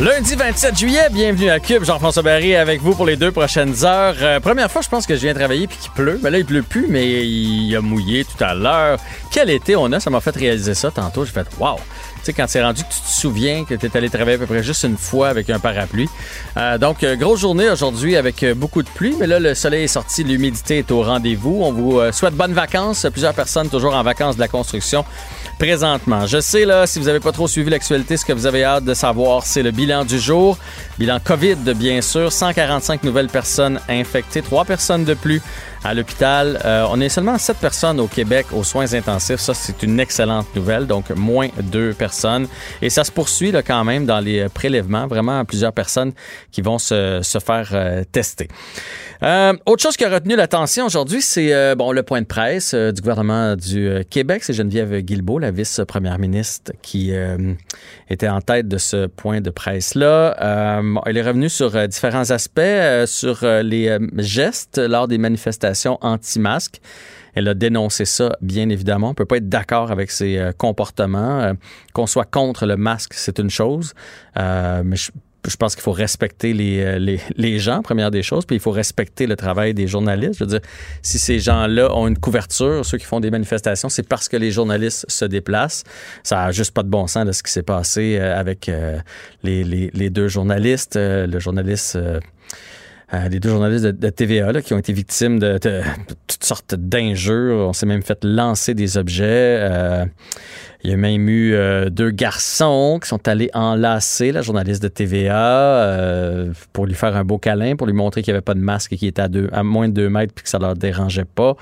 [0.00, 1.84] Lundi 27 juillet, bienvenue à Cube.
[1.84, 4.16] Jean-François Barry avec vous pour les deux prochaines heures.
[4.20, 6.18] Euh, première fois, je pense que je viens travailler puis qu'il pleut.
[6.20, 8.98] Ben là, il pleut plus, mais il a mouillé tout à l'heure.
[9.30, 10.00] Quel été on a?
[10.00, 11.24] Ça m'a fait réaliser ça tantôt.
[11.24, 11.76] J'ai fait wow!
[11.76, 14.46] Tu sais, quand c'est rendu tu te souviens que tu es allé travailler à peu
[14.46, 16.08] près juste une fois avec un parapluie.
[16.56, 19.88] Euh, donc, euh, grosse journée aujourd'hui avec beaucoup de pluie, mais là, le soleil est
[19.88, 21.60] sorti, l'humidité est au rendez-vous.
[21.62, 23.06] On vous souhaite bonnes vacances.
[23.12, 25.04] Plusieurs personnes toujours en vacances de la construction
[25.58, 26.26] présentement.
[26.26, 28.84] Je sais, là, si vous n'avez pas trop suivi l'actualité, ce que vous avez hâte
[28.84, 30.58] de savoir, c'est le bilan du jour.
[30.98, 32.32] Bilan COVID, bien sûr.
[32.32, 35.40] 145 nouvelles personnes infectées, trois personnes de plus
[35.84, 36.60] à l'hôpital.
[36.64, 39.40] Euh, on est seulement 7 personnes au Québec aux soins intensifs.
[39.40, 40.86] Ça, c'est une excellente nouvelle.
[40.86, 42.46] Donc, moins 2 personnes.
[42.80, 45.06] Et ça se poursuit là, quand même dans les prélèvements.
[45.06, 46.12] Vraiment, plusieurs personnes
[46.50, 48.48] qui vont se, se faire euh, tester.
[49.22, 52.74] Euh, autre chose qui a retenu l'attention aujourd'hui, c'est euh, bon le point de presse
[52.74, 54.42] euh, du gouvernement du euh, Québec.
[54.42, 57.12] C'est Geneviève Guilbeault, la vice-première ministre, qui
[58.08, 60.80] était en tête de ce point de presse-là.
[61.06, 62.60] Elle est revenue sur différents aspects,
[63.06, 66.80] sur les gestes lors des manifestations anti-masques.
[67.34, 69.10] Elle a dénoncé ça, bien évidemment.
[69.10, 71.52] On peut pas être d'accord avec ses comportements.
[71.92, 73.94] Qu'on soit contre le masque, c'est une chose.
[74.36, 75.10] Mais je,
[75.48, 78.60] je pense qu'il faut respecter les, euh, les, les gens, première des choses, puis il
[78.60, 80.34] faut respecter le travail des journalistes.
[80.38, 80.60] Je veux dire,
[81.02, 84.50] si ces gens-là ont une couverture, ceux qui font des manifestations, c'est parce que les
[84.52, 85.84] journalistes se déplacent.
[86.22, 88.98] Ça a juste pas de bon sens de ce qui s'est passé euh, avec euh,
[89.42, 91.98] les, les, les deux journalistes, le journaliste...
[93.30, 96.44] les deux journalistes de, de TVA là, qui ont été victimes de, de- de toutes
[96.44, 97.68] sortes d'injures.
[97.68, 99.58] On s'est même fait lancer des objets.
[99.60, 100.06] Euh,
[100.84, 104.88] il y a même eu euh, deux garçons qui sont allés enlacer la journaliste de
[104.88, 108.54] TVA euh, pour lui faire un beau câlin, pour lui montrer qu'il n'y avait pas
[108.54, 110.58] de masque et qu'il était à, deux, à moins de deux mètres puis que ça
[110.58, 111.56] leur dérangeait pas.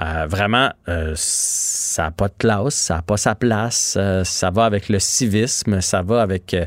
[0.00, 3.96] Euh, vraiment, euh, ça n'a pas de classe, ça n'a pas sa place.
[3.96, 6.54] euh, ça va avec le civisme, ça va avec...
[6.54, 6.66] euh,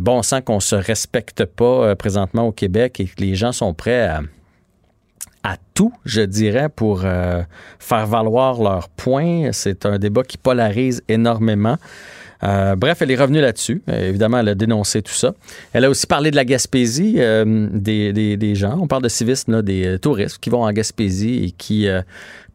[0.00, 4.06] bon sang qu'on se respecte pas présentement au Québec et que les gens sont prêts
[4.06, 4.20] à,
[5.42, 7.42] à tout, je dirais, pour euh,
[7.78, 9.50] faire valoir leurs points.
[9.52, 11.78] C'est un débat qui polarise énormément.
[12.44, 13.82] Euh, bref, elle est revenue là-dessus.
[13.86, 15.32] Évidemment, elle a dénoncé tout ça.
[15.72, 18.78] Elle a aussi parlé de la Gaspésie euh, des, gens.
[18.80, 21.88] On parle de civisme, là, des touristes qui vont en Gaspésie et qui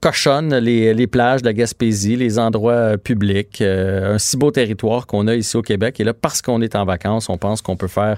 [0.02, 3.62] cochonnent les, les plages de la Gaspésie, les endroits publics.
[3.62, 6.00] Un si beau territoire qu'on a ici au Québec.
[6.02, 8.18] Et là, parce qu'on est en vacances, on pense qu'on peut faire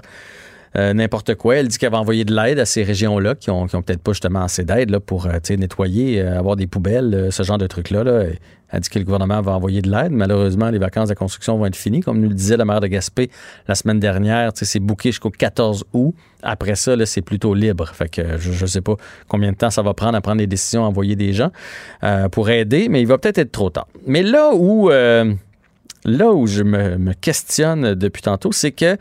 [0.76, 1.56] euh, n'importe quoi.
[1.56, 4.42] Elle dit qu'elle va envoyer de l'aide à ces régions-là qui ont, peut-être pas justement
[4.42, 8.04] assez d'aide pour euh, nettoyer, euh, avoir des poubelles, ce genre de trucs-là.
[8.04, 8.24] Là.
[8.72, 10.12] Elle dit que le gouvernement va envoyer de l'aide.
[10.12, 12.02] Malheureusement, les vacances de construction vont être finies.
[12.02, 13.28] Comme nous le disait la maire de Gaspé
[13.66, 16.14] la semaine dernière, c'est booké jusqu'au 14 août.
[16.44, 17.88] Après ça, c'est plutôt libre.
[17.88, 18.94] Fait que je ne sais pas
[19.26, 21.50] combien de temps ça va prendre à prendre des décisions, à envoyer des gens
[22.30, 23.88] pour aider, mais il va peut-être être trop tard.
[24.06, 28.96] Mais là où, là où je me questionne depuis tantôt, c'est que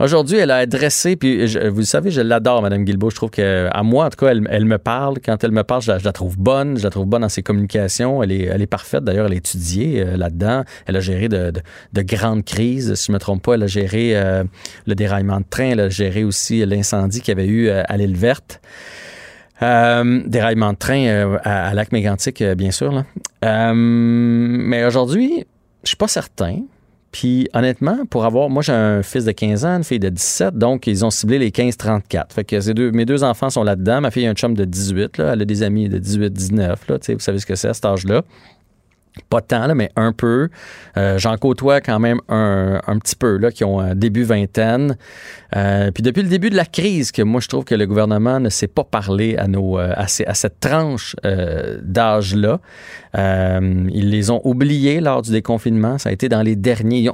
[0.00, 3.10] Aujourd'hui, elle a adressé, puis vous le savez, je l'adore, Mme Guilbeault.
[3.10, 5.18] Je trouve que, à moi, en tout cas, elle, me parle.
[5.22, 6.78] Quand elle me parle, je la, trouve bonne.
[6.78, 8.22] Je la trouve bonne dans ses communications.
[8.22, 9.04] Elle est, elle est parfaite.
[9.04, 10.64] D'ailleurs, elle a étudié euh, là-dedans.
[10.86, 11.60] Elle a géré de, de-
[11.92, 12.94] de grandes crises.
[12.94, 14.42] Si je ne me trompe pas, elle a géré euh,
[14.86, 15.72] le déraillement de train.
[15.72, 18.62] Elle a géré aussi l'incendie qu'il y avait eu euh, à l'île verte.
[19.60, 22.90] Déraillement de train à, Lac-Mégantic, bien sûr.
[23.42, 23.74] là.
[23.74, 25.44] Mais aujourd'hui,
[25.84, 26.60] je suis pas certain.
[27.12, 30.56] Puis honnêtement, pour avoir, moi j'ai un fils de 15 ans, une fille de 17,
[30.56, 32.32] donc ils ont ciblé les 15-34.
[32.32, 34.00] Fait que deux, mes deux enfants sont là-dedans.
[34.00, 36.76] Ma fille a un chum de 18, là, elle a des amis de 18-19, là,
[36.76, 38.22] tu sais, vous savez ce que c'est à cet âge-là.
[39.28, 40.48] Pas tant, là, mais un peu.
[40.96, 44.96] Euh, J'en côtoie quand même un, un petit peu, là, qui ont un début vingtaine.
[45.56, 48.38] Euh, puis depuis le début de la crise, que moi je trouve que le gouvernement
[48.38, 51.16] ne s'est pas parlé à, nos, euh, à, cette tranche
[51.82, 52.60] d'âge-là.
[53.18, 55.98] Euh, ils les ont oubliés lors du déconfinement.
[55.98, 57.08] Ça a été dans les derniers.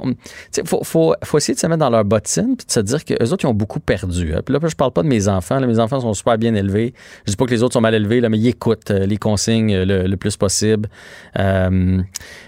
[0.57, 3.03] Il faut, faut, faut essayer de se mettre dans leur bottine puis de se dire
[3.03, 4.33] qu'eux autres, ils ont beaucoup perdu.
[4.33, 4.41] hein.
[4.45, 5.59] Puis là, je parle pas de mes enfants.
[5.59, 6.93] Mes enfants sont super bien élevés.
[7.25, 9.17] Je dis pas que les autres sont mal élevés, là, mais ils écoutent euh, les
[9.17, 10.89] consignes euh, le, le plus possible.
[11.39, 12.01] Euh,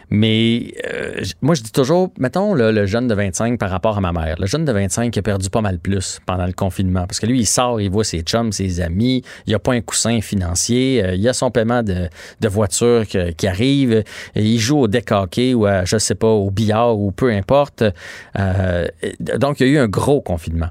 [0.09, 4.01] mais euh, moi, je dis toujours, mettons là, le jeune de 25 par rapport à
[4.01, 4.35] ma mère.
[4.39, 7.05] Le jeune de 25 qui a perdu pas mal plus pendant le confinement.
[7.05, 9.23] Parce que lui, il sort, il voit ses chums, ses amis.
[9.45, 11.03] Il a pas un coussin financier.
[11.03, 12.09] euh, il a son paiement de,
[12.39, 14.03] de voiture qui arrive.
[14.35, 17.83] Il joue au deck hockey ou à, je sais pas, au billard ou peu importe.
[18.37, 18.87] Euh,
[19.37, 20.69] donc, il y a eu un gros confinement.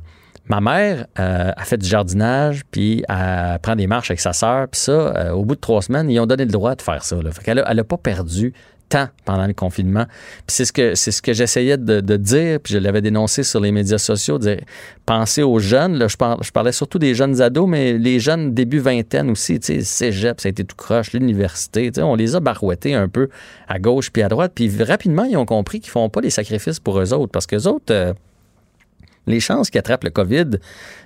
[0.48, 4.66] Ma mère euh, a fait du jardinage, puis elle prend des marches avec sa sœur,
[4.68, 7.04] puis ça, euh, au bout de trois semaines, ils ont donné le droit de faire
[7.04, 7.16] ça.
[7.16, 7.30] Là.
[7.30, 8.54] Fait qu'elle a, elle pas perdu
[8.88, 10.06] temps pendant le confinement.
[10.46, 13.60] Puis c'est ce que c'est ce que j'essayais de, dire, puis je l'avais dénoncé sur
[13.60, 14.60] les médias sociaux, dire
[15.06, 15.98] pensez aux jeunes.
[15.98, 19.60] Là, je, parle, je parlais surtout des jeunes ados, mais les jeunes début vingtaine aussi,
[19.60, 22.94] tu sais, cégep, ça a été tout croche, l'université, tu sais, on les a barouettés
[22.94, 23.28] un peu
[23.68, 26.80] à gauche puis à droite, puis rapidement ils ont compris qu'ils font pas les sacrifices
[26.80, 28.12] pour eux autres, parce que autres euh,
[29.28, 30.58] les chances qu'ils attrapent le COVID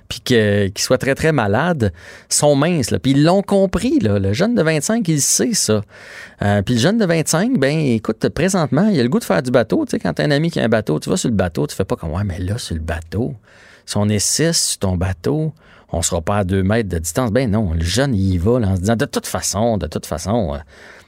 [0.07, 1.91] puis qu'ils soient très, très malades
[2.29, 2.91] sont minces.
[2.91, 2.99] là.
[2.99, 3.99] Puis ils l'ont compris.
[3.99, 5.81] Le jeune de 25, il sait ça.
[6.41, 9.41] Euh, puis le jeune de 25, ben écoute, présentement, il a le goût de faire
[9.41, 9.85] du bateau.
[9.85, 11.67] Tu sais, quand t'as un ami qui a un bateau, tu vas sur le bateau,
[11.67, 13.33] tu fais pas comme, ouais, mais là, sur le bateau,
[13.85, 15.53] si on est six sur ton bateau,
[15.91, 17.31] on sera pas à deux mètres de distance.
[17.31, 20.05] Ben non, le jeune, il y va en se disant, de toute façon, de toute
[20.05, 20.55] façon...
[20.55, 20.57] euh,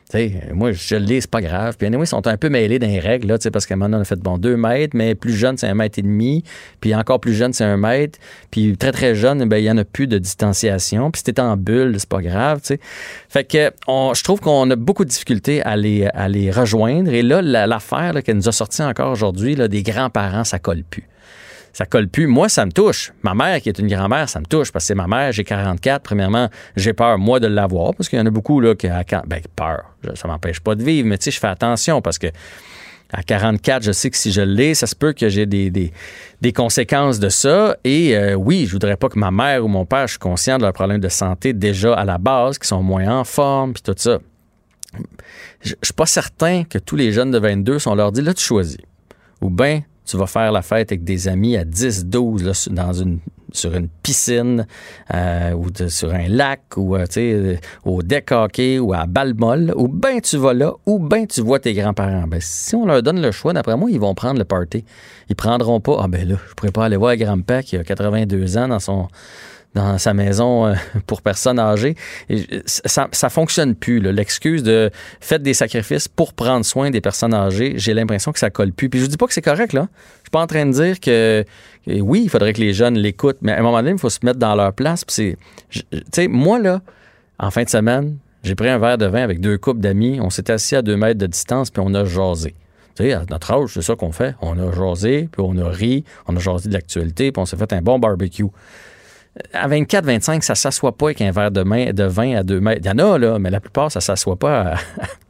[0.10, 1.76] tu sais, moi, je lis, c'est pas grave.
[1.78, 4.02] Puis, anyway, ils sont un peu mêlés dans les règles, là, parce moment donné, on
[4.02, 6.44] a fait, bon, deux mètres, mais plus jeune, c'est un mètre et demi.
[6.80, 8.20] Puis encore plus jeune, c'est un mètre.
[8.52, 11.10] Puis très, très jeune, ben, il y en a plus de distanciation.
[11.10, 12.80] Puis si t'es en bulle, c'est pas grave, tu sais.
[13.30, 17.12] Fait que, je trouve qu'on a beaucoup de difficultés à les, à les rejoindre.
[17.12, 21.08] Et là, la- l'affaire qu'elle nous a sorti encore aujourd'hui, des grands-parents, ça colle plus
[21.76, 22.26] ça colle plus.
[22.26, 23.12] Moi, ça me touche.
[23.22, 25.34] Ma mère, qui est une grand-mère, ça me touche parce que c'est ma mère.
[25.34, 26.04] J'ai 44.
[26.04, 29.42] Premièrement, j'ai peur, moi, de l'avoir parce qu'il y en a beaucoup là, qui, ben,
[29.58, 29.84] peur.
[30.14, 32.28] Ça m'empêche pas de vivre, mais tu sais, je fais attention parce que
[33.12, 35.92] à 44, je sais que si je l'ai, ça se peut que j'ai des,
[36.56, 37.76] conséquences de ça.
[37.84, 40.58] Et euh, oui, je voudrais pas que ma mère ou mon père, je suis conscient
[40.58, 43.84] de leurs problèmes de santé déjà à la base, qui sont moins en forme, puis
[43.84, 44.20] tout ça.
[45.62, 48.22] Je je suis pas certain que tous les jeunes de 22, si on leur dit,
[48.22, 48.78] là, tu choisis.
[49.42, 53.74] Ou bien, tu vas faire la fête avec des amis à 10, 12, là, sur-
[53.74, 54.68] une, piscine,
[55.14, 57.56] euh, ou sur un lac, ou, euh,
[57.86, 58.32] au deck
[58.82, 62.28] ou à Balmol, ou bien tu vas là, ou bien tu vois tes grands-parents.
[62.28, 64.84] Ben, si on leur donne le choix, d'après moi, ils vont prendre le party.
[65.30, 68.58] Ils prendront pas, ah ben là, je pourrais pas aller voir grand-père qui a 82
[68.58, 69.08] ans dans son
[69.76, 70.74] dans sa maison euh,
[71.06, 71.96] pour personnes âgées.
[72.66, 74.00] Ça, ça fonctionne plus.
[74.00, 74.90] L'excuse de
[75.20, 78.90] faites des sacrifices pour prendre soin des personnes âgées, j'ai l'impression que ça colle plus.
[78.90, 79.88] Puis je dis pas que c'est correct, là.
[80.20, 81.46] Je suis pas en train de dire que,
[81.88, 84.20] oui, il faudrait que les jeunes l'écoutent, mais à un moment donné, il faut se
[84.24, 85.06] mettre dans leur place.
[85.06, 85.36] Puis
[86.12, 86.82] c'est, moi, là,
[87.38, 90.20] en fin de semaine, j'ai pris un verre de vin avec deux couples d'amis.
[90.22, 92.56] On s'est assis à deux mètres de distance, puis on a jasé.
[92.96, 94.36] Tu sais, à notre âge, c'est ça qu'on fait.
[94.42, 97.58] On a jasé, puis on a ri, on a jasé de l'actualité, puis on s'est
[97.58, 98.46] fait un bon barbecue
[99.54, 102.62] à 24, 25, ça s'assoit pas avec un verre de, main, de vin à deux
[102.62, 102.82] mètres.
[102.84, 104.76] Il y en a, là, mais la plupart, ça s'assoit pas à,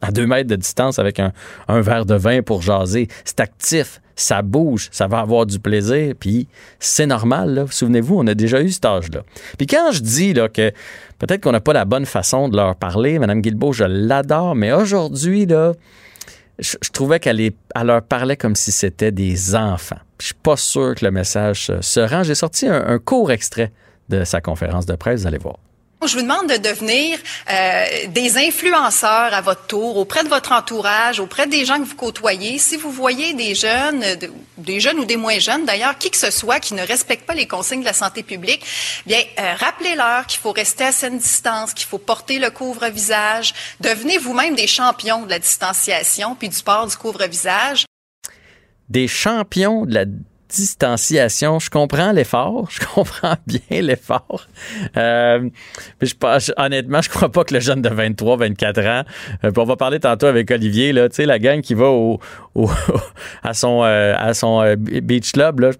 [0.00, 1.32] à deux mètres de distance avec un,
[1.68, 3.08] un verre de vin pour jaser.
[3.24, 6.46] C'est actif, ça bouge, ça va avoir du plaisir, puis
[6.78, 7.64] c'est normal, là.
[7.68, 9.22] Souvenez-vous, on a déjà eu cet âge-là.
[9.58, 10.70] Puis quand je dis, là, que
[11.18, 14.72] peut-être qu'on n'a pas la bonne façon de leur parler, Mme Guilbeault, je l'adore, mais
[14.72, 15.72] aujourd'hui, là,
[16.60, 19.98] je, trouvais qu'elle leur parlait comme si c'était des enfants.
[20.20, 22.22] Je suis pas sûr que le message se, rend.
[22.22, 23.70] J'ai sorti un court extrait
[24.08, 25.56] de sa conférence de presse, vous allez voir.
[26.06, 27.18] Je vous demande de devenir
[27.50, 31.96] euh, des influenceurs à votre tour, auprès de votre entourage, auprès des gens que vous
[31.96, 32.58] côtoyez.
[32.58, 36.10] Si vous voyez des jeunes, euh, de- des jeunes ou des moins jeunes d'ailleurs, qui
[36.10, 38.62] que ce soit, qui ne respectent pas les consignes de la santé publique,
[39.06, 43.54] bien, euh, rappelez-leur qu'il faut rester à saine distance, qu'il faut porter le couvre-visage.
[43.80, 47.86] Devenez vous-même des champions de la distanciation puis du port du couvre-visage.
[48.90, 50.04] Des champions de la
[50.48, 51.58] distanciation.
[51.58, 52.68] Je comprends l'effort.
[52.76, 54.46] Je comprends bien l'effort.
[54.96, 55.48] Euh,
[56.00, 59.02] mais je honnêtement, je crois pas que le jeune de 23, 24 ans,
[59.44, 62.20] euh, on va parler tantôt avec Olivier, là, tu sais, la gang qui va au,
[63.42, 65.70] à son, euh, à son euh, beach club, là,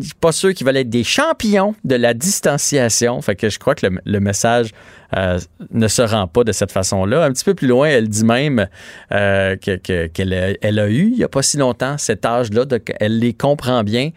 [0.00, 3.20] suis pas sûr qu'ils veulent être des champions de la distanciation.
[3.22, 4.70] Fait que je crois que le, le message
[5.16, 5.38] euh,
[5.70, 7.24] ne se rend pas de cette façon-là.
[7.24, 8.68] Un petit peu plus loin, elle dit même
[9.10, 12.64] que- que- qu'elle a, elle a eu, il n'y a pas si longtemps, cet âge-là,
[13.00, 14.10] elle les comprend bien.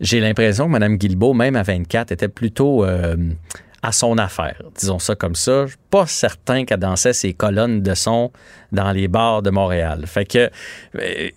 [0.00, 2.84] J'ai l'impression que Mme Guilbeault, même à 24, était plutôt
[3.86, 4.60] à son affaire.
[4.76, 5.66] Disons ça comme ça.
[5.66, 8.32] Je suis pas certain qu'elle dansait ses colonnes de son
[8.72, 10.04] dans les bars de Montréal.
[10.06, 10.50] Fait que
[10.98, 11.28] euh,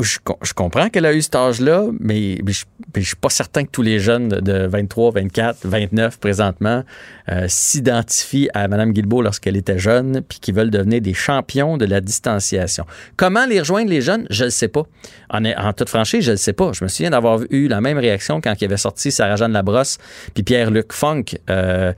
[0.00, 2.64] je, com- je comprends qu'elle a eu cet âge-là, mais, je,
[2.96, 6.82] je suis pas certain que tous les jeunes de- de 23, 24, 29 présentement
[7.30, 11.84] euh, s'identifient à Mme Guilbeault lorsqu'elle était jeune, puis qui veulent devenir des champions de
[11.84, 12.84] la distanciation.
[13.16, 14.82] Comment les rejoindre les jeunes, je ne sais pas.
[15.30, 16.72] En, en toute franchise, je ne sais pas.
[16.72, 19.98] Je me souviens d'avoir eu la même réaction quand il avait sorti Sarah-Jeanne Labrosse
[20.34, 21.91] puis Pierre-Luc Funk euh,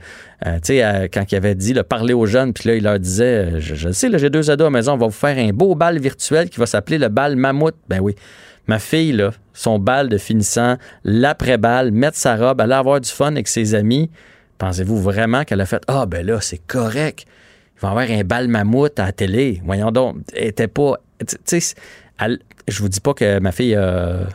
[0.45, 2.99] euh, tu sais, quand il avait dit, le parler aux jeunes, puis là, il leur
[2.99, 5.75] disait, je, sais, j'ai deux ados à la maison, on va vous faire un beau
[5.75, 7.75] bal virtuel qui va s'appeler le bal mammouth.
[7.87, 8.15] Ben oui.
[8.67, 13.31] Ma fille, là, son bal de finissant, l'après-bal, mettre sa robe, aller avoir du fun
[13.31, 14.09] avec ses amis.
[14.57, 17.25] Pensez-vous vraiment qu'elle a fait Ah, ben là, c'est correct.
[17.75, 19.61] Il va avoir un bal mammouth à la télé.
[19.65, 20.17] Voyons donc.
[20.33, 20.95] Elle était pas.
[21.27, 21.75] Tu sais,
[22.67, 24.27] je vous dis pas que ma fille a,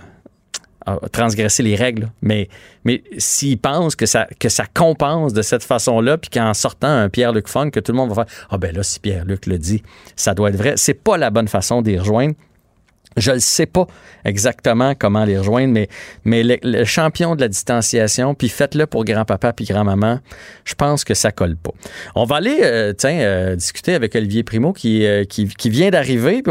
[1.12, 2.48] transgressé les règles, mais,
[2.84, 7.08] mais s'il pense que ça, que ça compense de cette façon-là, puis qu'en sortant un
[7.08, 9.82] Pierre-Luc Funk, que tout le monde va faire Ah, ben là, si Pierre-Luc le dit,
[10.16, 10.74] ça doit être vrai.
[10.76, 12.34] C'est pas la bonne façon d'y rejoindre.
[13.16, 13.86] Je ne sais pas
[14.24, 15.86] exactement comment les rejoindre,
[16.24, 20.20] mais, le, champion de la distanciation, puis faites-le pour grand-papa puis grand-maman,
[20.64, 21.72] je pense que ça colle pas.
[22.14, 25.24] On va aller, euh, tiens, euh, discuter avec Olivier Primo qui, euh,
[25.64, 26.42] vient d'arriver.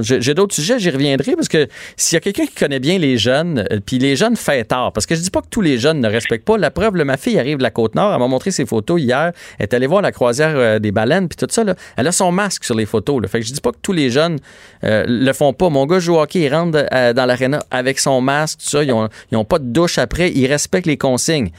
[0.00, 3.18] J'ai d'autres sujets, j'y reviendrai, parce que s'il y a quelqu'un qui connaît bien les
[3.18, 6.00] jeunes, puis les jeunes fait tard, parce que je dis pas que tous les jeunes
[6.00, 6.56] ne respectent pas.
[6.56, 9.64] La preuve, ma fille arrive de la Côte-Nord, elle m'a montré ses photos hier, elle
[9.64, 11.64] est allée voir la croisière des baleines, puis tout ça,
[11.96, 13.20] elle a son masque sur les photos.
[13.20, 13.28] Là.
[13.28, 14.38] Fait que je dis pas que tous les jeunes
[14.82, 15.68] le font pas.
[15.86, 18.82] Gars joue au hockey, il rentre dans l'aréna avec son masque, tout ça.
[18.82, 18.92] Ils
[19.32, 20.30] n'ont pas de douche après.
[20.30, 21.50] Ils respectent les consignes.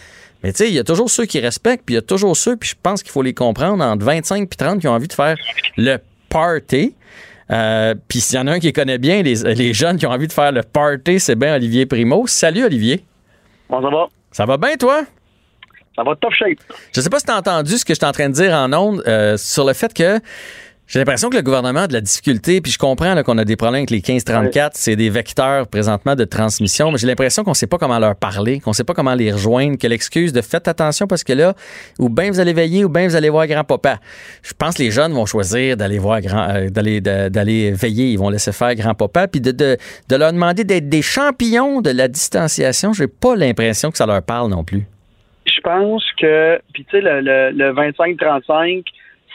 [0.43, 2.35] Mais tu sais, il y a toujours ceux qui respectent, puis il y a toujours
[2.35, 5.07] ceux, puis je pense qu'il faut les comprendre, entre 25 et 30 qui ont envie
[5.07, 5.37] de faire
[5.77, 5.97] le
[6.29, 6.93] party.
[7.49, 10.27] Euh, puis s'il y en a un qui connaît bien les, jeunes qui ont envie
[10.27, 12.27] de faire le party, c'est bien Olivier Primo.
[12.27, 13.05] Salut Olivier.
[13.69, 14.07] Bon, ça va?
[14.31, 15.03] Ça va bien, toi?
[15.95, 16.57] Ça va top shape.
[16.93, 18.53] Je sais pas si tu as entendu ce que je suis en train de dire
[18.53, 20.19] en ondes euh, sur le fait que
[20.93, 23.55] j'ai l'impression que le gouvernement a de la difficulté, puis je comprends qu'on a des
[23.55, 27.55] problèmes avec les 1534, c'est des vecteurs présentement de transmission, mais j'ai l'impression qu'on ne
[27.55, 30.41] sait pas comment leur parler, qu'on ne sait pas comment les rejoindre, que l'excuse de
[30.41, 31.55] faites attention parce que là,
[31.97, 33.97] ou bien vous allez veiller, ou bien vous allez voir grand-papa.
[34.43, 38.19] Je pense que les jeunes vont choisir d'aller voir grand, euh, d'aller, d'aller veiller, ils
[38.19, 39.77] vont laisser faire grand-papa, puis de, de,
[40.09, 42.93] de leur demander d'être des champions de la distanciation.
[42.93, 44.83] J'ai pas l'impression que ça leur parle non plus.
[45.47, 48.83] Je pense que, puis tu sais, le, le, le 25-35,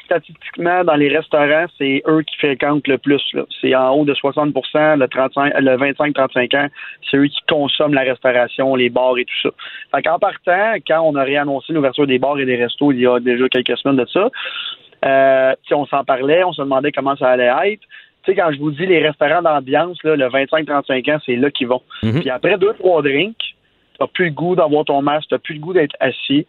[0.09, 3.23] statistiquement, dans les restaurants, c'est eux qui fréquentent le plus.
[3.61, 6.69] C'est en haut de 60 le, 35, le 25-35 ans,
[7.11, 9.51] c'est eux qui consomment la restauration, les bars et tout ça.
[9.95, 13.07] Fait qu'en partant, quand on a réannoncé l'ouverture des bars et des restos il y
[13.07, 14.31] a déjà quelques semaines de ça,
[15.05, 17.83] euh, on s'en parlait, on se demandait comment ça allait être.
[18.25, 21.69] Tu sais, quand je vous dis les restaurants d'ambiance, le 25-35 ans, c'est là qu'ils
[21.69, 21.83] vont.
[22.03, 22.21] Mm-hmm.
[22.21, 23.48] Puis après deux, trois drinks,
[23.99, 26.47] t'as plus le goût d'avoir ton masque, t'as plus le goût d'être assis.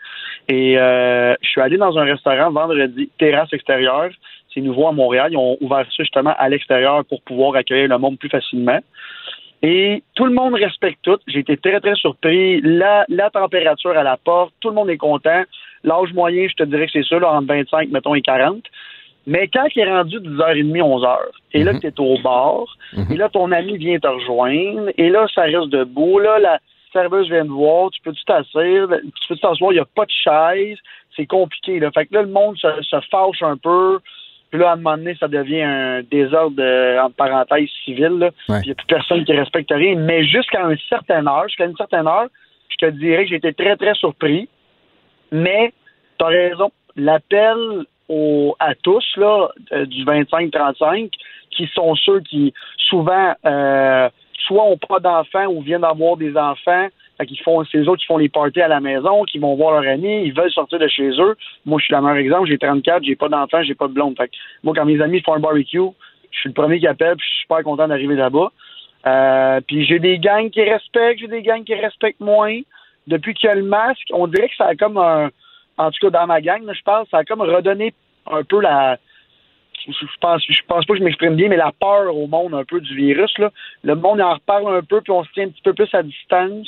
[0.48, 4.10] Et euh, je suis allé dans un restaurant vendredi, terrasse extérieure.
[4.53, 5.29] C'est nouveau à Montréal.
[5.32, 8.79] Ils ont ouvert ça justement à l'extérieur pour pouvoir accueillir le monde plus facilement.
[9.62, 11.18] Et tout le monde respecte tout.
[11.27, 12.62] J'ai été très, très surpris.
[12.62, 15.44] La, la température à la porte, tout le monde est content.
[15.84, 18.63] L'âge moyen, je te dirais que c'est ça, là, entre 25, mettons, et 40.
[19.27, 21.18] Mais quand il est rendu 10h30, 11h,
[21.53, 21.79] et là, mhm.
[21.82, 22.63] tu es au bar,
[22.94, 23.12] mhm.
[23.12, 26.60] et là, ton ami vient te rejoindre, et là, ça reste debout, là, la,
[26.91, 30.12] serveuse vient te voir, tu peux-tu t'asseoir, tu peux t'asseoir, il n'y a pas de
[30.12, 30.77] chaise,
[31.15, 31.79] c'est compliqué.
[31.79, 31.91] Là.
[31.91, 34.00] Fait que là, le monde se, fâche un peu.
[34.50, 36.62] Puis là, à un moment donné, ça devient un désordre,
[37.03, 38.31] entre parenthèses, civil.
[38.48, 39.96] Il n'y a plus personne qui respecte rien.
[39.96, 42.27] Mais jusqu'à une certaine heure, jusqu'à une certaine heure,
[42.69, 44.50] je te dirais que j'ai été très, très surpris.
[45.31, 45.72] Mais,
[46.17, 46.72] tu as raison.
[46.96, 47.86] L'appel
[48.60, 51.12] à tous, là, euh, du 25-35,
[51.51, 54.10] qui sont ceux qui, souvent, euh,
[54.43, 56.88] soit ont pas d'enfants ou viennent d'avoir des enfants,
[57.19, 59.81] fait font, c'est eux autres qui font les parties à la maison, qui vont voir
[59.81, 61.36] leur amis, ils veulent sortir de chez eux.
[61.65, 64.15] Moi, je suis le meilleur exemple, j'ai 34, j'ai pas d'enfants, j'ai pas de blonde.
[64.17, 64.31] Fait
[64.63, 65.79] moi, quand mes amis font un barbecue,
[66.31, 68.51] je suis le premier qui appelle, puis je suis super content d'arriver là-bas.
[69.08, 72.60] Euh, puis j'ai des gangs qui respectent, j'ai des gangs qui respectent moins.
[73.08, 75.29] Depuis qu'il y a le masque, on dirait que ça a comme un,
[75.77, 77.93] en tout cas dans ma gang, je parle, ça a comme redonné
[78.29, 78.98] un peu la,
[79.88, 82.64] je pense, je pense pas que je m'exprime bien, mais la peur au monde un
[82.64, 83.52] peu du virus, là.
[83.84, 86.04] Le monde en reparle un peu, puis on se tient un petit peu plus à
[86.04, 86.68] distance.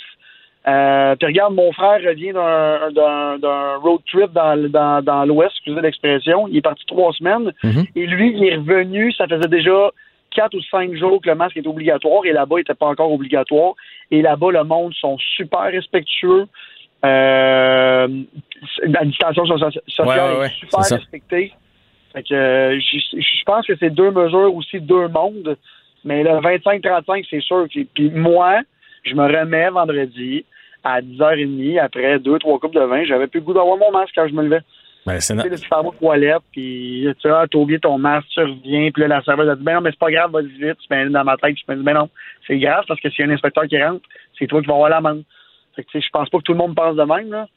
[0.68, 6.48] Euh, puis regarde, mon frère revient d'un road trip dans, dans, dans l'Ouest, excusez l'expression.
[6.48, 7.52] Il est parti trois semaines.
[7.64, 7.88] Mm-hmm.
[7.96, 9.90] Et lui, il est revenu, ça faisait déjà
[10.30, 13.12] quatre ou cinq jours que le masque est obligatoire, et là-bas, il n'était pas encore
[13.12, 13.74] obligatoire.
[14.12, 16.48] Et là-bas, le monde sont super respectueux.
[17.04, 18.08] Euh,
[18.84, 21.54] la distanciation sociale est super respectée.
[22.14, 25.58] Fait que euh, je pense que c'est deux mesures aussi, deux mondes.
[26.04, 27.68] Mais le 25-35, c'est sûr.
[27.70, 28.62] Puis moi,
[29.04, 30.46] je me remets vendredi
[30.84, 33.04] à 10h30 après deux, trois coupes de vin.
[33.06, 34.62] J'avais plus le goût d'avoir mon masque quand je me levais.
[35.06, 39.02] Ben, c'est Tu sais, tu toilette, puis tu as oublié ton masque, tu reviens, puis
[39.02, 40.78] là, la serveuse a dit, ben non, mais c'est pas grave, vas-y vite.
[40.78, 42.10] Tu mets dans ma tête, je me dis, ben non,
[42.46, 44.02] c'est grave parce que s'il y a un inspecteur qui rentre,
[44.38, 45.22] c'est toi qui vas avoir la main.
[45.76, 47.48] Fait que, tu sais, je pense pas que tout le monde pense de même, là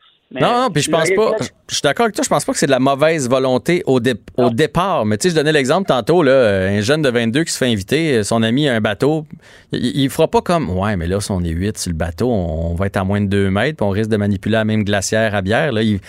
[0.40, 1.32] non, non, puis je pense pas.
[1.68, 4.00] Je suis d'accord avec toi, je pense pas que c'est de la mauvaise volonté au,
[4.36, 5.06] au départ.
[5.06, 7.70] Mais tu sais, je donnais l'exemple tantôt, là, un jeune de 22 qui se fait
[7.70, 9.26] inviter, son ami a un bateau.
[9.72, 12.74] Il, fera pas comme Ouais, mais là, si on est 8 sur le bateau, on,
[12.74, 15.34] va être à moins de 2 mètres, puis on risque de manipuler la même glacière
[15.34, 15.72] à bière.
[15.72, 16.00] Là, il,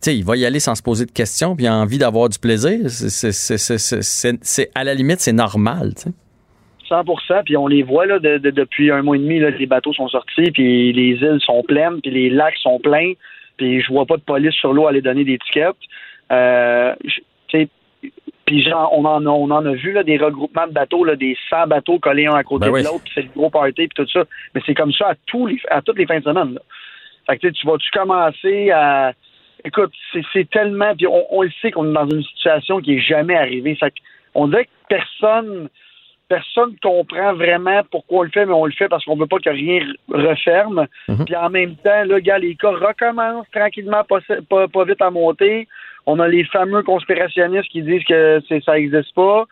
[0.00, 2.28] sais, il va y aller sans se poser de questions, puis il a envie d'avoir
[2.28, 2.78] du plaisir.
[2.88, 5.94] C'est- à la limite, c'est normal.
[5.94, 6.10] tu sais.
[6.88, 7.04] 100
[7.44, 9.92] puis on les voit là, de- de- depuis un mois et demi, là, les bateaux
[9.92, 13.12] sont sortis, puis les îles sont pleines, puis les lacs sont pleins,
[13.60, 15.76] puis je vois pas de police sur l'eau aller donner des tickets.
[16.32, 16.94] Euh,
[18.46, 21.14] puis genre, on en a, on en a vu là, des regroupements de bateaux, là,
[21.14, 22.80] des 100 bateaux collés un à côté Ben oui.
[22.80, 24.24] de l'autre, puis c'est le gros party, puis tout ça.
[24.54, 26.54] Mais c'est comme ça à tous les, à toutes les fins de semaine.
[26.54, 26.60] Là.
[27.26, 29.12] Fait que tu vas-tu commencer à
[29.62, 29.92] Écoute,
[30.32, 30.96] c'est, tellement.
[30.96, 33.74] Puis on, on le sait qu'on est dans une situation qui est jamais arrivée.
[33.74, 33.92] Fait
[34.34, 35.68] on dirait que personne
[36.30, 39.38] personne comprend vraiment pourquoi on le fait, mais on le fait parce qu'on veut pas
[39.40, 40.86] que rien referme.
[41.08, 41.24] Mhm.
[41.26, 45.10] Puis en même temps, là, gars, les cas recommencent tranquillement, pas, pas, pas vite à
[45.10, 45.66] monter.
[46.06, 49.44] On a les fameux conspirationnistes qui disent que ça n'existe pas.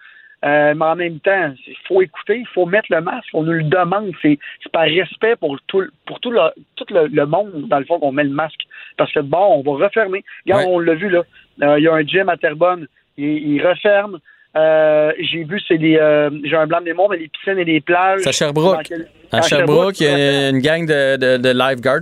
[0.44, 3.54] Euh, mais en même temps, il faut écouter, il faut mettre le masque, on nous
[3.54, 4.12] le demande.
[4.23, 4.38] C'est,
[4.73, 6.40] par respect pour tout, le- pour tout, le,
[6.76, 8.61] tout le, le monde, dans le fond, qu'on met le masque.
[8.97, 10.23] Parce que bon, on va refermer.
[10.47, 10.70] Regarde, Ouais.
[10.73, 11.23] on l'a vu là.
[11.62, 14.18] Euh, Il y a un gym à Terrebonne, il, il referme.
[14.58, 15.96] Euh, j'ai vu, c'est des.
[15.96, 18.20] euh, j'ai un blanc de mémoire, mais les piscines et les plages.
[18.22, 18.82] C'est à Sherbrooke.
[18.88, 22.00] Quel- À Sherbrooke, il y a une gang de, de, de lifeguards,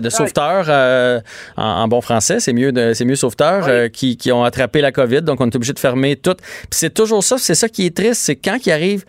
[0.00, 1.20] de sauveteurs, euh,
[1.56, 3.90] en, en bon français, c'est mieux, c'est mieux sauveteurs, Oui.
[3.90, 6.34] qui, qui ont attrapé la COVID, donc on est obligé de fermer tout.
[6.34, 9.04] Puis c'est toujours ça, c'est ça qui est triste, c'est quand il arrive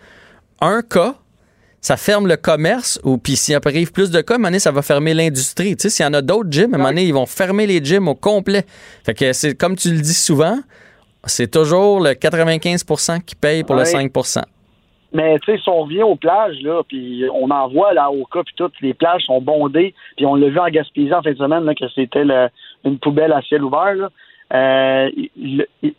[0.60, 1.14] un cas,
[1.80, 4.58] ça ferme le commerce, ou puis s'il arrive plus de cas, à un moment donné,
[4.58, 5.74] ça va fermer l'industrie.
[5.74, 7.66] Tu sais, s'il y en a d'autres gyms, à un moment donné, ils vont fermer
[7.66, 8.64] les gyms au complet.
[9.06, 10.58] Fait que c'est comme tu le dis souvent,
[11.24, 13.86] c'est toujours le 95% qui paye pour le Ouais.
[14.08, 14.42] 5%
[15.14, 18.24] Mais tu sais, si on revient aux plages, là, puis on en voit là au
[18.24, 21.32] cas, puis toutes les plages sont bondées, puis on l'a vu en Gaspésie en fin
[21.32, 22.24] de semaine là, que c'était
[22.84, 23.94] une poubelle à ciel ouvert.
[23.94, 24.08] Là.
[24.54, 25.10] Euh,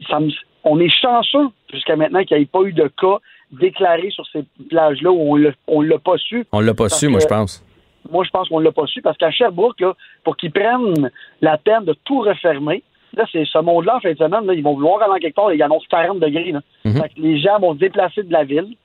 [0.10, 0.30] ça me-
[0.64, 3.18] on est chanceux jusqu'à maintenant qu'il n'y ait pas eu de cas
[3.52, 6.46] déclarés sur ces plages-là où on l'a- on l'a pas su.
[6.52, 7.64] On l'a pas su, moi, je pense.
[8.12, 11.10] Moi, je pense qu'on l'a pas su parce qu'à Sherbrooke, là, pour qu'ils prennent
[11.42, 12.84] la peine de tout refermer,
[13.16, 15.36] là, c'est ce monde-là, en fin de semaine, là, ils vont vouloir aller en quelque
[15.36, 16.52] part, ils annoncent 40 degrés.
[16.52, 16.62] Là.
[16.86, 17.02] Mhm.
[17.02, 18.76] Fait que les gens vont se déplacer de la ville,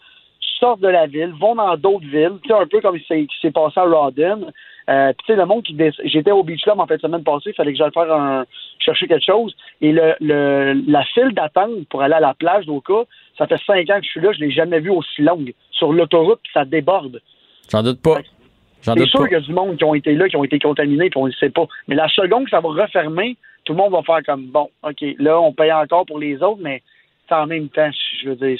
[0.58, 3.41] sortent de la ville, vont dans d'autres villes, tu sais, un peu comme s'est, qui
[3.41, 4.52] s'est passé à Rawdon.
[4.88, 7.23] Euh, puis tu sais, le monde qui j'étais au Beach Club en fin de semaine
[7.23, 8.45] passée, il fallait que j'aille faire un
[8.78, 9.54] chercher quelque chose.
[9.82, 13.04] Et le, le la file d'attente pour aller à la plage d'Oka,
[13.36, 15.52] ça fait cinq ans que je suis là, je l'ai jamais vu aussi longue.
[15.73, 17.21] Sur l'autoroute, puis ça déborde.
[17.71, 18.19] J'en doute pas.
[18.82, 21.10] C'est sûr qu'il y a du monde qui ont été là, qui ont été contaminés,
[21.10, 21.67] puis on ne le sait pas.
[21.88, 25.04] Mais la seconde que ça va refermer, tout le monde va faire comme bon, OK,
[25.19, 26.82] là, on paye encore pour les autres, mais
[27.30, 27.91] en même temps,
[28.23, 28.58] je veux dire,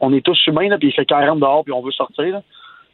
[0.00, 2.26] on est tous humains, là, puis il fait 40 dehors, puis on veut sortir.
[2.26, 2.42] Là.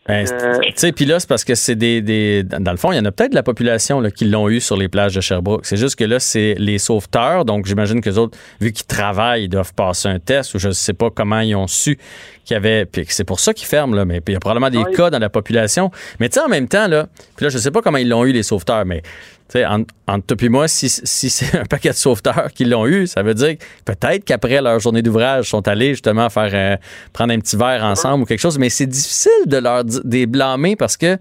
[0.06, 2.92] Ben, Euh, tu sais, puis là, c'est parce que c'est des, des- Dans le fond,
[2.92, 5.14] il y en a peut-être de la population là, qui l'ont eu sur les plages
[5.14, 5.64] de Sherbrooke.
[5.64, 7.46] C'est juste que là, c'est les sauveteurs.
[7.46, 10.68] Donc, j'imagine que les autres, vu qu'ils travaillent, ils doivent passer un test ou je
[10.68, 11.98] ne sais pas comment ils ont su
[12.44, 12.84] qu'il y avait.
[12.84, 14.04] Puis c'est pour ça qu'ils ferment, là.
[14.04, 14.94] Mais il y a probablement des Oui.
[14.94, 15.90] cas dans la population.
[16.20, 18.24] Mais tu sais, en même temps, là, puis là, je sais pas comment ils l'ont
[18.26, 19.02] eu, les sauveteurs, mais.
[19.48, 22.64] Tu sais, entre, entre toi et moi, si, si c'est un paquet de sauveteurs qui
[22.64, 26.30] l'ont eu, ça veut dire que peut-être qu'après leur journée d'ouvrage, ils sont allés justement
[26.30, 26.76] faire euh,
[27.12, 28.58] prendre un petit verre ensemble ou quelque chose.
[28.58, 31.20] Mais c'est difficile de leur de les blâmer parce que tu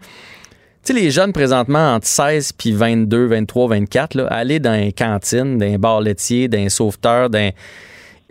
[0.83, 5.57] sais, les jeunes présentement entre 16 puis 22, 23, 24, là, aller dans les cantines,
[5.57, 7.51] dans les bars laitiers, dans les sauveteurs, dans.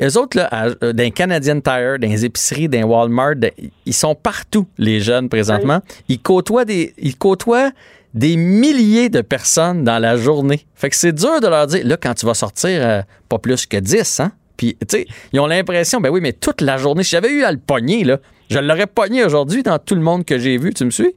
[0.01, 3.37] Eux autres, là, à- euh, dans les Canadian Tire, dans les épiceries, dans les Walmart,
[3.37, 3.51] dans-
[3.87, 5.81] ils sont partout, les jeunes, présentement.
[6.09, 6.93] Ils côtoient des.
[6.99, 7.71] Ils côtoient
[8.15, 10.61] des milliers de personnes dans la journée.
[10.75, 13.67] Fait que c'est dur de leur dire, là, quand tu vas sortir, euh, pas plus
[13.67, 14.33] que 10, hein?
[14.57, 17.43] Puis, tu sais, ils ont l'impression, ben oui, mais toute la journée, si j'avais eu
[17.43, 18.19] à le pogner, là,
[18.51, 20.75] je l'aurais pogné aujourd'hui dans tout le monde que j'ai vu.
[20.75, 21.15] Tu me suis?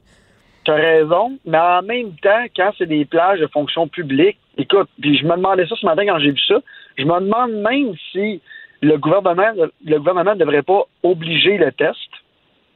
[0.63, 4.89] Tu as raison, mais en même temps, quand c'est des plages de fonction publique, écoute,
[5.01, 6.55] puis je me demandais ça ce matin quand j'ai vu ça,
[6.97, 8.41] je me demande même si
[8.81, 9.51] le gouvernement
[9.86, 11.97] le gouvernement ne devrait pas obliger le test,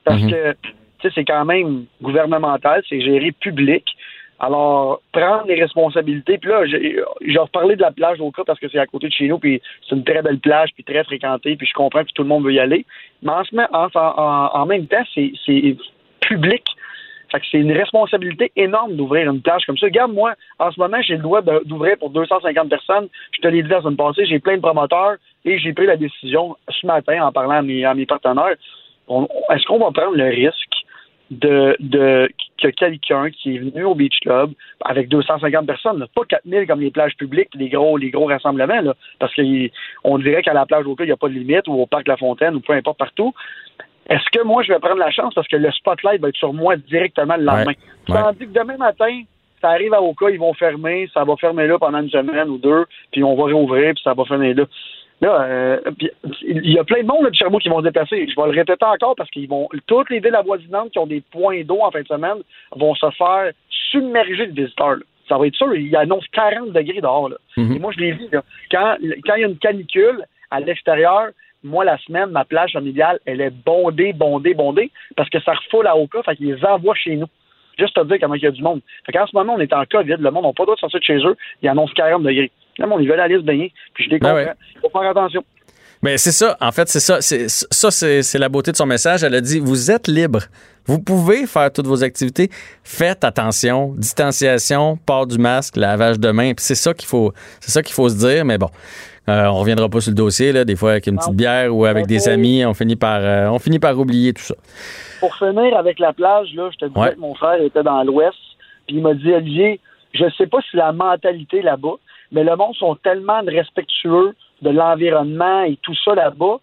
[0.03, 0.29] parce Mhm.
[0.31, 0.69] que tu
[1.07, 3.85] sais, c'est quand même gouvernemental, c'est géré public.
[4.39, 6.37] Alors, prendre les responsabilités.
[6.37, 9.13] Puis là, j'ai reparlé de la plage au cas parce que c'est à côté de
[9.13, 12.11] chez nous, puis c'est une très belle plage, puis très fréquentée, puis je comprends que
[12.15, 12.85] tout le monde veut y aller.
[13.21, 13.41] Mais en,
[13.73, 15.31] en, en- en même temps, c'est
[16.21, 16.63] public.
[17.31, 19.85] Fait que c'est une responsabilité énorme d'ouvrir une plage comme ça.
[19.85, 23.07] Regarde, moi, en ce moment, j'ai le droit d'ouvrir pour 250 personnes.
[23.33, 25.95] Je te l'ai dit la semaine passée, j'ai plein de promoteurs et j'ai pris la
[25.95, 28.55] décision ce matin en parlant à mes, à mes partenaires.
[29.51, 30.78] Est-ce qu'on va prendre le risque
[31.31, 32.29] de, de
[32.61, 34.51] que quelqu'un qui est venu au Beach Club
[34.83, 38.81] avec 250 personnes, là, pas 4000 comme les plages publiques, les gros, les gros rassemblements,
[38.81, 41.67] là, parce qu'on dirait qu'à la plage au cas, il n'y a pas de limite,
[41.67, 43.33] ou au parc La Fontaine, ou peu importe partout.
[44.09, 46.51] Est-ce que moi, je vais prendre la chance parce que le spotlight va être sur
[46.51, 47.73] moi directement le lendemain?
[48.09, 48.15] Ouais.
[48.15, 49.21] Tandis que demain matin,
[49.61, 52.57] ça arrive à Oka, ils vont fermer, ça va fermer là pendant une semaine ou
[52.57, 54.65] deux, puis on va réouvrir, puis ça va fermer là.
[55.21, 55.79] Là, euh,
[56.41, 58.27] il y a plein de monde là, de Sherbrooke qui vont se déplacer.
[58.27, 59.67] Je vais le répéter encore parce qu'ils vont.
[59.85, 62.37] Toutes les villes avoisinantes qui ont des points d'eau en fin de semaine
[62.71, 63.51] vont se faire
[63.91, 64.95] submerger de visiteurs.
[64.95, 65.03] là.
[65.27, 65.75] ça va être sûr.
[65.75, 67.29] Il annonce 40 degrés dehors.
[67.29, 67.37] Là.
[67.57, 67.75] Mhm.
[67.75, 68.27] Et moi, je l'ai vu.
[68.31, 68.43] Là.
[68.71, 71.29] Quand, quand il y a une canicule à l'extérieur,
[71.63, 75.87] moi, la semaine, ma plage familiale, elle est bondée, bondée, bondée, parce que ça refoule
[75.87, 77.27] à Oka, fait qu'ils les envoient chez nous.
[77.77, 78.81] Juste te dire comment il y a du monde.
[79.05, 80.79] Fait qu'en ce moment, on est en COVID, le monde n'a pas le droit de
[80.79, 82.51] sortir de chez eux, ils annoncent 40 degrés.
[82.79, 84.43] Là, on veulent aller se baigner, puis je les Ben comprends.
[84.45, 84.53] ouais.
[84.75, 85.43] Il faut faire attention.
[86.01, 87.19] Mais c'est ça, en fait, c'est ça.
[87.19, 89.21] C'est, ça, c'est, la beauté de son message.
[89.23, 90.39] Elle a dit Vous êtes libre.
[90.85, 92.49] Vous pouvez faire toutes vos activités.
[92.83, 93.93] Faites attention.
[93.97, 96.53] Distanciation, port du masque, lavage de mains.
[96.53, 98.45] Puis c'est ça qu'il faut, c'est ça qu'il faut se dire.
[98.45, 98.69] Mais bon,
[99.27, 100.53] euh, on reviendra pas sur le dossier.
[100.53, 100.63] Là.
[100.63, 102.33] Des fois, avec une petite bière ou avec des Ok.
[102.33, 104.55] amis, on finit par, euh, on finit par oublier tout ça.
[105.19, 107.13] Pour finir avec la plage, là, je te disais Ouais.
[107.13, 108.37] que mon frère était dans l'Ouest,
[108.87, 109.81] puis il m'a dit, Olivier,
[110.13, 111.95] je sais pas si la mentalité là-bas,
[112.31, 116.59] mais le monde sont tellement respectueux de l'environnement et tout ça là-bas.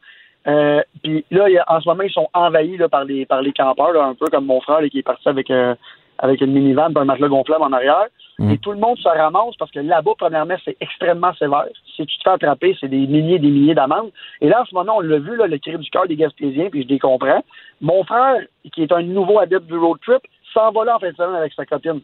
[0.47, 3.93] Euh, puis là, en ce moment, ils sont envahis là, par les par les campeurs,
[3.93, 5.75] là, un peu comme mon frère là, qui est parti avec euh,
[6.19, 8.07] avec une minivan un matelas gonflable en arrière.
[8.39, 8.51] Mhm.
[8.51, 11.67] Et tout le monde se ramasse parce que là-bas, premièrement, c'est extrêmement sévère.
[11.97, 14.11] Si tu te fais attraper, c'est des milliers et des milliers d'amendes.
[14.41, 16.69] Et là, en ce moment, on l'a vu, là, le cri du cœur des Gaspésiens,
[16.71, 17.43] puis je les comprends.
[17.81, 18.37] Mon frère,
[18.73, 20.21] qui est un nouveau adepte du road trip,
[20.53, 22.01] s'en va là en fin de semaine avec sa copine.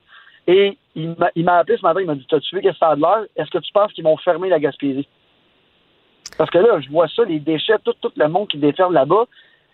[0.46, 2.96] Et il m'a appelé ce matin, il m'a dit T'as-tu vu qu'est-ce que ça a
[2.96, 3.24] de l'air?
[3.37, 5.07] Est-ce que tu penses qu'ils vont fermer la Gaspésie?
[6.38, 9.26] Parce que là, je vois ça, les déchets, tout, tout le monde qui déferle là-bas.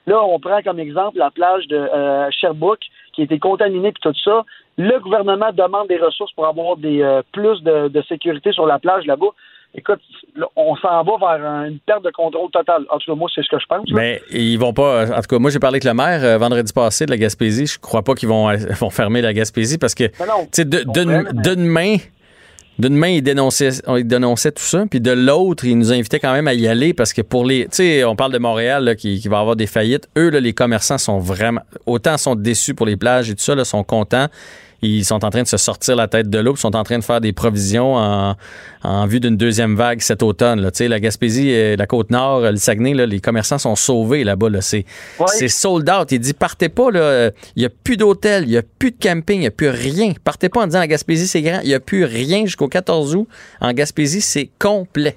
[0.07, 4.01] Là, on prend comme exemple la plage de euh, Sherbrooke qui a été contaminée puis
[4.03, 4.45] tout ça.
[4.77, 8.79] Le gouvernement demande des ressources pour avoir des euh, plus de, de sécurité sur la
[8.79, 9.35] plage là-bas.
[9.75, 10.01] Écoute,
[10.57, 12.85] on s'en va vers un- une perte de contrôle totale.
[12.91, 13.89] En tout cas, moi, c'est ce que je pense.
[13.91, 13.95] là.
[13.97, 15.05] Mais ils vont pas.
[15.17, 17.67] En tout cas, moi, j'ai parlé avec le maire euh, vendredi passé de la Gaspésie.
[17.67, 20.15] Je crois pas qu'ils vont, euh, vont fermer la Gaspésie parce que, tu
[20.53, 21.97] sais, d'une main.
[22.79, 26.33] D'une main, ils dénonçaient, ils dénonçaient tout ça, puis de l'autre, ils nous invitaient quand
[26.33, 28.95] même à y aller parce que pour les, tu sais, on parle de Montréal là,
[28.95, 30.09] qui, qui va avoir des faillites.
[30.17, 33.57] Eux, là, les commerçants sont vraiment, autant sont déçus pour les plages et tout ça,
[33.57, 34.27] là, sont contents.
[34.83, 37.05] Ils sont en train de se sortir la tête de l'eau, sont en train de
[37.05, 38.37] faire des provisions en,
[38.85, 40.61] en vue d'une deuxième vague cet automne.
[40.61, 40.71] Là.
[40.89, 44.51] La Gaspésie, la Côte-Nord, le Saguenay, là, les commerçants sont sauvés là-bas.
[44.51, 44.61] Là.
[44.61, 44.85] C'est
[45.49, 46.13] sold out.
[46.13, 49.37] Il dit partez pas, il n'y a plus d'hôtel, il n'y a plus de camping,
[49.37, 50.13] il n'y a plus rien.
[50.25, 51.61] Partez pas en disant la Gaspésie, c'est grand.
[51.63, 53.29] Il n'y a plus rien jusqu'au 14 août.
[53.61, 55.17] En Gaspésie, c'est complet.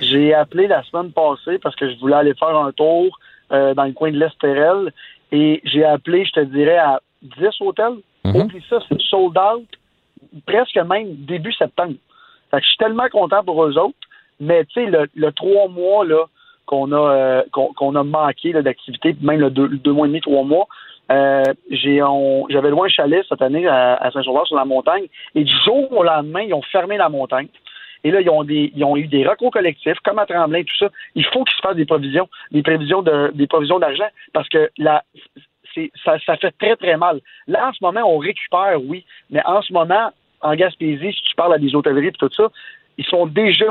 [0.00, 3.18] J'ai appelé la semaine passée parce que je voulais aller faire un tour
[3.52, 4.92] euh, dans le coin de l'Estérel
[5.30, 7.98] et j'ai appelé, je te dirais, à 10 hôtels.
[8.24, 8.36] Mhm.
[8.36, 9.66] Oublie ça, c'est sold out
[10.46, 11.94] presque même début septembre.
[12.50, 13.96] Fait que je suis tellement content pour eux autres,
[14.40, 16.24] mais tu sais, le, le trois mois là
[16.66, 20.66] qu'on a euh, qu'on a manqué d'activité, même le deux, mois et demi, trois mois,
[21.12, 22.00] euh, j'ai
[22.48, 25.92] j'avais loin un chalet cette année à, à Saint-Sauveur sur la montagne, et du jour
[25.92, 27.48] au lendemain, ils ont fermé la montagne.
[28.06, 30.76] Et là, ils ont des, ils ont eu des recours collectifs, comme à Tremblay, tout
[30.78, 30.90] ça.
[31.14, 34.70] Il faut qu'ils se fassent des provisions, des prévisions de, des provisions d'argent, parce que
[34.76, 35.02] la,
[36.04, 37.20] ça, ça fait très, très mal.
[37.46, 40.10] Là, en ce moment, on récupère, oui, mais en ce moment,
[40.40, 42.48] en Gaspésie, si tu parles à des hôtelleries et tout ça,
[42.98, 43.64] ils sont déjà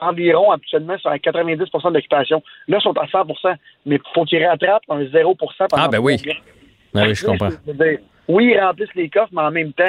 [0.00, 2.42] environ habituellement sur un 90% d'occupation.
[2.68, 3.56] Là, ils sont à 100%
[3.86, 6.16] mais il faut qu'ils rattrapent un 0 pendant Ah, ben oui.
[6.94, 7.48] Ah oui, je comprends.
[8.28, 9.84] oui, ils remplissent les coffres, mais en même temps,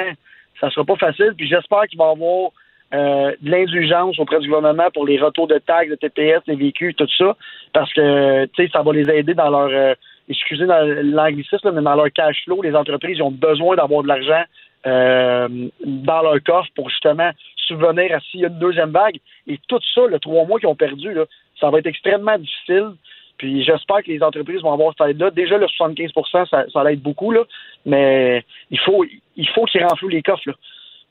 [0.60, 1.34] ça sera pas facile.
[1.36, 2.50] Puis j'espère qu'il va y avoir
[2.94, 6.94] euh, de l'indulgence auprès du gouvernement pour les retours de taxes, de TPS, les véhicules,
[6.94, 7.36] tout ça,
[7.72, 9.94] parce que tu sais, ça va les aider dans leur euh,
[10.28, 12.62] excusez l'anglicisme, mais dans leur cash flow.
[12.62, 14.42] Les entreprises ont besoin d'avoir de l'argent
[14.86, 15.48] euh,
[15.84, 17.30] dans leur coffre pour justement
[17.66, 19.18] subvenir à s'il y a une deuxième vague.
[19.46, 21.14] Et tout ça, le trois mois qu'ils ont perdu,
[21.60, 22.92] ça va être extrêmement difficile.
[23.38, 25.30] Puis j'espère que les entreprises vont avoir cette aide-là.
[25.30, 27.42] Déjà, le 75% ça, ça l'aide beaucoup, là,
[27.86, 29.04] mais il faut
[29.36, 30.42] il faut qu'ils renflouent les coffres.
[30.48, 30.54] Là.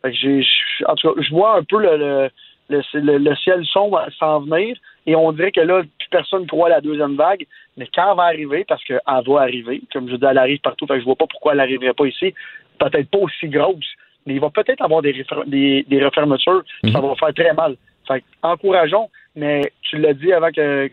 [0.01, 2.29] Fait que en tout cas, je vois un peu le,
[2.69, 4.75] le, le- le ciel sombre s'en venir
[5.07, 7.45] et on dirait que là, plus personne croit à la deuxième vague.
[7.77, 10.85] Mais quand elle va arriver, parce qu'elle va arriver, comme je dis, elle arrive partout,
[10.85, 12.33] fait que je vois pas pourquoi elle n'arriverait pas ici.
[12.77, 13.85] Peut-être pas aussi grosse,
[14.25, 17.75] mais il va peut-être avoir des, des, des refermetures, ça va faire très mal.
[18.07, 20.89] Fait encourageons, mais tu l'as dit avant que,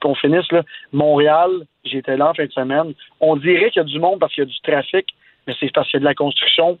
[0.00, 1.50] qu'on finisse, là, Montréal,
[1.84, 2.92] j'étais là en fin de semaine.
[3.20, 5.06] On dirait qu'il y a du monde parce qu'il y a du trafic,
[5.46, 6.78] mais c'est parce qu'il y a de la construction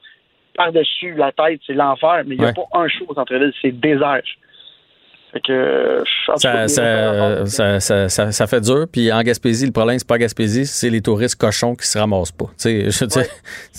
[0.56, 2.54] par-dessus la tête, c'est l'enfer, mais il n'y a Ouais.
[2.54, 4.22] pas un show au centre-ville, c'est désert.
[5.32, 6.02] Fait que,
[6.38, 8.86] Ça, cas, ça, ça, ça, ça- ça fait dur.
[8.90, 12.32] Puis en Gaspésie, le problème, c'est pas Gaspésie, c'est les touristes cochons qui se ramassent
[12.32, 12.46] pas.
[12.46, 13.24] Tu, sais, je veux dire,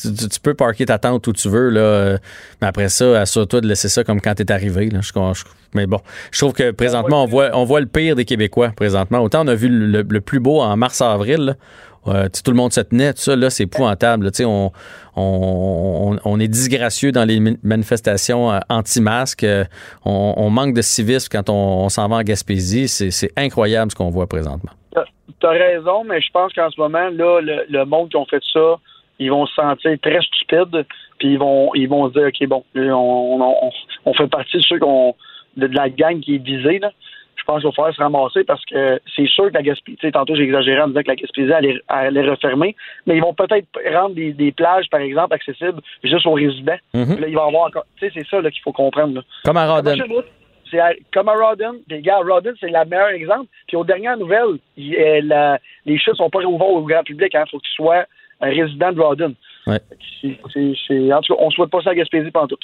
[0.01, 2.17] tu, tu- tu peux parker ta tente où tu veux, là, euh,
[2.61, 4.89] mais après ça, assure-toi de laisser ça comme quand t'es arrivé.
[4.89, 4.99] Là.
[5.01, 5.99] Je, je- mais bon,
[6.31, 9.19] je trouve que présentement, on voit, on voit le pire des Québécois présentement.
[9.19, 11.55] Autant on a vu le, le plus beau en mars-avril.
[12.05, 14.29] Tout le monde se tenait, tout ça, là, c'est épouvantable.
[15.15, 19.43] on, est disgracieux dans les manifestations euh, anti-masques.
[19.43, 19.65] Euh,
[20.05, 22.87] on, manque de civisme quand on, s'en va en Gaspésie.
[22.87, 24.71] C'est incroyable ce qu'on voit présentement.
[25.39, 28.77] T'as raison, mais je pense qu'en ce moment, là, le, monde qui ont fait ça,
[29.17, 30.85] ils vont se sentir très stupides
[31.19, 35.67] puis ils vont ils vont se dire ok bon, on, fait partie de ceux de,
[35.67, 36.91] la gang qui est visée là.
[37.41, 40.35] Je pense qu'il va falloir se ramasser parce que c'est sûr que la Gaspésie, tantôt
[40.35, 42.75] j'ai exagéré en disant que la Gaspésie allait, allait refermer,
[43.07, 46.77] mais ils vont peut-être rendre des, des, plages, par exemple, accessibles juste aux résidents.
[46.93, 47.19] Mhm.
[47.19, 47.85] Là, il va avoir encore.
[47.97, 49.15] Tu sais, c'est ça qu'il faut comprendre.
[49.15, 49.21] Là.
[49.43, 49.97] Comme à Rodden.
[50.69, 50.79] C'est
[51.13, 51.73] comme à Rodden.
[51.89, 53.47] Puis, gars, Rodden, c'est le meilleur exemple.
[53.67, 57.31] Puis, aux dernières nouvelles, il- euh, la- les chutes sont pas réouvertes au grand public.
[57.33, 58.05] Il faut que tu sois
[58.39, 59.33] un résident de Rodden.
[59.67, 59.79] Ouais.
[60.23, 62.57] En tout cas, on souhaite pas ça à Gaspésie pendant tout.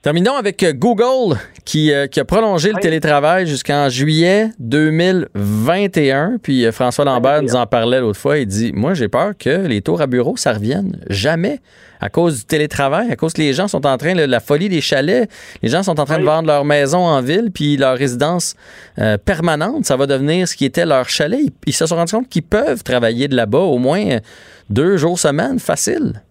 [0.00, 6.38] Terminons avec euh, Google qui, euh, qui a prolongé le télétravail jusqu'en juillet 2021.
[6.40, 8.38] Puis euh, François Lambert nous en parlait l'autre fois.
[8.38, 10.98] Il dit Moi, j'ai peur que les tours à bureau, ça revienne.
[11.10, 11.60] Jamais.
[12.00, 14.68] À cause du télétravail, à cause que les gens sont en train, de la folie
[14.68, 15.28] des chalets,
[15.64, 18.54] les gens sont en train de vendre leur maison en ville, puis leur résidence
[19.00, 21.40] euh, permanente, ça va devenir ce qui était leur chalet.
[21.42, 24.20] Ils, ils se sont rendus compte qu'ils peuvent travailler de là-bas au moins euh,
[24.70, 26.22] deux jours semaine, facile.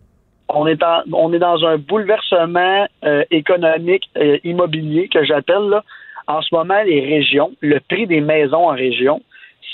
[0.50, 5.84] On est, en- on est dans un bouleversement euh, économique euh, immobilier que j'appelle là.
[6.28, 9.22] En ce moment, les régions, le prix des maisons en région,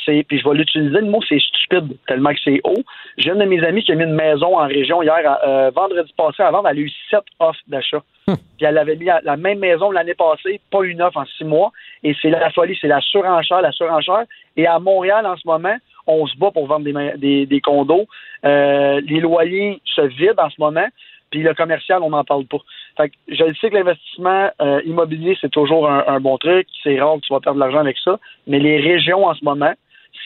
[0.05, 2.83] c'est, puis je vais l'utiliser, le mot c'est stupide, tellement que c'est haut.
[3.17, 6.11] J'ai une de mes amies qui a mis une maison en région hier, euh, vendredi
[6.17, 8.01] passé, avant, elle a eu sept offres d'achat.
[8.25, 11.43] Puis elle avait mis la, la même maison l'année passée, pas une offre en six
[11.45, 11.71] mois.
[12.03, 14.23] Et c'est la folie, c'est la surenchère, la surenchère.
[14.57, 15.75] Et à Montréal, en ce moment,
[16.07, 18.07] on se bat pour vendre des, des, des condos.
[18.45, 20.87] Euh, les loyers se vident en ce moment.
[21.31, 22.59] Puis le commercial, on n'en parle pas.
[22.95, 26.67] Fait que je le sais que l'investissement euh, immobilier, c'est toujours un, un bon truc.
[26.83, 28.19] C'est rare que tu vas perdre de l'argent avec ça.
[28.45, 29.73] Mais les régions, en ce moment,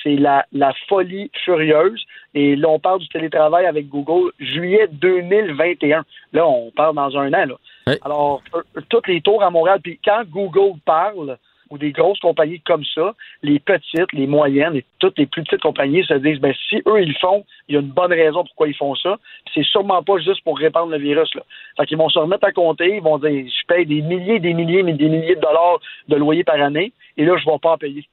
[0.03, 2.03] c'est la, la folie furieuse.
[2.33, 6.03] Et là, on parle du télétravail avec Google, juillet 2021.
[6.33, 7.45] Là, on parle dans un an.
[7.45, 7.55] Là.
[7.87, 7.93] Oui.
[8.03, 11.37] Alors, euh, toutes les tours à Montréal, puis quand Google parle,
[11.69, 15.61] ou des grosses compagnies comme ça, les petites, les moyennes et toutes les plus petites
[15.61, 18.43] compagnies se disent, ben si eux ils le font, il y a une bonne raison
[18.43, 19.17] pourquoi ils font ça.
[19.53, 21.33] C'est sûrement pas juste pour répandre le virus.
[21.35, 21.43] Là.
[21.77, 24.53] Fait qu'ils vont se remettre à compter, ils vont dire, je paye des milliers, des
[24.53, 27.71] milliers, mais des milliers de dollars de loyer par année, et là, je vais pas
[27.71, 28.07] en payer.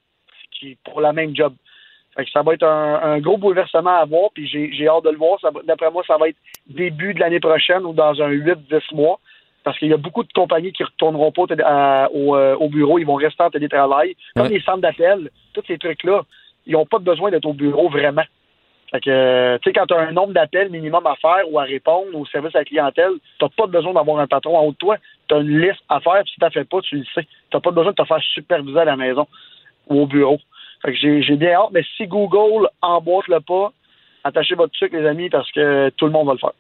[0.84, 1.52] Pour la même job.
[2.16, 5.10] Fait que ça va être un, un gros bouleversement à voir, puis j'ai hâte de
[5.10, 5.38] le voir.
[5.64, 9.18] D'après moi, ça va être début de l'année prochaine ou dans un 8-10 mois.
[9.64, 12.68] Parce qu'il y a beaucoup de compagnies qui ne retourneront pas à- au, euh, au
[12.68, 14.14] bureau, ils vont rester en télétravail.
[14.36, 14.50] Comme Ouais.
[14.52, 16.22] les centres d'appel, tous ces trucs-là,
[16.66, 18.24] ils n'ont pas besoin d'être au bureau vraiment.
[18.90, 21.58] Fait que, euh, tu sais, quand tu as un nombre d'appels minimum à faire ou
[21.58, 24.64] à répondre au service à la clientèle, tu n'as pas besoin d'avoir un patron en
[24.66, 24.98] haut de toi.
[25.28, 27.22] Tu as une liste à faire, puis si tu fais pas, tu le sais.
[27.24, 29.26] Tu n'as pas besoin de te faire superviser à la maison
[29.88, 30.38] ou au bureau.
[30.82, 33.72] Fait que j'ai j'ai bien hâte, mais si Google emboîte le pas,
[34.22, 36.52] attachez votre truc, les amis, parce que tout le monde va le faire.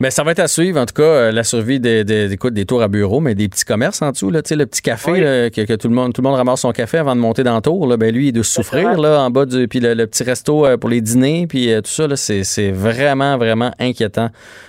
[0.00, 2.54] Mais ça va être à suivre, en tout cas, euh, la survie des, des, écoute,
[2.54, 4.80] des tours à bureau, mais des petits commerces en dessous, là, tu sais, le petit
[4.80, 5.20] café, Oui.
[5.20, 7.42] là, que, que tout, le monde, tout le monde ramasse son café avant de monter
[7.42, 9.66] dans le tour, là, ben lui, il doit souffrir, là, en bas du.
[9.66, 12.70] Puis le, le petit resto euh, pour les dîners, puis euh, tout ça, c'est, c'est
[12.70, 14.28] vraiment, vraiment inquiétant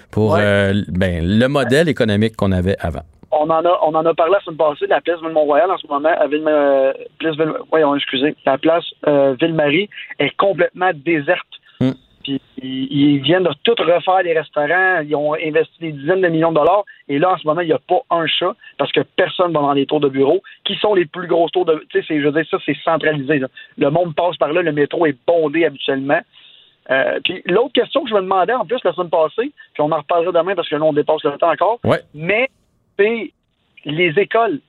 [0.10, 3.04] pour euh, ben, le modèle économique qu'on avait avant.
[3.32, 5.86] On en a, on en a parlé la semaine passée, la place Ville-Mont-Royal en ce
[5.86, 9.88] moment, à Ville, euh, place Ville, voyons, excusez, la place euh, Ville-Marie
[10.18, 11.46] est complètement déserte.
[12.58, 16.52] Puis ils, viennent de tout refaire les restaurants, ils ont investi des dizaines de millions
[16.52, 19.02] de dollars, et là en ce moment il n'y a pas un chat parce que
[19.02, 22.00] personne va dans les tours de bureau, qui sont les plus grosses tours de, tu
[22.00, 23.39] sais, c'est- je veux dire ça c'est centralisé.
[23.39, 23.48] là.
[23.78, 26.20] Le monde passe par là, le métro est bondé habituellement.
[26.92, 29.92] Euh, puis l'autre question que je me demandais en plus la semaine passée, puis on
[29.92, 32.02] en reparlera demain parce que là on dépasse le temps encore, Ouais.
[32.13, 32.50] mais
[32.98, 33.32] c'est
[33.86, 34.60] les écoles.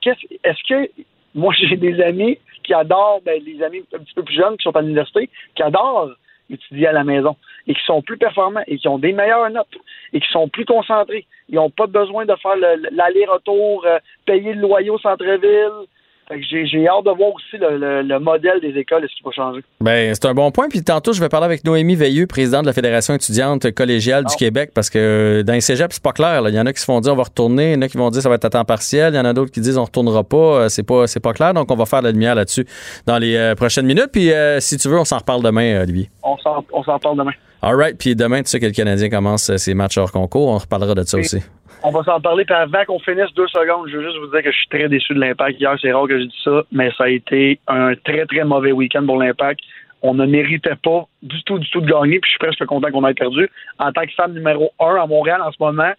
[0.00, 0.90] Qu'est-ce- Est-ce que
[1.34, 4.62] moi j'ai des amis qui adorent, ben, les amis un petit peu plus jeunes qui
[4.64, 6.10] sont à l'université, qui adorent
[6.52, 7.36] étudier à la maison
[7.66, 9.78] et qui sont plus performants et qui ont des meilleures notes
[10.12, 11.26] et qui sont plus concentrés.
[11.48, 15.86] Ils n'ont pas besoin de faire le- l'aller-retour, euh, payer le loyer au centre-ville.
[16.28, 19.24] Fait que j'ai hâte de voir aussi le, le- le modèle des écoles, est-ce qu'il
[19.24, 19.60] va changer.
[19.80, 20.68] Ben, c'est un bon point.
[20.68, 24.36] Puis tantôt, je vais parler avec Noémie Veilleux, présidente de la Fédération étudiante collégiale du.
[24.36, 26.40] Québec, parce que euh, dans les cégeps, c'est pas clair.
[26.42, 26.48] là.
[26.48, 27.88] Il y en a qui se font dire on va retourner, il y en a
[27.88, 29.60] qui vont dire ça va être à temps partiel, il y en a d'autres qui
[29.60, 30.36] disent on retournera pas.
[30.36, 31.54] Euh, C'est pas, pas clair.
[31.54, 32.66] Donc, on va faire de la lumière là-dessus
[33.06, 34.08] dans les euh, prochaines minutes.
[34.12, 36.08] Puis, euh, si tu veux, on s'en reparle demain, Olivier.
[36.22, 37.32] On s'en on s'en parle demain.
[37.64, 37.96] All right.
[37.98, 40.48] Puis demain, tu sais que le Canadien commence ses matchs hors concours.
[40.48, 41.24] On reparlera de ça Oui.
[41.24, 41.38] aussi.
[41.84, 44.42] On va s'en parler, puis avant qu'on finisse deux secondes, je veux juste vous dire
[44.42, 45.58] que je suis très déçu de l'impact.
[45.58, 48.70] Hier, c'est rare que je dise ça, mais ça a été un très, très mauvais
[48.70, 49.60] week-end pour l'impact.
[50.00, 52.90] On ne méritait pas du tout, du tout de gagner, puis je suis presque content
[52.92, 53.48] qu'on ait perdu.
[53.78, 55.92] En tant que fan numéro un à Montréal en ce moment,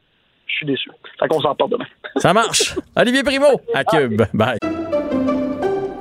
[0.48, 0.90] je suis déçu.
[1.20, 1.86] Fait qu'on s'en parle demain.
[2.18, 2.76] Ça marche.
[2.96, 4.22] Olivier Primo à Cube.
[4.34, 4.58] Bye.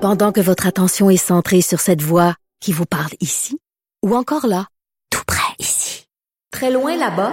[0.01, 3.59] Pendant que votre attention est centrée sur cette voix qui vous parle ici,
[4.05, 4.67] ou encore là,
[5.11, 6.07] tout près ici,
[6.53, 7.33] très loin là-bas,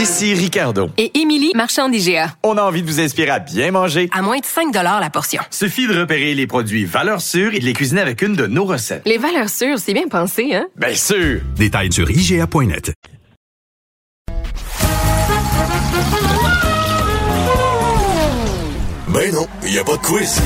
[0.00, 0.88] Ici Ricardo.
[0.96, 2.34] Et Émilie, marchand d'IGA.
[2.42, 4.08] On a envie de vous inspirer à bien manger.
[4.12, 5.42] À moins de 5 la portion.
[5.50, 8.64] Suffit de repérer les produits valeurs sûres et de les cuisiner avec une de nos
[8.64, 9.02] recettes.
[9.04, 10.68] Les valeurs sûres, c'est bien pensé, hein?
[10.74, 11.42] Bien sûr!
[11.54, 12.94] Détails sur IGA.net.
[19.08, 20.40] Ben non, il n'y a pas de quiz.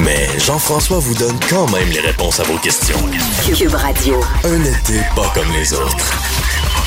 [0.00, 2.98] Mais Jean-François vous donne quand même les réponses à vos questions.
[3.56, 4.20] Cube Radio.
[4.42, 6.79] Un été pas comme les autres.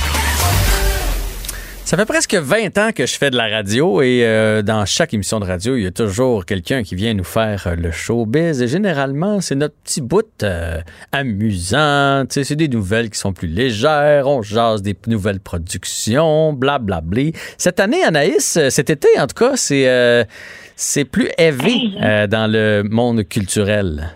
[1.94, 5.14] Ça fait presque 20 ans que je fais de la radio et euh, dans chaque
[5.14, 8.64] émission de radio, il y a toujours quelqu'un qui vient nous faire euh, le showbiz
[8.64, 14.26] et généralement, c'est notre petit bout euh, amusant, c'est des nouvelles qui sont plus légères,
[14.26, 17.26] on jase des nouvelles productions, blablabla.
[17.60, 20.28] Cette année, Anaïs, cet été en tout cas, c'est
[20.76, 21.96] c'est plus heavy
[22.28, 24.16] dans le monde culturel.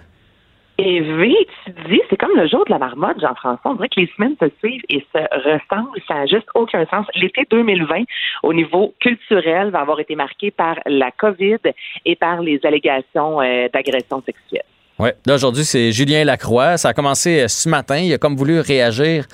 [0.79, 1.33] Et V,
[1.65, 3.71] tu dis, c'est comme le jour de la marmotte, Jean-François.
[3.71, 5.99] On dirait que les semaines se suivent et se ressemblent.
[6.07, 7.07] Ça n'a juste aucun sens.
[7.15, 8.03] L'été 2020,
[8.43, 11.57] au niveau culturel, va avoir été marqué par la COVID
[12.05, 14.65] et par les allégations euh, d'agression sexuelle.
[14.99, 16.77] Oui, là, aujourd'hui, c'est Julien Lacroix.
[16.77, 17.97] Ça a commencé euh, ce matin.
[17.97, 19.25] Il a comme voulu réagir.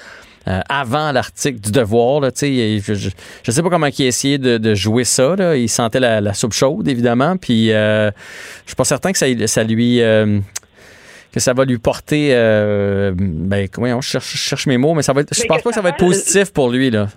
[0.46, 2.20] Euh, avant l'article du Devoir.
[2.20, 3.10] Là, je, je,
[3.44, 5.56] je sais pas comment il a essayé de, jouer ça.
[5.56, 7.38] Il sentait la, la, soupe chaude, évidemment.
[7.38, 8.12] Puis euh,
[8.66, 10.02] je suis pas certain que ça, ça lui
[11.34, 12.30] que ça va lui porter.
[12.32, 15.70] Euh, ben, comment je cherche, cherche, mes mots, mais ça va être, je pense pas
[15.70, 17.08] que ça va être positif pour lui, là.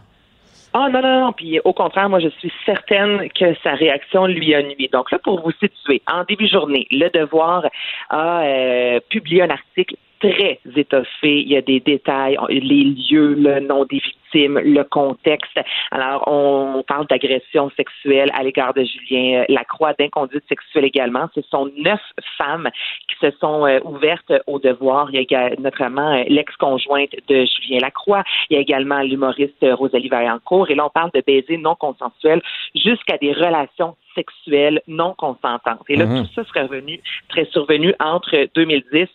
[0.79, 1.33] Ah non, non, non.
[1.33, 4.91] Puis au contraire, moi, je suis certaine que sa réaction lui a nuit.
[4.93, 7.65] Donc là, pour vous situer, en début de journée, Le Devoir
[8.11, 11.41] a euh, publié un article très étoffé.
[11.41, 15.59] Il y a des détails, les lieux, le nom des victimes, le contexte.
[15.91, 21.29] Alors, on parle d'agression sexuelle à l'égard de Julien Lacroix, d'inconduite sexuelle également.
[21.35, 22.01] Ce sont neuf
[22.37, 22.69] femmes
[23.09, 25.09] qui se sont euh, ouvertes au devoir.
[25.13, 28.23] Il y a notamment euh, l'ex-conjointe de Julien Lacroix.
[28.51, 30.71] Il y a également l'humoriste Rosalie Vaillancourt.
[30.71, 32.43] Et là, on parle de baisers non consensuels
[32.75, 35.85] jusqu'à des relations sexuelles non consentantes.
[35.89, 36.27] Et là, mhm.
[36.27, 39.07] tout ça serait revenu, très survenu entre 2010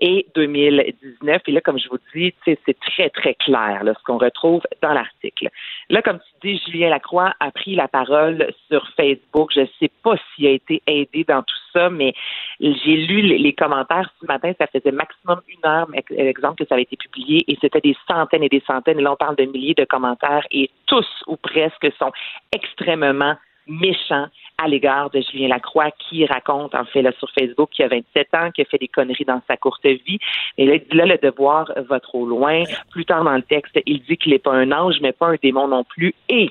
[0.00, 1.42] et 2019.
[1.46, 4.92] Et là, comme je vous dis, c'est très, très clair là, ce qu'on retrouve dans
[4.92, 5.50] l'article.
[5.90, 9.50] Là, comme tu dis, Julien Lacroix a pris la parole sur Facebook.
[9.54, 12.14] Je ne sais pas s'il a été aidé dans tout ça, mais
[12.60, 14.52] j'ai lu les commentaires ce matin.
[14.58, 18.42] Ça faisait maximum une heure, exemple, que ça avait été publié, et c'était des centaines
[18.42, 18.98] et des centaines.
[18.98, 22.12] Et là, on parle de milliers de commentaires, et tous ou presque sont
[22.52, 23.36] extrêmement
[23.66, 24.26] méchant
[24.58, 28.34] à l'égard de Julien Lacroix qui raconte en fait là, sur Facebook qu'il a 27
[28.34, 30.18] ans, qui a fait des conneries dans sa courte vie.
[30.58, 32.62] Et là, là, le devoir va trop loin.
[32.90, 35.36] Plus tard dans le texte, il dit qu'il n'est pas un ange, mais pas un
[35.42, 36.14] démon non plus.
[36.28, 36.50] Et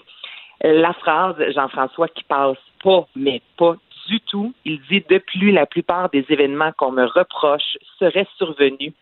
[0.62, 3.76] la phrase, Jean-François, qui passe pas, mais pas
[4.08, 8.94] du tout, il dit depuis la plupart des événements qu'on me reproche seraient survenus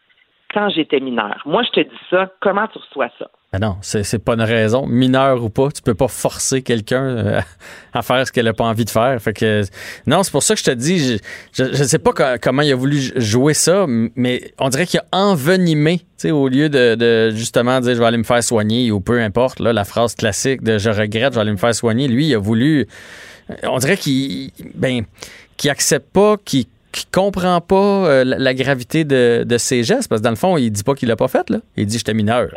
[0.53, 1.41] quand j'étais mineur.
[1.45, 3.27] Moi, je te dis ça, comment tu reçois ça?
[3.53, 4.87] Ben non, c'est pas une raison.
[4.87, 7.41] Mineur ou pas, tu peux pas forcer quelqu'un euh,
[7.93, 9.21] à faire ce qu'elle a pas envie de faire.
[9.21, 9.63] Fait que
[10.07, 11.17] non, c'est pour ça que je te dis,
[11.51, 13.85] je, je, sais pas comment il a voulu jouer ça,
[14.15, 18.05] mais on dirait qu'il a envenimé, tu sais, au lieu de, justement dire je vais
[18.05, 21.35] aller me faire soigner ou peu importe, là, la phrase classique de je regrette, je
[21.35, 22.07] vais aller me faire soigner.
[22.07, 22.87] Lui, il a voulu,
[23.63, 25.03] on dirait qu'il, ben,
[25.69, 30.25] accepte pas, qu'il qui comprend pas euh, la, gravité de, de, ses gestes, parce que
[30.25, 31.59] dans le fond, il dit pas qu'il l'a pas fait, là.
[31.77, 32.49] Il dit j'étais mineur.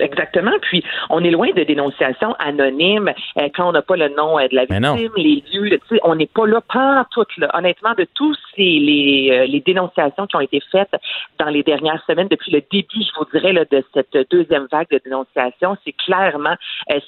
[0.00, 0.52] Exactement.
[0.62, 4.48] Puis, on est loin de dénonciations anonymes euh, quand on n'a pas le nom euh,
[4.48, 5.78] de la victime, les lieux.
[6.02, 7.26] On n'est pas là, pas tout.
[7.38, 7.50] Là.
[7.54, 10.94] Honnêtement, de tous ces, les, euh, les, dénonciations qui ont été faites
[11.38, 14.88] dans les dernières semaines, depuis le début, je vous dirais, là, de cette deuxième vague
[14.90, 16.54] de dénonciations, c'est clairement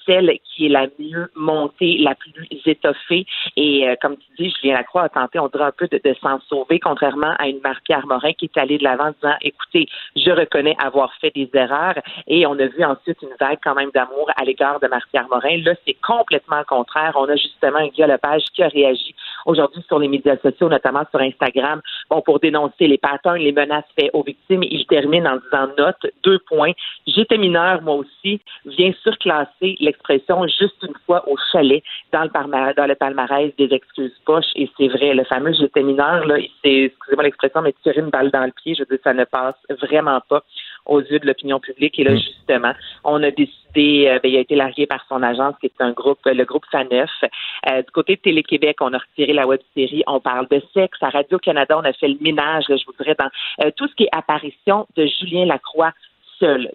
[0.06, 3.26] celle qui est la mieux montée, la plus étoffée.
[3.56, 6.40] Et comme tu dis, Julien Lacroix a tenté, on dirait un peu de, de s'en
[6.48, 10.30] sauver, contrairement à une Marie-Pierre Morin qui est allée de l'avant en disant, écoutez, je
[10.30, 11.98] reconnais avoir fait des erreurs.
[12.26, 15.58] Et on a vu ensuite une vague quand même d'amour à l'égard de Marc-Pierre Morin.
[15.64, 17.12] Là, c'est complètement le contraire.
[17.16, 19.14] On a justement un Guy Lepage qui a réagi
[19.46, 23.84] aujourd'hui sur les médias sociaux, notamment sur Instagram, bon, pour dénoncer les patterns, les menaces
[23.98, 24.62] faites aux victimes.
[24.62, 26.72] Il termine en disant note, deux points.
[27.06, 28.40] J'étais mineur, moi aussi.
[28.64, 31.82] Vient surclasser l'expression juste une fois au chalet
[32.12, 34.52] dans le, palmarès, dans le des excuses poches.
[34.54, 38.30] Et c'est vrai, le fameux j'étais mineur, là, c'est, excusez-moi l'expression, mais tirer une balle
[38.30, 40.42] dans le pied, je veux dire, ça ne passe vraiment pas
[40.86, 41.98] aux yeux de l'opinion publique.
[41.98, 42.18] Et là, mm.
[42.18, 42.72] justement,
[43.04, 45.92] on a décidé, euh, ben, il a été largué par son agence, qui est un
[45.92, 47.10] groupe, le groupe Faneuf.
[47.70, 50.02] Euh, du côté de Télé-Québec, on a retiré la web-série.
[50.06, 50.98] On parle de sexe.
[51.02, 53.30] À Radio-Canada, on a fait le ménage, je vous dirais, dans
[53.64, 55.92] euh, tout ce qui est apparition de Julien Lacroix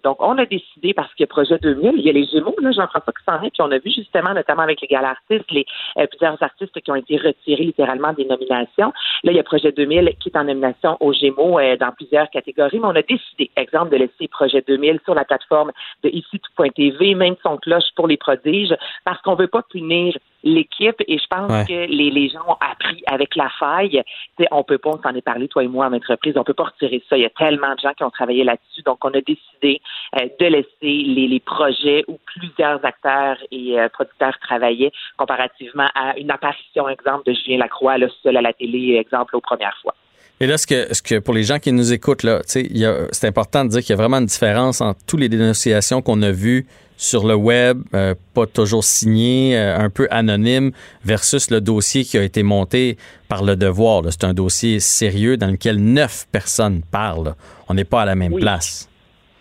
[0.02, 2.54] Donc, on a décidé, parce qu'il y a Projet 2000, il y a les Gémeaux,
[2.60, 5.50] là, Jean-François qui s'en est, puis on a vu justement, notamment avec les galas artistes,
[5.50, 5.66] les,
[5.98, 8.92] euh, plusieurs artistes qui ont été retirés littéralement des nominations.
[9.24, 12.30] Là, il y a Projet 2000 qui est en nomination aux Gémeaux euh, dans plusieurs
[12.30, 16.40] catégories, mais on a décidé, exemple, de laisser Projet 2000 sur la plateforme de ici
[16.40, 20.16] tout.tv, même son cloche pour les prodiges, parce qu'on veut pas punir
[20.48, 24.02] l'équipe et je pense que les, les gens ont appris avec la faille.
[24.36, 26.44] T'sais, on peut pas, on s'en est parlé, toi et moi, à maintes reprises, on
[26.44, 27.16] peut pas retirer ça.
[27.16, 28.82] Il y a tellement de gens qui ont travaillé là-dessus.
[28.82, 29.80] Donc, on a décidé
[30.16, 36.18] euh, de laisser les, les, projets où plusieurs acteurs et euh, producteurs travaillaient comparativement à
[36.18, 39.94] une apparition, exemple, de Julien Lacroix, le seul à la télé, exemple, aux premières fois.
[40.40, 43.64] Et là, ce que, ce que pour les gens qui nous écoutent, là, c'est important
[43.64, 46.66] de dire qu'il y a vraiment une différence entre toutes les dénonciations qu'on a vues
[46.98, 50.72] sur le web, euh, pas toujours signé, euh, un peu anonyme,
[51.04, 54.02] versus le dossier qui a été monté par le devoir.
[54.10, 57.34] C'est un dossier sérieux dans lequel neuf personnes parlent.
[57.68, 58.87] On n'est pas à la même place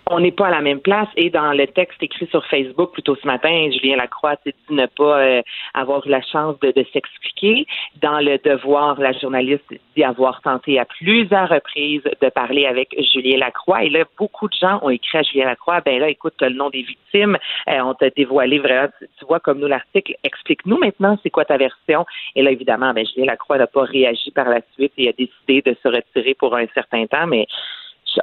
[0.10, 1.08] on n'est pas à la même place.
[1.16, 5.20] Et dans le texte écrit sur Facebook plutôt ce matin, Julien Lacroix dit ne pas
[5.20, 5.42] euh,
[5.74, 7.66] avoir eu la chance de, s'expliquer.
[8.02, 9.64] Dans le devoir, la journaliste
[9.96, 13.84] dit avoir tenté à plusieurs reprises de parler avec Julien Lacroix.
[13.84, 16.70] Et là, beaucoup de gens ont écrit à Julien Lacroix, ben là, écoute, le nom
[16.70, 17.38] des victimes,
[17.70, 21.58] euh, on t'a dévoilé vraiment, tu vois, comme nous l'article, explique-nous maintenant c'est quoi ta
[21.58, 22.06] version?
[22.36, 25.62] Et là, évidemment, ben, Julien Lacroix n'a pas réagi par la suite et a décidé
[25.62, 27.48] de se retirer pour un certain temps, mais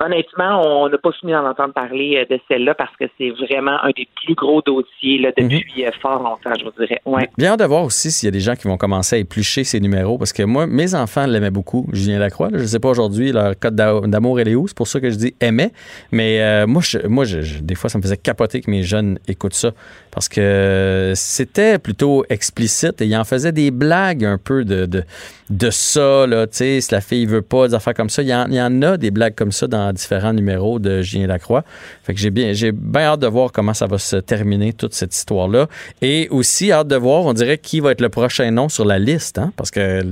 [0.00, 3.82] honnêtement, on n'a pas fini d'en entendre parler euh, de celle-là parce que c'est vraiment
[3.82, 5.88] un des plus gros dossiers là, depuis mhm.
[5.88, 7.00] euh, fort longtemps, je vous dirais.
[7.04, 7.28] Ouais.
[7.36, 9.80] Bien de voir aussi s'il y a des gens qui vont commencer à éplucher ces
[9.80, 12.48] numéros parce que moi, mes enfants l'aimaient beaucoup, Julien Lacroix.
[12.52, 15.10] je ne sais pas aujourd'hui leur code d'amour et les où, c'est pour ça que
[15.10, 15.72] je dis aimait.
[16.12, 19.18] Mais euh, moi, je, moi je, des fois, ça me faisait capoter que mes jeunes
[19.28, 19.72] écoutent ça
[20.10, 25.02] parce que c'était plutôt explicite et il en faisait des blagues un peu de, de,
[25.50, 28.22] de ça, là, tu sais, si la fille veut pas, des affaires comme ça.
[28.22, 31.02] Il y, en, il y en a des blagues comme ça dans différents numéros de
[31.02, 31.62] Julien Lacroix.
[32.02, 34.94] Fait que j'ai bien, j'ai bien hâte de voir comment ça va se terminer, toute
[34.94, 35.66] cette histoire-là.
[36.02, 38.98] Et aussi hâte de voir, on dirait, qui va être le prochain nom sur la
[38.98, 40.02] liste, hein, parce que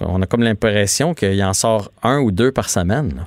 [0.00, 3.26] on a comme l'impression qu'il en sort un ou deux par semaine.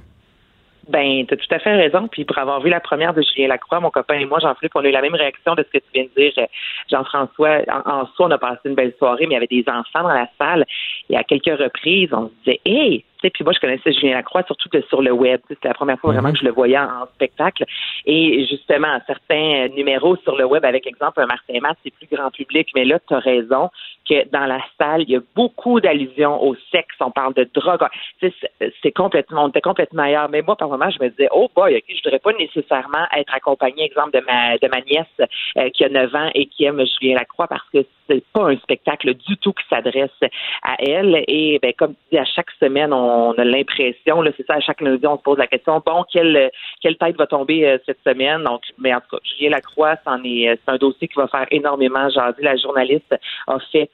[0.87, 2.07] Ben, tu as tout à fait raison.
[2.07, 4.81] Puis pour avoir vu la première de Julien Lacroix, mon copain et moi, Jean-Philippe, on
[4.81, 6.45] a eu la même réaction de ce que tu viens de dire, euh,
[6.91, 7.61] Jean-François.
[7.85, 10.13] En, soi, on a passé une belle soirée, mais il y avait des enfants dans
[10.13, 10.65] la salle.
[11.09, 14.69] Et à quelques reprises, on se disait, hey, puis moi, je connaissais Julien Lacroix surtout
[14.69, 15.39] que sur le web.
[15.47, 16.33] C'était la première fois vraiment mhm.
[16.33, 17.65] que je le voyais en, spectacle.
[18.05, 22.29] Et justement, certains numéros sur le web, avec exemple un Martin Matt, c'est plus grand
[22.31, 23.69] public, mais là, tu as raison
[24.07, 26.95] que dans la salle, il y a beaucoup d'allusions au sexe.
[26.99, 27.81] On parle de drogue.
[28.21, 30.29] C'est complètement, on était complètement ailleurs.
[30.29, 33.33] Mais moi, par moment, je me disais, oh boy, je ne voudrais pas nécessairement être
[33.33, 36.81] accompagné, exemple, de ma, de ma nièce euh, qui a 9 ans et qui aime
[36.85, 40.11] Julien Lacroix parce que c'est pas un spectacle du tout qui s'adresse
[40.63, 41.23] à elle.
[41.27, 44.59] Et ben, comme tu dis, à chaque semaine, on a l'impression, là, c'est ça, à
[44.59, 46.51] chaque lundi, on se pose la question, bon, quelle,
[46.81, 48.43] quelle tête va tomber euh, cette semaine?
[48.43, 52.09] Donc, mais en tout cas, Julien Lacroix, euh, c'est un dossier qui va faire énormément
[52.09, 52.41] jaser.
[52.41, 53.15] La journaliste
[53.47, 53.89] a fait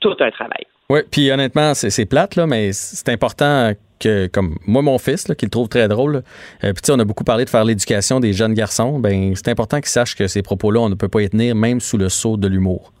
[0.00, 0.66] tout un travail.
[0.88, 5.34] Oui, puis honnêtement, c'est plate, là, mais c'est important que, comme moi, mon fils, là,
[5.34, 6.22] qui le trouve très drôle,
[6.62, 9.78] euh, puis on a beaucoup parlé de faire l'éducation des jeunes garçons, ben c'est important
[9.78, 12.36] qu'ils sachent que ces propos-là, on ne peut pas y tenir, même sous le sceau
[12.36, 12.92] de l'humour.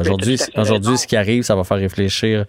[0.00, 2.44] Aujourd'hui, aujourd'hui, ce qui arrive, ça va faire réfléchir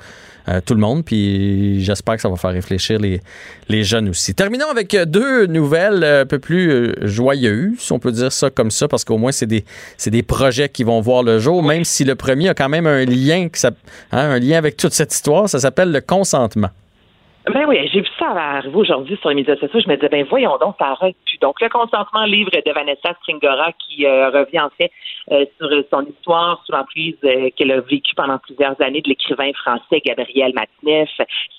[0.49, 3.21] euh, tout le monde, puis j'espère que ça va faire réfléchir les,
[3.69, 4.35] les jeunes aussi.
[4.35, 8.49] Terminons avec euh, deux nouvelles euh, un peu plus joyeuses, si on peut dire ça
[8.49, 9.63] comme ça, parce qu'au moins, c'est des,
[10.05, 13.05] des projets qui vont voir le jour, même si le premier a quand même un
[13.05, 13.71] lien, hein,
[14.11, 15.47] un lien avec toute cette histoire.
[15.47, 16.69] Ça s'appelle le consentement.
[17.45, 19.81] Ben oui, j'ai vu ça arriver aujourd'hui sur les médias sociaux.
[19.81, 21.37] Je me disais, ben voyons donc, ça arrête plus.
[21.39, 24.91] Donc, le consentement livre de Vanessa Stringora qui euh, revient en fait
[25.29, 29.51] euh, sur son histoire sous l'emprise euh, qu'elle a vécue pendant plusieurs années de l'écrivain
[29.55, 31.09] français Gabriel Matineff.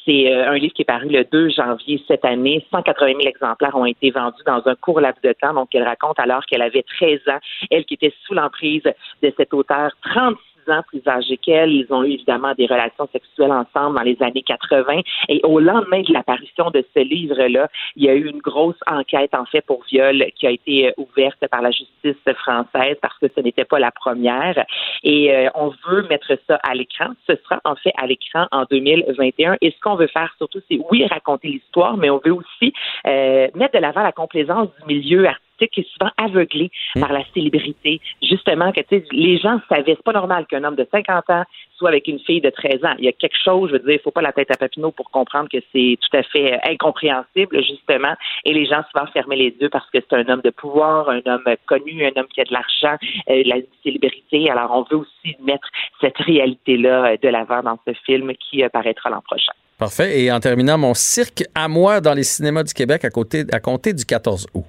[0.07, 2.65] C'est un livre qui est paru le 2 janvier cette année.
[2.71, 5.53] 180 000 exemplaires ont été vendus dans un court laps de temps.
[5.53, 8.85] Donc, elle raconte alors qu'elle avait 13 ans, elle qui était sous l'emprise
[9.23, 14.43] de cet auteur 36 Ils ont eu évidemment des relations sexuelles ensemble dans les années
[14.43, 15.01] 80.
[15.29, 19.35] Et au lendemain de l'apparition de ce livre-là, il y a eu une grosse enquête
[19.35, 23.27] en fait pour viol qui a été euh, ouverte par la justice française parce que
[23.35, 24.65] ce n'était pas la première.
[25.03, 27.11] Et euh, on veut mettre ça à l'écran.
[27.29, 29.57] Ce sera en fait à l'écran en 2021.
[29.61, 32.73] Et ce qu'on veut faire surtout, c'est oui raconter l'histoire, mais on veut aussi
[33.07, 37.01] euh, mettre de l'avant la complaisance du milieu artistique qui est souvent aveuglé hmm.
[37.01, 38.01] par la célébrité.
[38.23, 38.81] Justement, que
[39.13, 41.45] les gens savaient, c'est pas normal qu'un homme de 50 ans
[41.77, 42.95] soit avec une fille de 13 ans.
[42.99, 44.91] Il y a quelque chose, je veux dire, il faut pas la tête à Papineau
[44.91, 48.15] pour comprendre que c'est tout à fait euh, incompréhensible, justement.
[48.45, 51.21] Et les gens souvent fermer les yeux parce que c'est un homme de pouvoir, un
[51.27, 52.97] homme connu, un homme qui a de l'argent,
[53.31, 54.51] euh, la célébrité.
[54.51, 55.69] Alors, on veut aussi mettre
[56.01, 59.53] cette réalité-là euh, de l'avant dans ce film qui apparaîtra l'an prochain.
[59.79, 60.21] Parfait.
[60.21, 63.59] Et en terminant, mon cirque à moi dans les cinémas du Québec à, côté, à
[63.59, 64.65] compter du 14 août.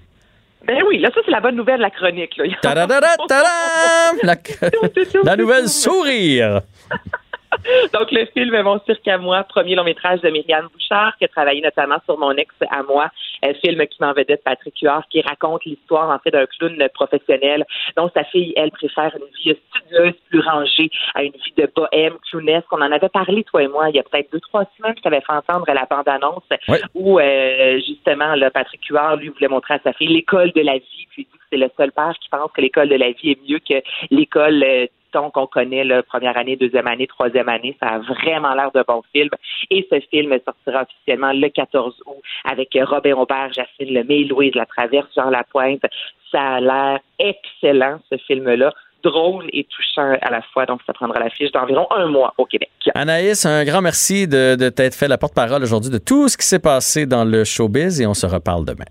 [0.68, 2.38] Ben oui, là, ça, c'est la bonne nouvelle, la chronique.
[2.38, 2.46] Là.
[2.62, 4.18] Ta-da-da-da, ta-dam!
[4.24, 4.36] La,
[5.24, 6.62] la nouvelle sourire.
[7.94, 11.28] Donc, le film Mon cirque à moi, premier long métrage de Myriam Bouchard, qui a
[11.28, 13.10] travaillé notamment sur Mon ex à moi,
[13.44, 17.66] un film qui m'en vedette Patrick Huard, qui raconte l'histoire, en fait, d'un clown professionnel
[17.96, 22.16] dont sa fille, elle, préfère une vie studieuse, plus rangée, à une vie de bohème,
[22.30, 22.68] clownesque.
[22.72, 25.02] On en avait parlé, toi et moi, il y a peut-être deux, trois semaines, je
[25.02, 26.44] t'avais fait entendre la bande-annonce
[26.94, 30.74] où, euh, justement, là, Patrick Huard, lui, voulait montrer à sa fille l'école de la
[30.74, 33.12] vie, puis il dit que c'est le seul père qui pense que l'école de la
[33.12, 33.82] vie est mieux que
[34.12, 34.88] l'école euh,
[35.34, 37.76] qu'on connaît, la première année, deuxième année, troisième année.
[37.82, 39.30] Ça a vraiment l'air de bon film.
[39.72, 45.08] Et ce film sortira officiellement le 14 août avec Robin Aubert, Jacqueline Lemay, Louise Latraverse,
[45.16, 45.84] Jean Lapointe.
[46.32, 50.66] Ça a l'air excellent, ce film-là drôle et touchant à la fois.
[50.66, 52.72] Donc, ça prendra la fiche d'environ un mois au Québec.
[52.96, 56.46] Anaïs, un grand merci de, de t'être fait la porte-parole aujourd'hui de tout ce qui
[56.46, 58.86] s'est passé dans le showbiz et on se reparle demain.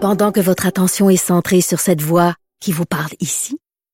[0.00, 3.58] Pendant que votre attention est centrée sur cette voix qui vous parle ici,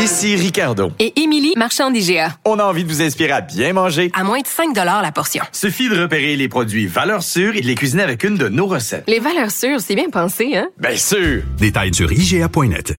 [0.00, 0.92] Ici Ricardo.
[0.98, 2.34] Et Émilie, marchand d'IGA.
[2.46, 4.10] On a envie de vous inspirer à bien manger.
[4.14, 5.44] À moins de 5 la portion.
[5.52, 8.66] Suffit de repérer les produits valeurs sûres et de les cuisiner avec une de nos
[8.66, 9.04] recettes.
[9.08, 10.68] Les valeurs sûres, c'est bien pensé, hein?
[10.78, 11.42] Bien sûr!
[11.58, 12.94] Détails sur IGA.net.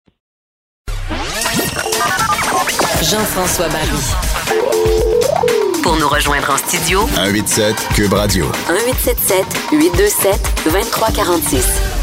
[3.02, 3.88] Jean-François Barry.
[5.82, 8.44] Pour nous rejoindre en studio, 187 Cube Radio.
[8.68, 11.99] 1877 827 2346.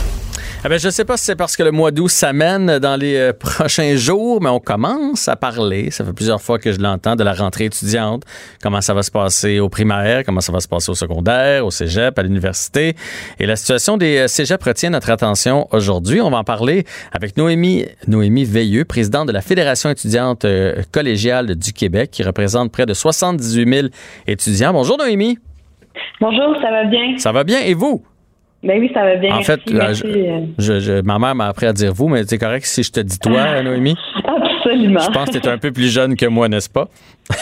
[0.68, 2.98] Eh ben, je ne sais pas si c'est parce que le mois d'août s'amène dans
[2.98, 6.80] les euh, prochains jours, mais on commence à parler, ça fait plusieurs fois que je
[6.82, 8.24] l'entends, de la rentrée étudiante,
[8.62, 11.72] comment ça va se passer au primaire, comment ça va se passer au secondaire, au
[11.72, 12.98] cégep, à l'université?
[13.40, 16.20] Et la situation des euh, cégeps retient notre attention aujourd'hui.
[16.20, 21.56] On va en parler avec Noémie, Noémie Veilleux, présidente de la Fédération étudiante euh, collégiale
[21.56, 23.88] du Québec, qui représente près de 78 000
[24.28, 24.74] étudiants.
[24.74, 25.40] Bonjour Noémie.
[26.20, 27.18] Bonjour, ça va bien?
[27.20, 28.04] Ça va bien, et vous?
[28.64, 29.36] Ben oui, ça va bien.
[29.36, 30.04] En fait, merci,
[30.58, 33.00] je, je, ma mère m'a appris à dire vous, mais c'est correct si je te
[33.00, 33.96] dis toi, Noémie?
[34.68, 35.00] Absolument.
[35.00, 36.90] Je pense que tu es un peu plus jeune que moi, n'est-ce pas?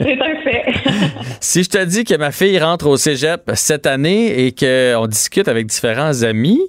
[0.00, 0.64] c'est un fait.
[1.40, 5.46] si je te dis que ma fille rentre au cégep cette année et qu'on discute
[5.46, 6.60] avec différents amis,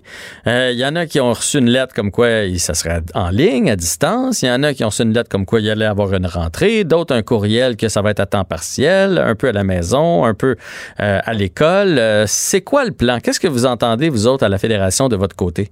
[0.45, 3.71] il y en a qui ont reçu une lettre comme quoi ça serait en ligne,
[3.71, 4.43] à distance.
[4.43, 6.27] Il y en a qui ont reçu une lettre comme quoi il allait avoir une
[6.27, 6.83] rentrée.
[6.83, 10.25] D'autres, un courriel que ça va être à temps partiel, un peu à la maison,
[10.25, 10.55] un peu
[10.99, 11.99] euh, à l'école.
[12.27, 13.19] c'est quoi le plan?
[13.19, 15.69] Qu'est-ce que vous entendez, vous autres, à la Fédération, de votre côté?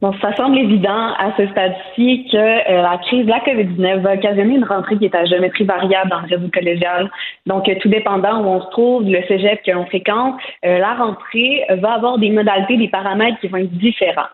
[0.00, 4.14] Bon, ça semble évident à ce stade-ci que euh, la crise de la COVID-19 va
[4.14, 7.10] occasionner une rentrée qui est à géométrie variable dans le réseau collégial.
[7.46, 10.94] Donc, euh, tout dépendant où on se trouve, le cégep que l'on fréquente, euh, la
[10.94, 14.30] rentrée va avoir des modalités, des paramètres qui vont être différents.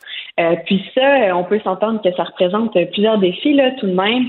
[0.67, 4.27] puis ça, on peut s'entendre que ça représente plusieurs défis, là, tout de même,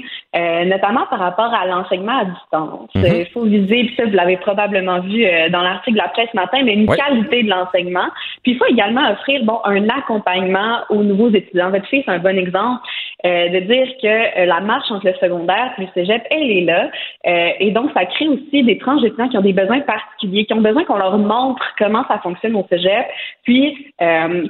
[0.70, 2.90] notamment par rapport à l'enseignement à distance.
[2.96, 3.26] Il Mhm.
[3.34, 6.60] faut viser, puis ça, vous l'avez probablement vu dans l'article de la presse ce matin,
[6.64, 8.08] mais une qualité de l'enseignement.
[8.42, 10.78] Puis il faut également offrir, bon, un accompagnement
[11.36, 11.70] étudiants.
[11.70, 12.82] Votre fille, c'est un bon exemple
[13.26, 14.08] euh, de dire que
[14.42, 16.92] euh, la marche entre le secondaire et le cégep, elle est là.
[17.26, 20.54] Euh, et donc, ça crée aussi des tranches d'étudiants qui ont des besoins particuliers, qui
[20.54, 23.08] ont besoin qu'on leur montre comment ça fonctionne au cégep,
[23.44, 23.94] puis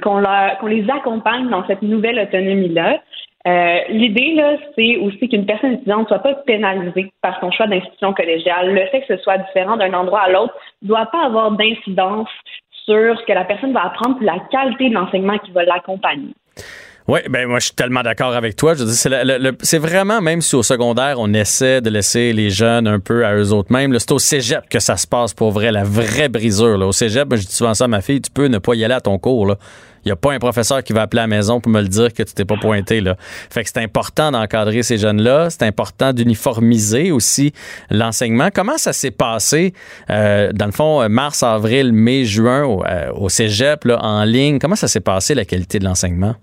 [0.02, 0.20] qu'on
[0.66, 3.00] les accompagne dans cette nouvelle autonomie-là.
[3.88, 8.12] L'idée, là, c'est aussi qu'une personne étudiante ne soit pas pénalisée par son choix d'institution
[8.12, 8.74] collégiale.
[8.74, 12.28] Le fait que ce soit différent d'un endroit à l'autre ne doit pas avoir d'incidence
[12.84, 16.34] sur ce que la personne va apprendre puis la qualité de l'enseignement qui va l'accompagner.
[17.08, 18.74] Oui, ben moi je suis tellement d'accord avec toi.
[18.74, 18.84] Je
[19.62, 23.34] c'est, vraiment, même si au secondaire, on essaie de laisser les jeunes un peu à
[23.34, 26.86] eux autres mêmes, c'est au cégep que ça se passe pour vrai, la vraie brisure.
[26.86, 28.92] Au cégep, je dis souvent ça à ma fille, tu peux ne pas y aller
[28.92, 29.56] à ton cours.
[30.04, 31.88] Il n'y a pas un professeur qui va appeler à la maison pour me le
[31.88, 33.02] dire que tu t'es pas pointé.
[33.50, 35.48] Fait que c'est important d'encadrer ces jeunes-là.
[35.50, 37.52] C'est important d'uniformiser aussi
[37.90, 38.50] l'enseignement.
[38.54, 39.72] Comment ça s'est passé,
[40.10, 44.58] euh, dans le fond, euh, mars, avril, mai, juin, au, euh, cégep, en ligne?
[44.58, 46.36] Comment ça s'est passé, la qualité de l'enseignement?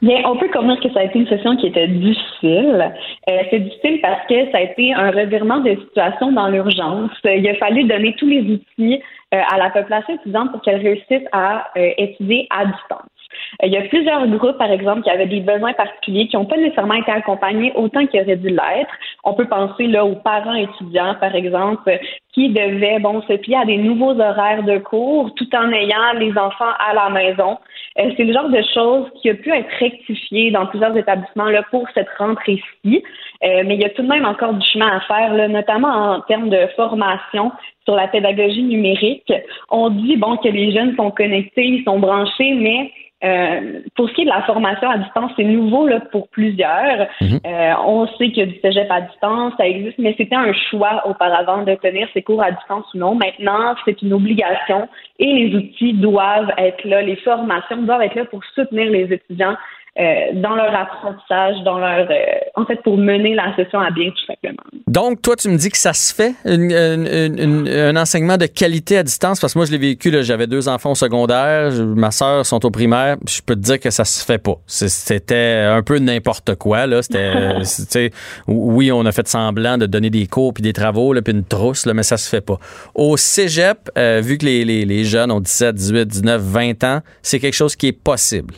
[0.00, 2.92] Bien, on peut convenir que ça a été une session qui était difficile.
[3.28, 7.10] Euh, c'est difficile parce que ça a été un revirement de situation dans l'urgence.
[7.24, 9.02] Il a fallu donner tous les outils
[9.34, 13.17] euh, à la population étudiante pour qu'elle réussisse à euh, étudier à distance.
[13.62, 16.56] Il y a plusieurs groupes, par exemple, qui avaient des besoins particuliers, qui n'ont pas
[16.56, 18.92] nécessairement été accompagnés autant qu'ils auraient dû l'être.
[19.24, 21.98] On peut penser là aux parents étudiants, par exemple,
[22.32, 26.30] qui devaient bon se plier à des nouveaux horaires de cours tout en ayant les
[26.38, 27.58] enfants à la maison.
[27.98, 31.62] Euh, c'est le genre de choses qui a pu être rectifié dans plusieurs établissements là,
[31.70, 33.02] pour cette rentrée-ci.
[33.44, 35.88] Euh, mais il y a tout de même encore du chemin à faire, là, notamment
[35.88, 37.50] en termes de formation
[37.84, 39.32] sur la pédagogie numérique.
[39.70, 42.92] On dit bon que les jeunes sont connectés, ils sont branchés, mais
[43.24, 47.08] euh, pour ce qui est de la formation à distance, c'est nouveau là, pour plusieurs.
[47.20, 47.40] Mhm.
[47.44, 50.52] Euh, on sait qu'il y a du cégep à distance, ça existe, mais c'était un
[50.70, 53.16] choix auparavant de tenir ces cours à distance ou non.
[53.16, 54.88] Maintenant, c'est une obligation
[55.18, 59.56] et les outils doivent être là, les formations doivent être là pour soutenir les étudiants
[59.98, 62.14] euh, dans leur apprentissage, dans leur, euh,
[62.54, 64.62] en fait, pour mener la session à bien, tout simplement.
[64.86, 68.46] Donc, toi, tu me dis que ça se fait, une- une- une- un enseignement de
[68.46, 71.82] qualité à distance, parce que moi, je l'ai vécu, j'avais deux enfants au secondaire, je-
[71.82, 74.54] ma soeur sont au primaire, je peux te dire que ça se fait pas.
[74.66, 77.02] C'était un peu n'importe quoi, là.
[77.02, 77.32] C'était,
[77.64, 78.10] sais,
[78.46, 81.44] oui, on a fait semblant de donner des cours puis des travaux, là, puis une
[81.44, 82.58] trousse, là, mais ça se fait pas.
[82.94, 87.00] Au cégep, euh, vu que les, les, les jeunes ont 17, 18, 19, 20 ans,
[87.22, 88.54] c'est quelque chose qui est possible.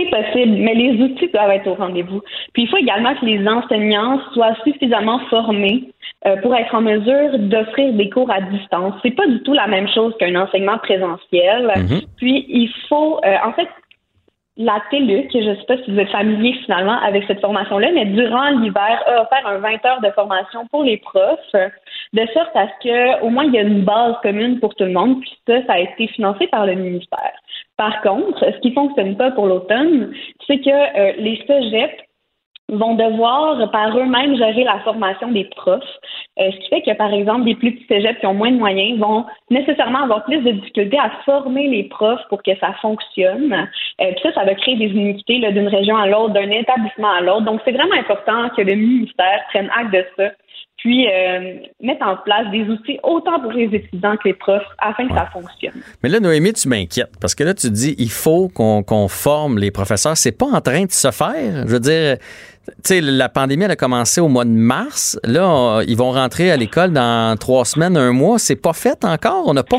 [0.00, 2.22] C'est possible, mais les outils doivent être au rendez-vous.
[2.52, 5.90] Puis il faut également que les enseignants soient suffisamment formés
[6.26, 8.94] euh, pour être en mesure d'offrir des cours à distance.
[9.02, 11.72] C'est pas du tout la même chose qu'un enseignement présentiel.
[11.76, 12.00] Mhm.
[12.16, 13.68] Puis il faut, euh, en fait,
[14.56, 18.04] la TELUC, je ne sais pas si vous êtes familier finalement avec cette formation-là, mais
[18.04, 22.66] durant l'hiver, a offert un 20 heures de formation pour les profs, de sorte à
[22.66, 25.30] ce que au moins il y a une base commune pour tout le monde, puis
[25.46, 27.32] ça, ça a été financé par le ministère.
[27.80, 30.12] Par contre, ce qui fonctionne pas pour l'automne,
[30.46, 32.04] c'est que euh, les cégeps
[32.68, 35.96] vont devoir par eux-mêmes gérer la formation des profs,
[36.38, 38.58] Euh, ce qui fait que, par exemple, des plus petits cégeps qui ont moins de
[38.58, 43.52] moyens vont nécessairement avoir plus de difficultés à former les profs pour que ça fonctionne.
[44.00, 44.88] Euh, puis ça, ça va créer des
[45.38, 47.46] là, d'une région à l'autre, d'un établissement à l'autre.
[47.48, 50.30] Donc, c'est vraiment important que le ministère prenne acte de ça,
[50.80, 55.06] puis euh, mette en place des outils autant pour les étudiants que les profs afin
[55.06, 55.74] que ça fonctionne.
[56.02, 59.70] Mais là, Noémie, tu m'inquiètes parce que là, tu dis il faut qu'on forme les
[59.70, 60.16] professeurs.
[60.16, 61.66] C'est pas en train de se faire.
[61.66, 62.16] Je veux dire,
[62.66, 65.18] tu sais, la pandémie, elle a commencé au mois de mars.
[65.24, 68.38] Là, on- ils vont rentrer à l'école dans trois semaines, un mois.
[68.38, 69.44] C'est pas fait encore.
[69.48, 69.78] On n'a pas.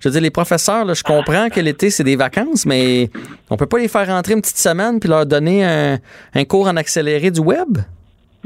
[0.00, 3.10] Je veux dire, les professeurs, là, je comprends que l'été, c'est des vacances, mais
[3.50, 5.98] on peut pas les faire rentrer une petite semaine puis leur donner un,
[6.34, 7.78] un cours en accéléré du web?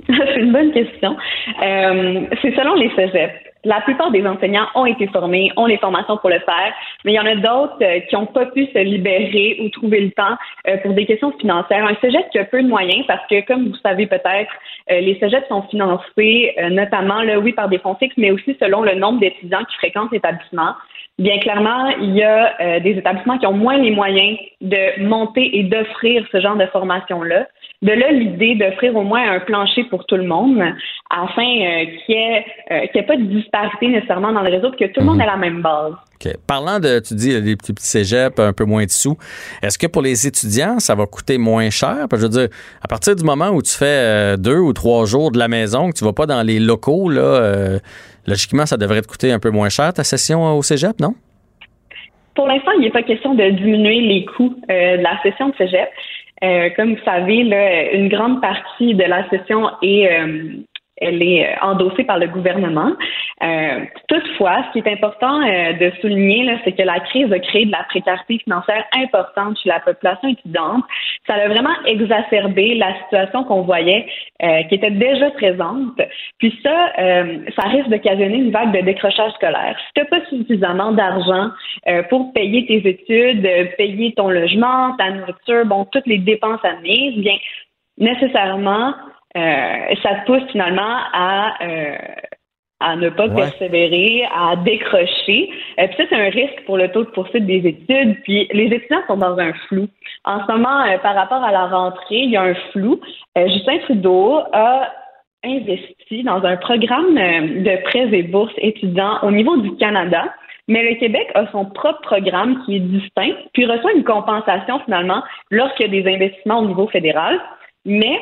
[0.34, 1.16] C'est une bonne question.
[1.62, 3.34] Euh, c'est selon les cégeps.
[3.66, 6.72] La plupart des enseignants ont été formés, ont les formations pour le faire,
[7.04, 10.02] mais il y en a d'autres euh, qui n'ont pas pu se libérer ou trouver
[10.02, 10.36] le temps
[10.68, 11.84] euh, pour des questions financières.
[11.84, 14.52] Un cégep qui a peu de moyens parce que, comme vous savez peut-être,
[14.92, 18.82] euh, les cégeps sont financés notamment, là, oui, par des fonds fixes, mais aussi selon
[18.82, 20.74] le nombre d'étudiants qui fréquentent l'établissement.
[21.18, 25.62] Bien clairement, il y a des établissements qui ont moins les moyens de monter et
[25.64, 27.46] d'offrir ce genre de formation-là.
[27.82, 30.62] De là, l'idée d'offrir au moins un plancher pour tout le monde
[31.10, 34.50] afin euh, qu'il n'y ait, euh, qu'il y ait pas de disparité nécessairement dans le
[34.50, 35.92] réseau et que tout le monde ait la même base.
[36.16, 36.32] OK.
[36.46, 39.16] Parlant de, tu dis, les petits, petits cégeps, un peu moins de sous,
[39.62, 42.06] est-ce que pour les étudiants, ça va coûter moins cher?
[42.08, 44.72] Parce que je veux dire, à partir du moment où tu fais euh, deux ou
[44.72, 47.78] trois jours de la maison, que tu vas pas dans les locaux, là, euh,
[48.26, 51.14] logiquement, ça devrait te coûter un peu moins cher ta session au cégep, non?
[52.34, 55.54] Pour l'instant, il n'est pas question de diminuer les coûts euh, de la session de
[55.56, 55.88] cégep.
[56.44, 60.56] Euh, comme vous savez, là, une grande partie de la session est, euh,
[60.98, 62.92] elle est euh, endossée par le gouvernement.
[63.42, 67.66] Euh, toutefois, ce qui est important euh, de souligner, c'est que la crise a créé
[67.66, 70.84] de la précarité financière importante chez la population étudiante.
[71.26, 74.06] Ça a vraiment exacerbé la situation qu'on voyait,
[74.42, 76.00] euh, qui était déjà présente.
[76.38, 79.76] Puis ça, euh, ça risque d'occasionner une vague de décrochage scolaire.
[79.78, 81.50] Si tu n'as pas suffisamment d'argent
[81.88, 87.18] euh, pour payer tes études, payer ton logement, ta nourriture, bon, toutes les dépenses admises,
[87.18, 87.36] bien,
[87.98, 88.94] nécessairement,
[90.02, 91.96] ça te pousse finalement à, euh,
[92.80, 93.34] à ne pas Ouais.
[93.36, 95.50] persévérer, à décrocher.
[95.80, 98.22] Euh, puis ça, c'est un risque pour le taux de poursuite des études.
[98.24, 99.88] Puis les étudiants sont dans un flou.
[100.24, 103.00] En ce moment, euh, par rapport à la rentrée, il y a un flou.
[103.38, 104.92] Euh, Justin Trudeau a
[105.44, 110.34] investi dans un programme euh, de prêts et bourses étudiants au niveau du Canada.
[110.68, 115.22] Mais le Québec a son propre programme qui est distinct, puis reçoit une compensation finalement
[115.50, 117.40] lorsqu'il y a des investissements au niveau fédéral.
[117.84, 118.18] Mais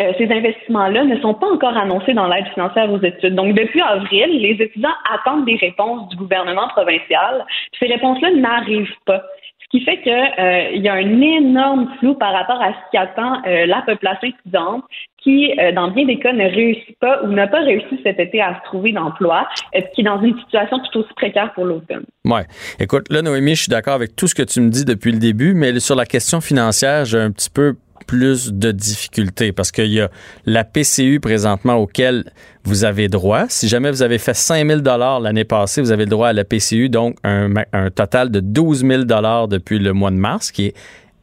[0.00, 3.34] euh, ces investissements-là ne sont pas encore annoncés dans l'aide financière aux études.
[3.34, 7.44] Donc, depuis avril, les étudiants attendent des réponses du gouvernement provincial.
[7.78, 9.22] Ces réponses-là n'arrivent pas.
[9.66, 13.42] Ce qui fait qu'il y a un énorme flou par rapport à ce qui attend
[13.46, 14.84] euh, la population étudiante,
[15.20, 18.40] qui, euh, dans bien des cas, ne réussit pas ou n'a pas réussi cet été
[18.40, 22.04] à se trouver d'emploi, euh, qui est dans une situation tout aussi précaire pour l'automne.
[22.24, 22.44] Ouais.
[22.78, 25.18] Écoute, là, Noémie, je suis d'accord avec tout ce que tu me dis depuis le
[25.18, 27.74] début, mais sur la question financière, j'ai un petit peu
[28.06, 30.10] plus de difficultés parce qu'il y a
[30.44, 32.24] la PCU présentement auquel
[32.64, 33.46] vous avez droit.
[33.48, 34.80] Si jamais vous avez fait 5 000
[35.20, 37.50] l'année passée, vous avez le droit à la PCU, donc un,
[37.94, 39.02] total de 12 000
[39.48, 40.74] depuis le mois de mars, qui est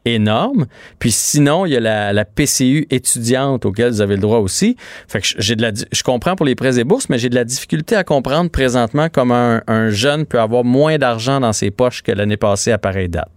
[0.06, 0.66] énorme.
[1.00, 4.76] Puis sinon, il y a la, PCU étudiante auquel vous avez le droit aussi.
[5.08, 7.36] Fait que j'ai de la, je comprends pour les prêts et bourses, mais j'ai de
[7.36, 12.02] la difficulté à comprendre présentement comment un jeune peut avoir moins d'argent dans ses poches
[12.02, 13.30] que l'année passée à pareille date.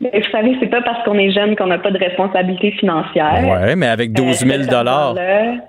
[0.00, 3.46] Vous savez, c'est pas parce qu'on est jeune qu'on n'a pas de responsabilité financière.
[3.46, 5.14] Ouais, mais avec 12 000 dollars,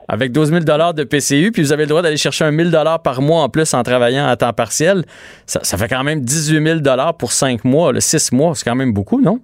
[0.07, 2.71] avec 12 000 dollars de PCU, puis vous avez le droit d'aller chercher un 1000
[2.71, 5.03] dollars par mois en plus en travaillant à temps partiel,
[5.45, 8.63] ça, ça fait quand même 18 000 dollars pour 5 mois, le 6 mois, c'est
[8.69, 9.39] quand même beaucoup, non?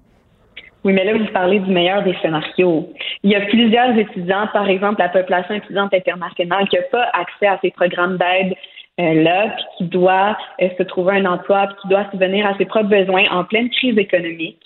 [0.86, 2.88] Oui, mais là, vous parlez du meilleur des scénarios.
[3.24, 7.48] Il y a plusieurs étudiants, par exemple, la population étudiante internationale, qui n'a pas accès
[7.48, 11.76] à ces programmes d'aide euh, là, puis qui doit euh, se trouver un emploi, puis
[11.82, 14.58] qui doit subvenir à ses propres besoins en pleine crise économique.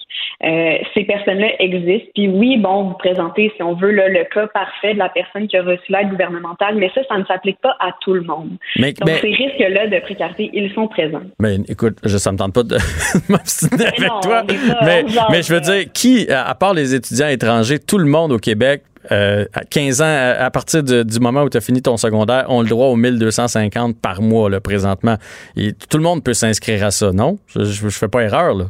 [0.43, 2.09] Euh, ces personnes-là existent.
[2.15, 5.47] Puis oui, bon, vous présentez, si on veut, là, le cas parfait de la personne
[5.47, 8.51] qui a reçu l'aide gouvernementale, mais ça, ça ne s'applique pas à tout le monde.
[8.77, 11.21] Mais, Donc, ces risques-là de précarité, ils sont présents.
[11.39, 12.77] Mais écoute, je, ça me tente pas de
[13.29, 14.43] m'obstiner avec toi.
[14.83, 18.37] mais, mais je veux dire, qui, à part les étudiants étrangers, tout le monde au
[18.37, 21.97] Québec euh, à 15 ans, à, partir de, du moment où tu as fini ton
[21.97, 25.15] secondaire, ont le droit aux 1250 par mois là, présentement.
[25.55, 27.37] Et tout le monde peut s'inscrire à ça, non?
[27.47, 28.65] Je, je, fais pas erreur, là.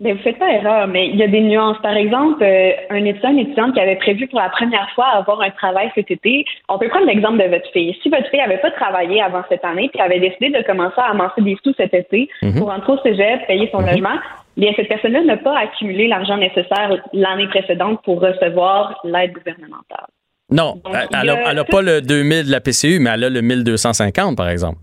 [0.00, 1.78] Mais vous faites pas erreur, mais il y a des nuances.
[1.80, 5.40] Par exemple, euh, un étudiant, une étudiante qui avait prévu pour la première fois avoir
[5.40, 7.96] un travail cet été, on peut prendre l'exemple de votre fille.
[8.02, 11.10] Si votre fille avait pas travaillé avant cette année, puis avait décidé de commencer à
[11.10, 12.58] amasser des sous cet été Mhm.
[12.58, 14.18] pour rentrer au cégep, payer son logement,
[14.56, 20.06] bien cette personne-là n'a pas accumulé l'argent nécessaire l'année précédente pour recevoir l'aide gouvernementale.
[20.50, 24.48] Non, elle n'a pas le 2000 de la PCU, mais elle a le 1250, par
[24.48, 24.78] exemple.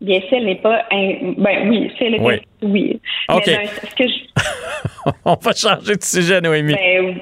[0.00, 0.84] Bien, si elle n'est pas.
[0.90, 2.20] in- Ben oui, si elle est.
[2.20, 2.34] Oui.
[2.62, 3.00] Oui.
[3.30, 3.42] OK.
[3.46, 5.10] Mais ben, ce que je.
[5.24, 6.74] On va changer de sujet, Noémie.
[6.74, 7.20] Ben,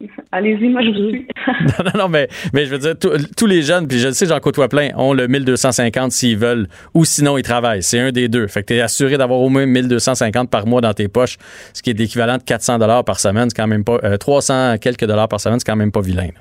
[0.32, 1.26] Allez-y, moi je vous suis.
[1.46, 4.26] non, non, non, mais, mais je veux dire, tous- les jeunes, puis je le sais,
[4.26, 7.82] j'en côtoie plein, ont le 1250 s'ils veulent, ou sinon ils travaillent.
[7.82, 8.46] C'est un des deux.
[8.46, 11.36] Fait que tu es assuré d'avoir au moins 1250 par mois dans tes poches,
[11.72, 13.48] ce qui est l'équivalent de 400 dollars par semaine.
[13.50, 13.98] C'est quand même pas.
[14.04, 16.24] euh, 300 quelques dollars par semaine, c'est quand même pas vilain.
[16.26, 16.40] là.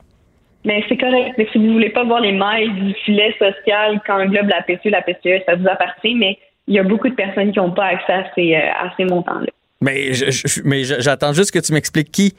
[0.65, 1.35] Mais c'est correct.
[1.37, 5.01] Mais si vous voulez pas voir les mailles du filet social qu'englobe la PCU, la
[5.01, 8.11] PCE, ça vous appartient, mais il y a beaucoup de personnes qui n'ont pas accès
[8.11, 9.47] à ces, euh, à ces montants-là.
[9.79, 12.33] Mais je- je- mais j'attends juste que tu m'expliques qui.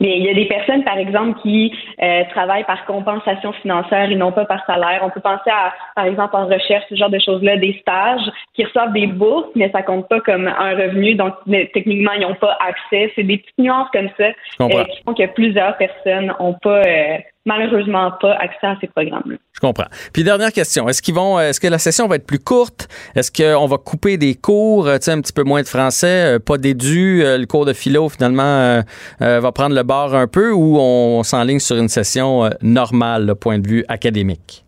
[0.00, 1.72] Mais il y a des personnes, par exemple, qui
[2.02, 5.00] euh, travaillent par compensation financière et non pas par salaire.
[5.02, 8.64] On peut penser à, par exemple, en recherche, ce genre de choses-là, des stages qui
[8.64, 11.34] reçoivent des bourses, mais ça compte pas comme un revenu, donc
[11.72, 13.12] techniquement, ils n'ont pas accès.
[13.14, 14.28] C'est des petites nuances comme ça
[14.60, 19.36] euh, qui font que plusieurs personnes n'ont pas, euh, malheureusement, pas accès à ces programmes-là.
[19.52, 19.86] Je comprends.
[20.12, 22.88] Puis dernière question, est-ce qu'ils vont est-ce que la session va être plus courte?
[23.14, 26.36] Est-ce qu'on va couper des cours, euh, tu sais un petit peu moins de français,
[26.36, 28.82] euh, pas d'édu, euh, le cours de philo finalement euh,
[29.20, 33.58] va prendre le bord un peu ou on s'enligne sur une session normale, le point
[33.58, 34.65] de vue académique?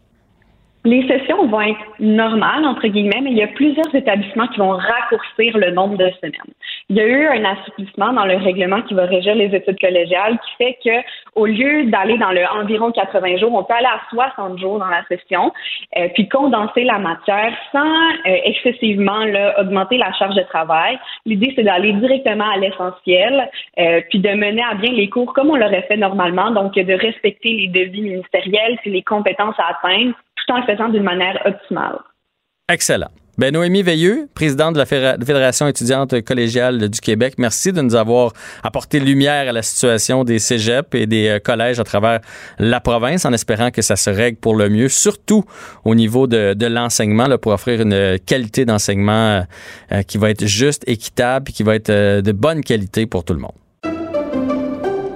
[0.85, 4.71] Les sessions vont être normales, entre guillemets, mais il y a plusieurs établissements qui vont
[4.71, 6.55] raccourcir le nombre de semaines.
[6.89, 10.39] Il y a eu un assouplissement dans le règlement qui va régir les études collégiales
[10.39, 14.01] qui fait que, au lieu d'aller dans le environ 80 jours, on peut aller à
[14.11, 15.53] 60 jours dans la session,
[15.99, 20.99] euh, puis condenser la matière sans euh, excessivement là, augmenter la charge de travail.
[21.27, 25.51] L'idée, c'est d'aller directement à l'essentiel, euh, puis de mener à bien les cours comme
[25.51, 30.15] on l'aurait fait normalement, donc de respecter les devis ministériels puis les compétences à atteindre
[30.47, 31.99] tout en le faisant d'une manière optimale.
[32.71, 33.09] Excellent.
[33.39, 37.95] Ben Noémie Veilleux, présidente de la Fédé- Fédération étudiante collégiale du Québec, merci de nous
[37.95, 38.33] avoir
[38.65, 42.19] apporté lumière à la situation des cégeps et des euh, collèges à travers
[42.59, 45.45] la province, en espérant que ça se règle pour le mieux, surtout
[45.85, 49.45] au niveau de, de l'enseignement, là, pour offrir une qualité d'enseignement
[49.93, 53.23] euh, qui va être juste, équitable, et qui va être euh, de bonne qualité pour
[53.23, 53.55] tout le monde.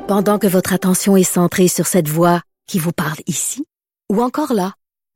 [0.07, 3.65] Pendant que votre attention est centrée sur cette voix qui vous parle ici,
[4.13, 4.75] ou encore là,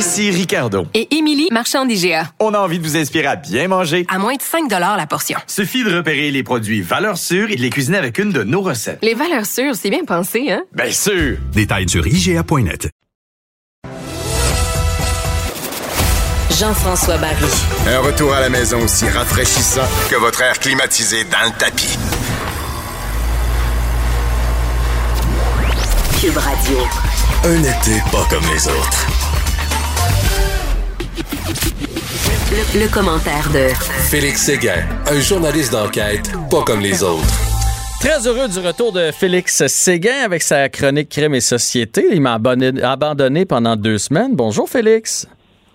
[0.00, 0.86] Ici Ricardo.
[0.94, 2.32] Et Émilie, marchand d'IGA.
[2.40, 4.06] On a envie de vous inspirer à bien manger.
[4.08, 5.38] À moins de 5 la portion.
[5.46, 8.62] Suffit de repérer les produits valeurs sûres et de les cuisiner avec une de nos
[8.62, 8.98] recettes.
[9.02, 10.62] Les valeurs sûres, c'est bien pensé, hein?
[10.72, 11.36] Bien sûr!
[11.52, 12.88] Détails sur IGA.net.
[16.58, 17.44] Jean-François Barry.
[17.86, 21.98] Un retour à la maison aussi rafraîchissant que votre air climatisé dans le tapis.
[26.18, 26.78] Cube Radio.
[27.44, 29.29] Un été pas comme les autres.
[31.20, 33.68] Le, le commentaire de
[34.10, 37.28] Félix Séguin, un journaliste d'enquête pas comme les autres.
[38.00, 42.06] Très heureux du retour de Félix Séguin avec sa chronique Crime et Société.
[42.10, 44.34] Il m'a abandonné, pendant deux semaines.
[44.34, 45.28] Bonjour Félix.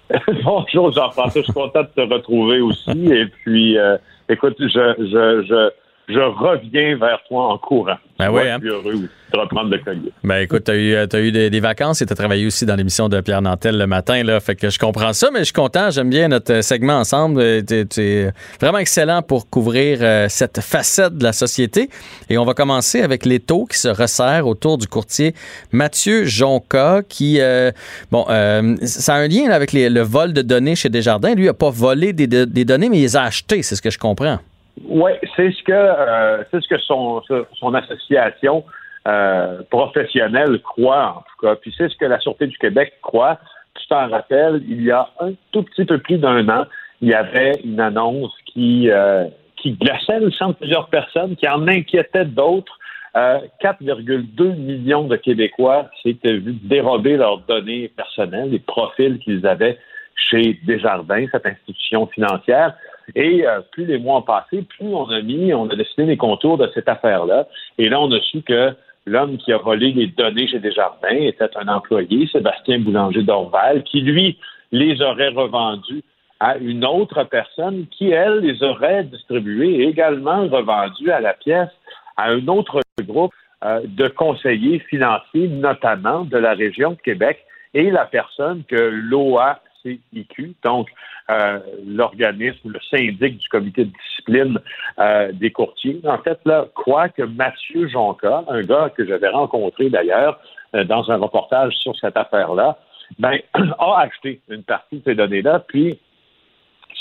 [0.43, 3.11] Bonjour Jean-François, je suis content de te retrouver aussi.
[3.11, 5.69] Et puis, euh, écoute, je, je, je,
[6.07, 7.95] je reviens vers toi en courant.
[8.17, 8.59] Ben oui, hein.
[8.59, 10.11] suis heureux de reprendre le collier.
[10.23, 13.09] Ben écoute, t'as eu, t'as eu des, des vacances et t'as travaillé aussi dans l'émission
[13.09, 14.39] de Pierre Nantel le matin, là.
[14.39, 15.89] Fait que je comprends ça, mais je suis content.
[15.89, 17.41] J'aime bien notre euh, segment ensemble.
[17.41, 18.29] Euh, T'es, t'es
[18.61, 21.89] vraiment excellent pour couvrir euh, cette facette de la société.
[22.29, 25.33] Et on va commencer avec les taux qui se resserrent autour du courtier
[25.73, 27.71] Mathieu Jonca, qui, euh,
[28.11, 31.33] bon, euh, ça a un lien là, avec les- le vol de données chez Desjardins.
[31.35, 33.63] Lui, il a pas volé des, de- des données, mais il les a achetées.
[33.63, 34.39] C'est ce que je comprends.
[34.83, 37.21] Oui, c'est ce que euh, c'est ce que son,
[37.53, 38.65] son association
[39.07, 41.55] euh, professionnelle croit, en tout cas.
[41.55, 43.37] Puis c'est ce que la Sûreté du Québec croit.
[43.79, 46.65] Tu t'en rappelles, il y a un tout petit peu plus d'un an,
[47.01, 49.25] il y avait une annonce qui, euh,
[49.57, 52.79] qui glaçait le sang de plusieurs personnes, qui en inquiétait d'autres.
[53.15, 59.77] Euh, 4,2 millions de Québécois s'étaient vus dérober leurs données personnelles, les profils qu'ils avaient
[60.15, 62.73] chez Desjardins, cette institution financière.
[63.13, 66.17] Et euh, plus les mois ont passé, plus on a mis, on a dessiné les
[66.17, 67.47] contours de cette affaire-là.
[67.77, 68.73] Et là, on a su que
[69.05, 74.01] l'homme qui a volé les données chez Desjardins était un employé, Sébastien Boulanger d'Orval, qui,
[74.01, 74.39] lui,
[74.71, 76.03] les aurait revendus
[76.39, 81.69] à une autre personne qui, elle, les aurait distribués et également revendus à la pièce
[82.17, 83.33] à un autre groupe
[83.63, 90.55] euh, de conseillers financiers, notamment de la région de Québec, et la personne que l'OACIQ,
[90.63, 90.89] donc
[91.29, 94.59] euh, l'organisme, le syndic du comité de discipline
[94.99, 99.89] euh, des courtiers, en fait, là, croit que Mathieu Jonca, un gars que j'avais rencontré
[99.89, 100.39] d'ailleurs
[100.75, 102.77] euh, dans un reportage sur cette affaire-là,
[103.17, 103.39] ben,
[103.79, 105.99] a acheté une partie de ces données-là, puis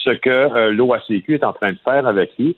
[0.02, 2.56] ce que euh, l'OACQ est en train de faire avec lui,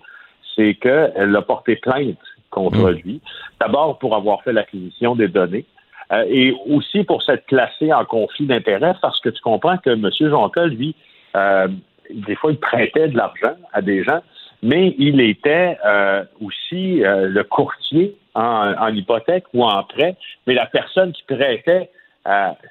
[0.55, 2.19] c'est qu'elle a porté plainte
[2.51, 3.21] contre lui.
[3.61, 5.67] D'abord pour avoir fait l'acquisition des données.
[6.13, 10.09] euh, et aussi pour s'être classé en conflit d'intérêts, parce que tu comprends que M.
[10.21, 10.95] Jonca, lui,
[11.37, 11.69] euh,
[12.11, 14.23] des fois, il prêtait de l'argent à des gens,
[14.63, 20.17] mais il était euh, aussi euh, le courtier en, en hypothèque ou en prêt,
[20.47, 21.91] mais la personne qui prêtait,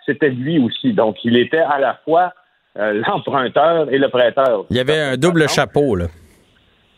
[0.06, 0.92] c'était lui aussi.
[0.92, 2.34] Donc, il était à la fois
[2.78, 4.66] l'emprunteur et le prêteur.
[4.70, 6.08] Il y avait un double chapeau, là.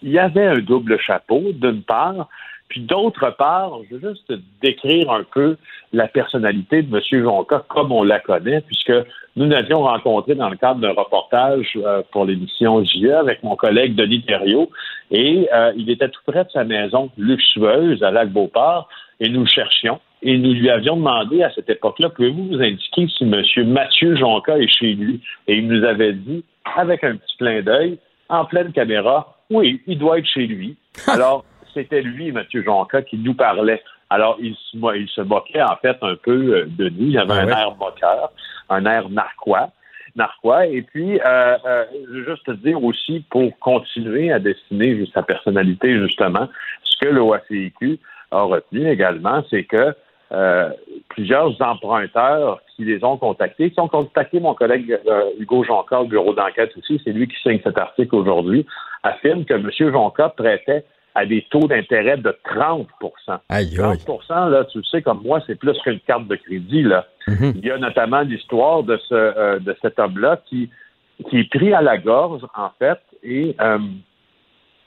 [0.01, 2.28] Il y avait un double chapeau, d'une part,
[2.70, 5.57] puis d'autre part, je veux juste décrire un peu
[5.93, 7.24] la personnalité de M.
[7.24, 8.93] Jonca comme on la connaît, puisque
[9.36, 13.95] nous l'avions rencontré dans le cadre d'un reportage euh, pour l'émission JE avec mon collègue
[13.95, 14.70] Denis Thériault,
[15.11, 18.89] et euh, il était tout près de sa maison luxueuse à Lac-Beauport,
[19.20, 19.99] et nous le cherchions.
[20.24, 23.43] Et nous lui avions demandé à cette époque-là, pouvez-vous nous indiquer si M.
[23.68, 25.22] Mathieu Jonca est chez lui?
[25.47, 26.43] Et il nous avait dit,
[26.76, 27.99] avec un petit clin d'œil,
[28.30, 30.76] en pleine caméra, oui, il doit être chez lui.
[31.07, 31.45] Alors,
[31.78, 33.82] c'était lui, Mathieu Jonca, qui nous parlait.
[34.09, 37.09] Alors, il se, mo- il se moquait en fait un peu euh, de nous.
[37.09, 37.51] Il avait Ah un ouais?
[37.53, 38.32] air moqueur,
[38.69, 39.69] un air narquois.
[40.15, 40.65] narquois.
[40.65, 45.21] Et puis, euh, euh, je veux juste te dire aussi, pour continuer à dessiner sa
[45.21, 46.47] personnalité, justement,
[46.84, 47.99] ce que l'OACIQ
[48.32, 49.93] a retenu également, c'est que
[50.32, 50.69] euh,
[51.09, 56.05] plusieurs emprunteurs qui les ont contactés, qui ont contacté mon collègue euh, Hugo Jonca au
[56.05, 58.65] bureau d'enquête aussi, c'est lui qui signe cet article aujourd'hui,
[59.03, 59.69] affirme que M.
[59.80, 60.84] Jonca prêtait
[61.18, 62.88] à des taux d'intérêt de 30
[63.49, 63.97] Aïe, aïe.
[64.05, 66.84] 30 là, tu le sais, comme moi, c'est plus qu'une carte de crédit.
[66.84, 67.07] Là.
[67.28, 67.53] Mhm.
[67.55, 70.70] Il y a notamment l'histoire de, ce, euh, de cet homme-là qui,
[71.28, 73.80] qui est pris à la gorge, en fait, et, euh,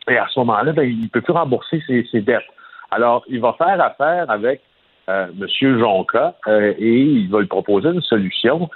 [0.08, 2.46] et à ce moment-là, ben, il ne peut plus rembourser ses, ses dettes.
[2.92, 4.60] Alors, il va faire affaire avec
[5.08, 5.78] euh, M.
[5.80, 8.70] Jonca euh, et il va lui proposer une solution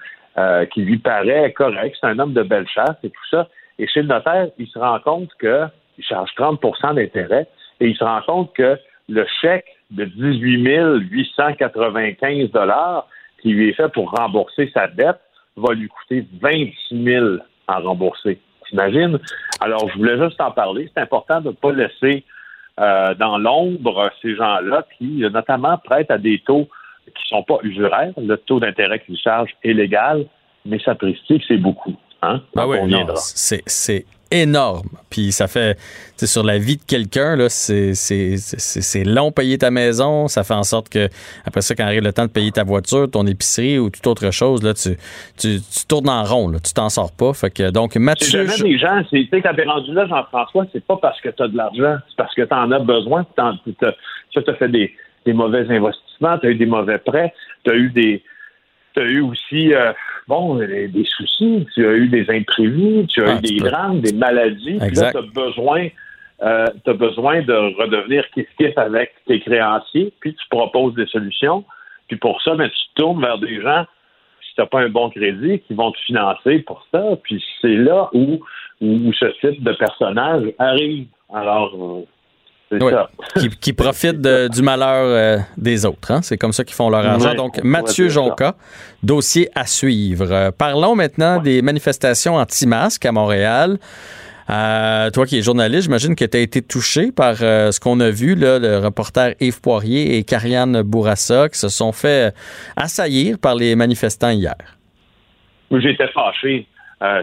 [0.72, 1.96] qui lui paraît correcte.
[2.00, 3.46] C'est un homme de belle chasse et tout ça.
[3.78, 5.30] Et chez le notaire, il se rend compte
[5.94, 7.46] qu'il charge 30% d'intérêt
[7.80, 8.78] et il se rend compte que
[9.08, 12.50] le chèque de 18 895
[13.42, 15.20] qui lui est fait pour rembourser sa dette
[15.56, 17.26] va lui coûter 26 000
[17.68, 18.40] à rembourser.
[18.68, 19.18] T'imagines?
[19.60, 20.90] Alors, je voulais juste en parler.
[20.94, 22.24] C'est important de ne pas laisser
[22.80, 26.68] euh, dans l'ombre ces gens-là qui, notamment, prêtent à des taux
[27.06, 28.12] qui sont pas usuraires.
[28.16, 30.26] Le taux d'intérêt qu'ils chargent est légal,
[30.64, 31.94] mais ça précise que c'est beaucoup.
[32.22, 32.40] Hein?
[32.56, 32.78] Ah oui,
[33.16, 34.06] c'est
[34.42, 34.88] énorme.
[35.10, 35.80] Puis ça fait, tu
[36.16, 40.28] sais, sur la vie de quelqu'un, là, c'est, c'est, c'est, c'est long payer ta maison.
[40.28, 41.08] Ça fait en sorte que,
[41.44, 44.30] après ça, quand arrive le temps de payer ta voiture, ton épicerie ou toute autre
[44.30, 44.96] chose, là, tu,
[45.38, 46.58] tu, tu tournes en rond, là.
[46.58, 47.32] Tu t'en sors pas.
[47.32, 48.46] Fait que, donc, C'est Mathieu.
[48.46, 51.56] jamais des gens, c'est, tu sais, rendu là, Jean-François, c'est pas parce que t'as de
[51.56, 53.26] l'argent, c'est parce que t'en as besoin.
[53.36, 53.52] Ça,
[54.44, 54.92] t'as fait des,
[55.24, 57.32] des mauvais investissements, t'as eu des mauvais prêts,
[57.64, 58.22] t'as eu des,
[58.94, 59.92] t'as eu aussi, euh,
[60.28, 63.60] bon, des, des soucis, tu as eu des imprévus, tu as Ah, eu tu des
[63.62, 65.12] peux- drames, des maladies, puis là, Exact.
[65.12, 65.88] t'as besoin,
[66.42, 71.64] euh, t'as besoin de redevenir kiff-kiff avec tes créanciers, puis tu proposes des solutions,
[72.08, 73.84] puis pour ça, ben, tu tournes vers des gens
[74.46, 77.02] si t'as pas un bon crédit, qui vont te financer pour ça.
[77.24, 78.38] Puis c'est là où,
[78.80, 81.06] où ce type de personnage arrive.
[81.32, 81.74] Alors,
[83.38, 86.10] qui, qui profitent de- du malheur euh, des autres.
[86.10, 86.20] hein.
[86.22, 87.34] C'est comme ça qu'ils font leur argent.
[87.34, 88.54] Donc, on Mathieu Jonca,
[89.02, 90.26] dossier à suivre.
[90.30, 93.78] Euh, parlons maintenant des manifestations anti-masques à Montréal.
[94.50, 98.10] Euh, toi qui es journaliste, j'imagine que tu as été touché par ce qu'on a
[98.10, 102.34] vu, là, le reporter Yves Poirier et Karianne Bourassa qui se sont fait
[102.76, 104.54] assaillir par les manifestants hier.
[105.70, 106.66] J'étais fâché,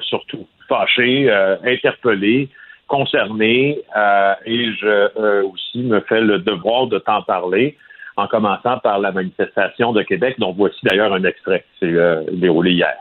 [0.02, 0.48] surtout.
[0.68, 1.30] Fâché,
[1.64, 2.50] interpellé,
[2.92, 7.78] concerné, euh, et je euh, aussi me fais le devoir de t'en parler,
[8.18, 11.64] en commençant par la manifestation de Québec, dont voici d'ailleurs un extrait.
[11.80, 12.94] C'est euh, déroulé hier.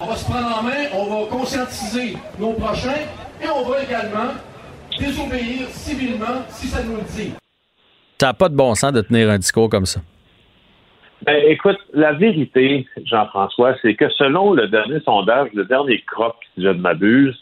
[0.00, 3.08] On va se prendre en main, on va conscientiser nos prochains
[3.42, 4.34] et on va également
[4.98, 7.32] désobéir civilement si ça nous le dit.
[8.18, 10.00] T'as pas de bon sens de tenir un discours comme ça.
[11.24, 16.62] Ben, écoute, la vérité, Jean-François, c'est que selon le dernier sondage, le dernier CROP, si
[16.62, 17.40] je ne m'abuse,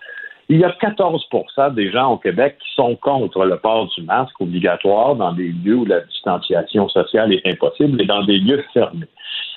[0.49, 4.41] il y a 14% des gens au Québec qui sont contre le port du masque
[4.41, 9.09] obligatoire dans des lieux où la distanciation sociale est impossible et dans des lieux fermés.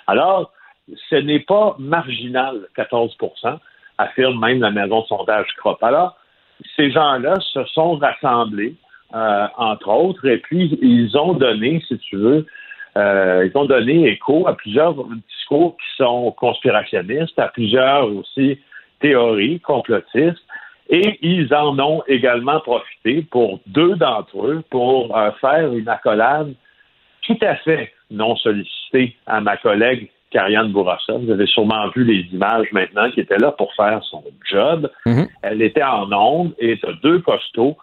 [0.08, 0.52] Alors,
[1.10, 3.60] ce n'est pas marginal, 14%
[4.00, 5.84] affirme même la maison de sondage CROP.
[5.84, 6.18] Alors,
[6.76, 8.76] ces gens-là se sont rassemblés,
[9.14, 12.46] euh, entre autres, et puis ils ont donné, si tu veux,
[12.98, 14.96] euh, ils ont donné écho à plusieurs
[15.38, 18.60] discours qui sont conspirationnistes, à plusieurs aussi
[19.00, 20.44] théories complotistes,
[20.90, 26.54] et ils en ont également profité pour deux d'entre eux pour euh, faire une accolade
[27.22, 31.14] tout à fait non sollicitée à ma collègue Karianne Bourassa.
[31.14, 34.90] Vous avez sûrement vu les images maintenant qui était là pour faire son job.
[35.42, 37.78] Elle était en onde et deux costauds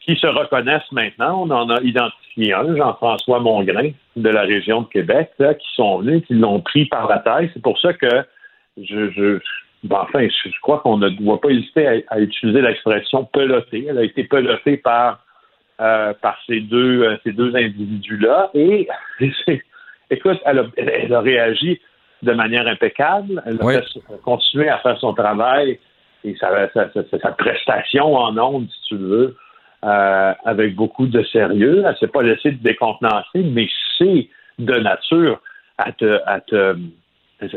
[0.00, 1.42] qui se reconnaissent maintenant.
[1.42, 5.98] On en a identifié un, Jean-François Mongrain, de la région de Québec, là, qui sont
[5.98, 7.50] venus, qui l'ont pris par la taille.
[7.54, 8.24] C'est pour ça que
[8.76, 9.40] je, je
[9.84, 13.86] ben, enfin, je, je crois qu'on ne doit pas hésiter à, à utiliser l'expression pelotée.
[13.88, 15.24] Elle a été pelotée par
[15.80, 18.50] euh, par ces deux euh, ces deux individus-là.
[18.54, 18.86] Et
[20.10, 21.80] écoute, elle a, elle- a réagi
[22.22, 23.42] de manière impeccable.
[23.46, 23.74] Elle a Oui.
[23.74, 25.78] fait- continué à faire son travail
[26.24, 29.36] et sa, sa, sa- sa prestation en ondes, si tu veux,
[29.84, 31.82] euh, avec beaucoup de sérieux.
[31.86, 33.66] Elle s'est pas laissée te décontenancer, mais
[33.96, 34.28] c'est
[34.58, 35.40] de nature
[35.78, 36.76] à te, à te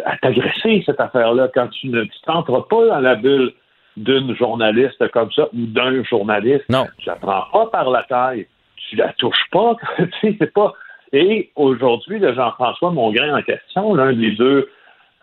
[0.06, 3.54] à t'agresser, cette affaire-là, quand tu ne t'entres pas dans la bulle
[3.98, 6.66] d'une journaliste comme ça ou d'un journaliste.
[6.70, 6.88] Non.
[6.98, 8.48] Tu la prends pas par la taille.
[8.90, 9.76] Tu la touches pas.
[9.98, 10.74] tu sais, c'est pas.
[11.12, 14.68] Et aujourd'hui, le Jean-François Mongrain en question, l'un des deux,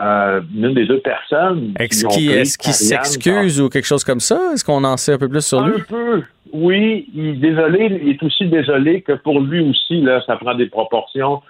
[0.01, 1.75] euh, l'une des deux personnes.
[1.79, 2.07] Est-ce
[2.59, 4.53] qu'il s'excuse ou quelque chose comme ça?
[4.53, 5.81] Est-ce qu'on en sait un peu plus sur lui?
[5.81, 6.23] un peu.
[6.53, 10.55] Oui, il est désolé, il est aussi désolé que pour lui aussi, là, ça prend
[10.55, 11.43] des proportions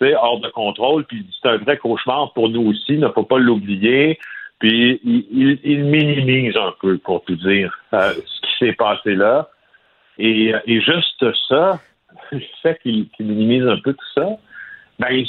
[0.00, 1.04] hors de contrôle.
[1.04, 4.18] Puis c'est un vrai cauchemar pour nous aussi, il ne faut pas l'oublier.
[4.58, 9.48] Puis il, minimise un peu, pour tout dire, euh, ce qui s'est passé là.
[10.18, 11.78] Et, et juste ça,
[12.32, 14.28] le fait qu'il minimise un peu tout ça,
[14.98, 15.24] ben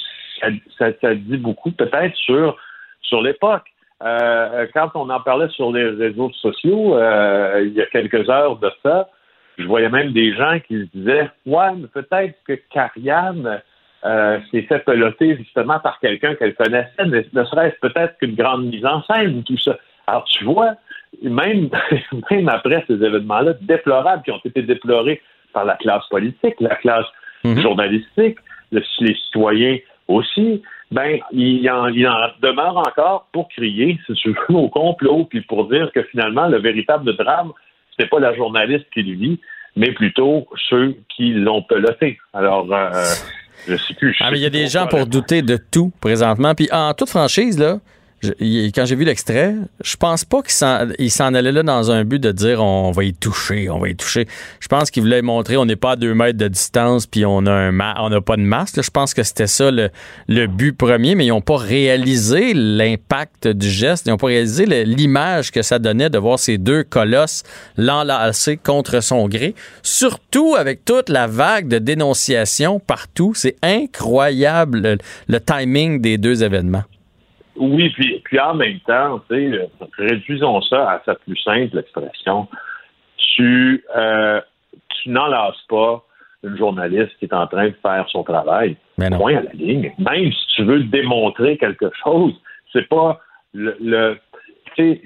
[0.78, 2.58] ça, dit beaucoup peut-être sur
[3.02, 3.66] sur l'époque.
[4.02, 8.56] Euh, quand on en parlait sur les réseaux sociaux, euh, il y a quelques heures
[8.58, 9.10] de ça,
[9.58, 13.62] je voyais même des gens qui se disaient Ouais, mais peut-être que Karianne
[14.06, 18.66] euh, s'est fait peloter justement par quelqu'un qu'elle connaissait, mais ne serait-ce peut-être qu'une grande
[18.66, 19.78] mise en scène ou tout ça.
[20.08, 20.76] Alors tu vois,
[21.22, 21.70] même,
[22.32, 25.22] même après ces événements-là, déplorables, qui ont été déplorés
[25.54, 27.06] par la classe politique, la classe
[27.62, 28.38] journalistique,
[28.72, 29.78] le- les citoyens
[30.08, 35.26] aussi, ben, il en, il en demeure encore pour crier, si tu veux, au complot,
[35.26, 37.52] puis pour dire que finalement, le véritable drame,
[37.92, 39.40] c'était pas la journaliste qui le vit,
[39.76, 42.18] mais plutôt ceux qui l'ont peloté.
[42.34, 42.92] Alors, euh,
[43.68, 44.14] je sais plus.
[44.14, 46.56] je Ah, mais il y a des gens pour douter de tout présentement.
[46.56, 47.80] Puis en toute franchise, là,
[48.22, 50.52] quand j'ai vu l'extrait, je pense pas qu'il
[51.12, 53.96] s'en, allait là dans un but de dire on va y toucher, on va y
[53.96, 54.28] toucher.
[54.60, 57.46] Je pense qu'il voulait montrer on n'est pas à deux mètres de distance puis on
[57.46, 58.82] a un on n'a pas de masque.
[58.82, 59.90] Je pense que c'était ça le,
[60.28, 64.06] le but premier, mais ils n'ont pas réalisé l'impact du geste.
[64.06, 67.44] Ils n'ont pas réalisé l'image que ça donnait de voir ces deux colosses
[67.78, 69.56] l'enlacer contre son gré.
[69.82, 73.34] Surtout avec toute la vague de dénonciations partout.
[73.36, 74.98] C'est incroyable le,
[75.28, 76.84] le timing des deux événements.
[77.60, 81.78] Oui, puis, puis en même temps, tu sais, euh, réduisons ça à sa plus simple
[81.78, 82.48] expression.
[83.36, 84.42] Tu, euh,
[85.02, 86.04] tu n'enlaces pas
[86.44, 88.78] une journaliste qui est en train de faire son travail.
[89.18, 89.94] Point à la ligne.
[90.00, 92.34] Même si tu veux démontrer quelque chose,
[92.72, 93.20] c'est pas
[93.54, 94.18] le, le
[94.76, 95.02] tu sais,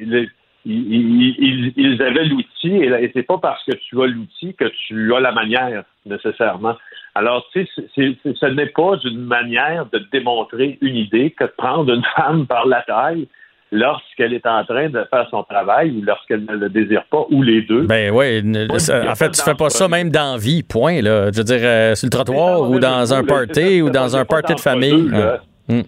[0.65, 5.19] ils, ils- avaient l'outil et c'est pas parce que tu as l'outil que tu as
[5.19, 6.77] la manière nécessairement.
[7.15, 11.93] Alors, tu sais, ce n'est pas une manière de démontrer une idée que de prendre
[11.93, 13.27] une femme par la taille
[13.71, 17.41] lorsqu'elle est en train de faire son travail ou lorsqu'elle ne le désire pas, ou
[17.41, 17.81] les deux.
[17.81, 18.39] Ben Oui,
[18.69, 21.01] en fait, tu fais pas ça même dans vie, point.
[21.01, 21.31] Là.
[21.31, 24.53] Je veux dire, euh, sur le trottoir ou dans un party ou dans un party
[24.55, 24.91] de famille.
[24.91, 25.41] deux, là.
[25.69, 25.73] Ah.
[25.73, 25.81] Mm.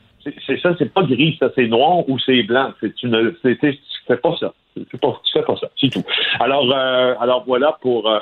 [0.48, 2.72] C'est- ça, c'est pas gris, ça, c'est noir ou c'est blanc.
[2.98, 4.54] Tu ne, fais pas ça.
[4.76, 6.04] Tu fais pas, tu fais pas ça, c'est tout.
[6.40, 8.20] Alors, euh, alors voilà pour euh,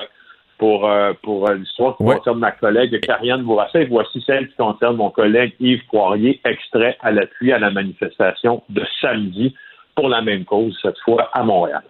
[0.64, 3.82] pour euh, pour euh, l'histoire qui concerne ma collègue Karianne Bourassa.
[3.82, 8.64] Et voici celle qui concerne mon collègue Yves Poirier, extrait à l'appui à la manifestation
[8.70, 9.54] de samedi
[9.94, 11.82] pour la même cause, cette fois à Montréal.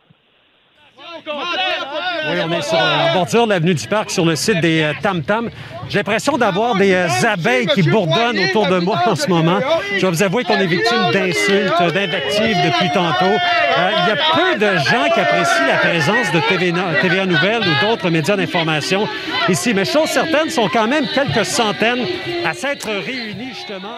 [1.25, 4.93] Oui, on est sur la bordure de l'avenue du Parc, sur le site des euh,
[5.01, 5.49] Tam Tam.
[5.89, 9.59] J'ai l'impression d'avoir des euh, abeilles qui bourdonnent autour de moi en ce moment.
[9.95, 13.25] Je dois vous avouer qu'on est victime d'insultes, d'invectives depuis tantôt.
[13.25, 17.25] Euh, il y a peu de gens qui apprécient la présence de TV No- TVA
[17.25, 19.07] Nouvelles ou d'autres médias d'information
[19.49, 19.73] ici.
[19.73, 22.05] Mais chose certaine, sont quand même quelques centaines
[22.45, 23.95] à s'être réunis justement.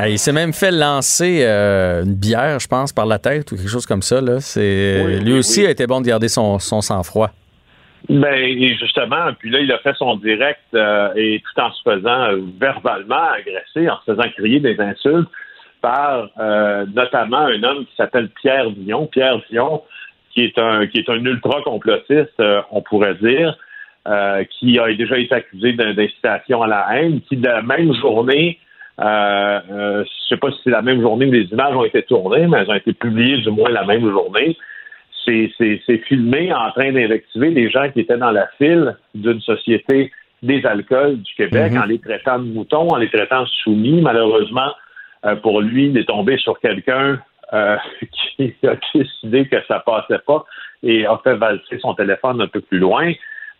[0.00, 3.68] Il s'est même fait lancer euh, une bière, je pense, par la tête ou quelque
[3.70, 4.20] chose comme ça.
[4.20, 4.40] Là.
[4.40, 5.66] C'est, Oui, lui oui, aussi oui.
[5.66, 7.30] a été bon de garder son, son sang-froid.
[8.08, 11.82] Ben, et justement, puis là, il a fait son direct euh, et tout en se
[11.84, 15.28] faisant euh, verbalement agresser, en se faisant crier des insultes
[15.80, 19.06] par euh, notamment un homme qui s'appelle Pierre Dion.
[19.06, 19.82] Pierre Dion,
[20.34, 23.56] qui est un qui est un ultra complotiste, euh, on pourrait dire,
[24.58, 28.58] qui a déjà été accusé d'in- d'incitation à la haine, qui de la même journée,
[29.00, 32.02] euh, euh, je sais pas si c'est la même journée où les images ont été
[32.02, 34.56] tournées, mais elles ont été publiées du moins la même journée
[35.24, 39.40] c'est c'est- c'est filmé en train d'invectiver des gens qui étaient dans la file d'une
[39.40, 40.10] société
[40.42, 41.80] des alcools du Québec Mhm.
[41.80, 44.00] en les traitant de moutons, en les traitant de soumis.
[44.02, 44.72] Malheureusement,
[45.24, 47.20] euh, pour lui, il est tombé sur quelqu'un
[47.52, 47.76] euh,
[48.36, 50.44] qui a décidé que ça passait pas
[50.82, 53.12] et a fait valser son téléphone un peu plus loin.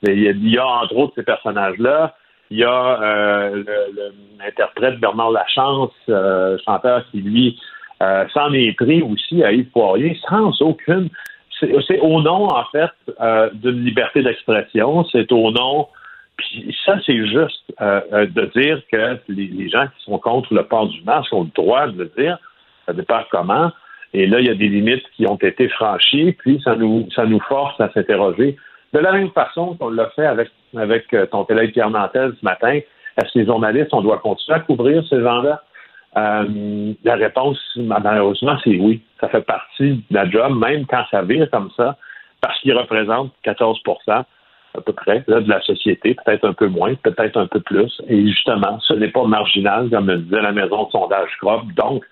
[0.02, 2.16] Mais il y a, il y a, entre autres ces personnages-là.
[2.52, 3.64] Il y a euh,
[4.38, 7.58] l'interprète Bernard Lachance, euh, chanteur qui, lui,
[8.02, 11.08] euh, s'en est pris aussi à Yves Poirier sans aucune
[11.86, 12.90] c'est au nom, en fait,
[13.54, 15.04] d'une liberté d'expression.
[15.12, 15.86] C'est au nom.
[16.36, 20.88] Puis ça, c'est juste de dire que les, les gens qui sont contre le port
[20.88, 22.36] du masque ont le droit de le dire.
[22.84, 23.70] Ça dépend comment.
[24.12, 27.26] Et là, il y a des limites qui ont été franchies, puis ça nous, ça
[27.26, 28.56] nous force à s'interroger.
[28.92, 32.44] De la même façon qu'on l'a fait avec, avec euh, ton collègue Pierre Nantel ce
[32.44, 32.72] matin,
[33.16, 35.62] est-ce que les journalistes, on doit continuer à couvrir ces gens-là?
[36.16, 39.02] Euh, la réponse, malheureusement, c'est oui.
[39.20, 41.96] Ça fait partie de la job, même quand ça vire comme ça,
[42.42, 44.24] parce qu'ils représentent 14%
[44.74, 48.00] à peu près là, de la société, peut-être un peu moins, peut-être un peu plus.
[48.08, 51.62] Et justement, ce n'est pas marginal, comme le disait la maison de sondage Crop.
[51.74, 52.04] Donc,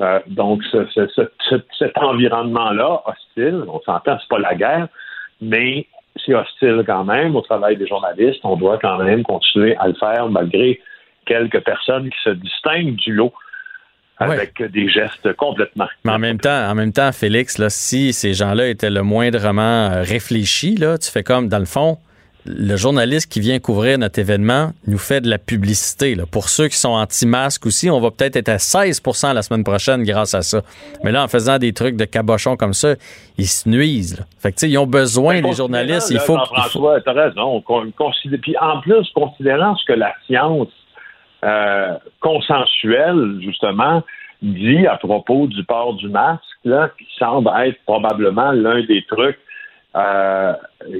[0.00, 4.88] euh, donc ce- ce- ce- ce- cet environnement-là, hostile, on s'entend, c'est pas la guerre,
[5.40, 5.86] mais
[6.24, 8.40] c'est hostile quand même au travail des journalistes.
[8.44, 10.80] On doit quand même continuer à le faire malgré
[11.26, 13.32] quelques personnes qui se distinguent du lot
[14.18, 15.86] avec des gestes complètement.
[16.04, 19.90] Mais en même temps, en même temps, Félix, là, si ces gens-là étaient le moindrement
[19.90, 21.98] euh, réfléchis, là, tu fais comme dans le fond,
[22.50, 26.14] le journaliste qui vient couvrir notre événement nous fait de la publicité.
[26.14, 26.24] là.
[26.30, 30.02] Pour ceux qui sont anti-masques aussi, on va peut-être être à 16% la semaine prochaine
[30.02, 30.62] grâce à ça.
[31.04, 32.94] Mais là, en faisant des trucs de cabochon comme ça,
[33.36, 34.18] ils se nuisent.
[34.18, 34.24] là.
[34.38, 36.08] Fait que, tu sais, ils ont besoin des journalistes.
[36.08, 37.62] Faut, il faut- François, tu as raison.
[38.42, 40.68] Puis en plus, considérant ce que la science
[41.44, 44.02] euh, consensuelle, justement,
[44.42, 49.38] dit à propos du port du masque, là, qui semble être probablement l'un des trucs
[49.98, 50.52] euh,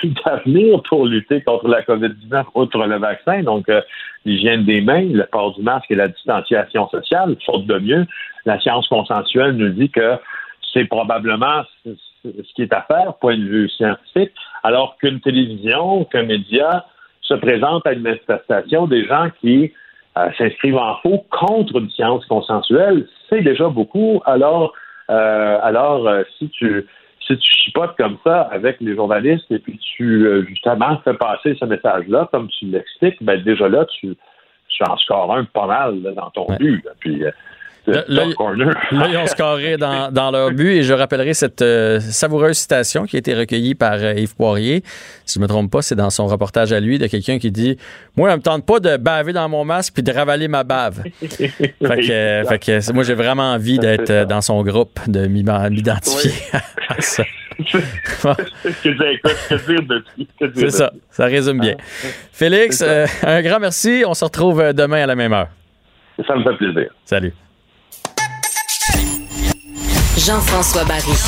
[0.00, 3.42] qui d'avenir pour lutter contre la COVID-19, outre le vaccin?
[3.42, 3.80] Donc, euh,
[4.24, 8.06] l'hygiène des mains, le port du masque et la distanciation sociale, faute de mieux,
[8.46, 10.16] la science consensuelle nous dit que
[10.72, 11.90] c'est probablement ce
[12.24, 14.32] ce qui est à faire, point de vue scientifique,
[14.62, 16.86] alors qu'une télévision, qu'un média
[17.20, 19.72] se présente à une manifestation des gens qui
[20.16, 24.22] euh, s'inscrivent en faux contre une science consensuelle, c'est déjà beaucoup.
[24.26, 24.72] Alors,
[25.10, 26.86] euh, alors euh, si tu
[27.26, 31.56] si tu chipotes comme ça avec les journalistes et puis tu euh, justement fais passer
[31.58, 34.16] ce message-là, comme tu l'expliques, ben déjà là, tu,
[34.68, 36.84] tu en scores un pas mal là, dans ton but.
[36.84, 36.92] là.
[37.00, 37.30] Puis, euh,
[37.86, 38.24] Là,
[39.10, 43.16] ils ont scoré dans, dans leur but et je rappellerai cette euh, savoureuse citation qui
[43.16, 44.82] a été recueillie par euh, Yves Poirier.
[45.26, 47.76] Si je me trompe pas, c'est dans son reportage à lui de quelqu'un qui dit
[48.16, 51.02] Moi, elle me tente pas de baver dans mon masque puis de ravaler ma bave.
[51.20, 51.48] fait
[51.78, 56.32] que, euh, fait que moi, j'ai vraiment envie d'être dans son groupe, de m'identifier
[56.88, 57.24] à ça.
[60.54, 61.76] C'est ça, ça résume bien.
[62.32, 64.02] Félix, euh, un grand merci.
[64.06, 65.48] On se retrouve demain à la même heure.
[66.26, 66.90] Ça me fait plaisir.
[67.04, 67.32] Salut.
[70.16, 71.18] Jean-François Barry.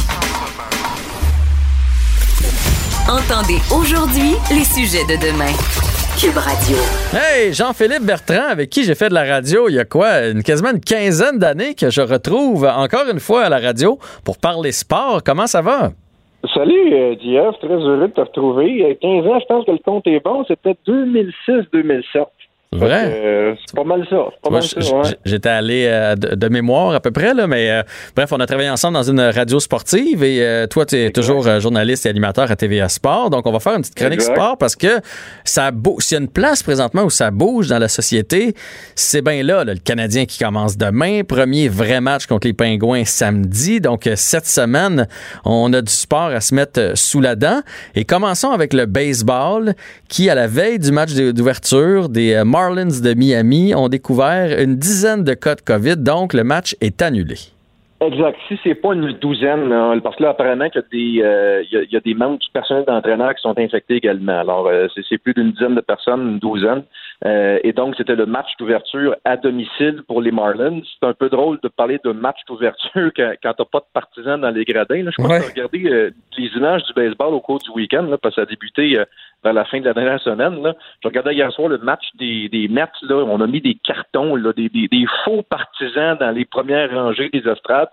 [3.11, 5.51] Entendez aujourd'hui les sujets de demain.
[6.17, 6.77] Cube Radio.
[7.13, 10.45] Hey, Jean-Philippe Bertrand, avec qui j'ai fait de la radio il y a quoi, une,
[10.45, 14.71] quasiment une quinzaine d'années que je retrouve encore une fois à la radio pour parler
[14.71, 15.21] sport.
[15.25, 15.91] Comment ça va?
[16.55, 18.85] Salut, euh, JF, très heureux de te retrouver.
[18.85, 20.45] Euh, 15 ans, je pense que le compte est bon.
[20.47, 22.27] C'était 2006-2007.
[22.79, 23.13] Vrai?
[23.25, 24.17] Euh, c'est pas mal ça.
[24.31, 25.05] C'est pas Moi, mal j- ça, ouais.
[25.05, 27.83] j- J'étais allé euh, de, de mémoire à peu près, là, mais euh,
[28.15, 32.07] bref, on a travaillé ensemble dans une radio sportive et toi, tu es toujours journaliste
[32.07, 33.31] et animateur à TVA Sport.
[33.31, 34.35] Donc, on va faire une petite chronique Exact.
[34.35, 35.01] sport parce que
[35.45, 36.03] ça bouge.
[36.05, 38.55] S'il y a une place présentement où ça bouge dans la société,
[38.95, 41.23] c'est bien là, là, le Canadien qui commence demain.
[41.25, 43.81] Premier vrai match contre les Pingouins samedi.
[43.81, 45.07] Donc, cette semaine,
[45.45, 47.61] on a du sport à se mettre sous la dent.
[47.95, 49.75] Et commençons avec le baseball
[50.09, 54.75] qui, à la veille du match d'ouverture des euh, Marlins de Miami, ont découvert une
[54.77, 55.97] dizaine de cas de COVID.
[55.99, 57.37] Donc, le match est annulé.
[58.01, 58.37] Exact.
[58.49, 60.89] Si c'est pas une douzaine, là, parce que là, apparemment, qu'il y a
[61.23, 63.59] des, euh, il y a- il y a des membres du personnel d'entraîneur qui sont
[63.59, 64.39] infectés également.
[64.41, 66.83] Alors, euh, c'est plus d'une dizaine de personnes, une douzaine.
[67.25, 70.81] Euh, et donc, c'était le match d'ouverture à domicile pour les Marlins.
[71.01, 74.39] C'est un peu drôle de parler de match d'ouverture quand, quand t'as pas de partisans
[74.39, 75.03] dans les gradins.
[75.05, 75.11] Là.
[75.17, 75.41] Je crois Ouais.
[75.41, 75.79] que regardé
[76.37, 78.99] les images du baseball au cours du week-end, là, parce que ça a débuté
[79.47, 80.63] vers la fin de la dernière semaine.
[80.63, 80.75] Là.
[81.03, 82.87] Je regardais hier soir le match des, des Mets.
[83.03, 83.17] Là.
[83.17, 87.31] On a mis des cartons, là, des, des, des faux partisans dans les premières rangées
[87.33, 87.91] des estrades.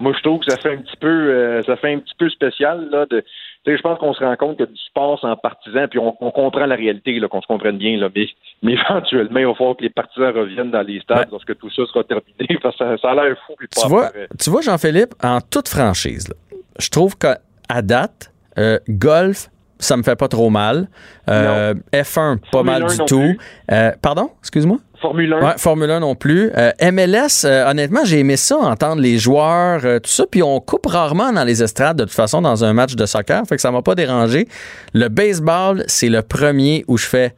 [0.00, 2.30] Moi, je trouve que ça fait un petit peu, euh, ça fait un petit peu
[2.30, 3.04] spécial là.
[3.10, 3.24] De,
[3.64, 6.30] tu je pense qu'on se rend compte que du sport sans partisans, puis on, on
[6.30, 8.08] comprend la réalité, qu'on se comprenne bien, là.
[8.14, 8.26] Mais,
[8.62, 11.84] mais éventuellement, il va falloir que les partisans reviennent dans les stades lorsque tout ça
[11.86, 13.54] sera terminé, parce que ça, ça a l'air fou.
[13.58, 16.36] puis pas Tu vois, tu vois Jean-Philippe, en toute franchise, là,
[16.78, 19.48] je trouve qu'à date, euh, golf,
[19.78, 20.88] ça me fait pas trop mal.
[21.28, 23.36] Euh, F1, pas Formule mal 1 du tout.
[23.70, 24.78] Euh, pardon, excuse-moi?
[25.00, 25.40] Formule 1.
[25.40, 26.50] Ouais, Formule 1 non plus.
[26.56, 30.24] Euh, MLS, honnêtement, j'ai aimé ça, entendre les joueurs, tout ça.
[30.30, 33.44] Puis on coupe rarement dans les estrades, de toute façon, dans un match de soccer.
[33.46, 34.48] Fait que ça m'a pas dérangé.
[34.94, 37.34] Le baseball, c'est le premier où je fais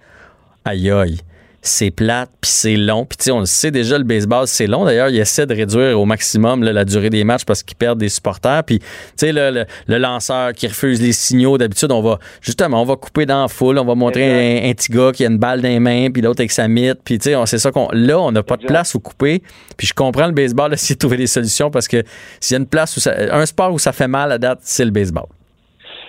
[0.65, 1.21] aïe aïe.
[1.63, 3.05] C'est plate, puis c'est long.
[3.05, 4.87] Puis tu sais, on le sait déjà, le baseball, c'est long.
[4.87, 7.99] D'ailleurs, ils essaient de réduire au maximum là, la durée des matchs parce qu'ils perdent
[7.99, 8.65] des supporters.
[8.65, 12.81] Puis, tu sais, le, le- le lanceur qui refuse les signaux, d'habitude, on va, justement,
[12.81, 15.29] on va couper dans la foule, on va montrer un, un petit gars qui a
[15.29, 17.01] une balle dans les mains, puis l'autre avec sa mythe.
[17.05, 17.89] Puis, tu sais, on- c'est ça qu'on.
[17.93, 19.43] Là, on n'a pas de place où couper.
[19.77, 22.03] Puis, je comprends le baseball, essayer de trouver des solutions parce que
[22.41, 23.15] s'il y a une place où ça.
[23.33, 25.27] Un sport où ça fait mal à date, c'est le baseball.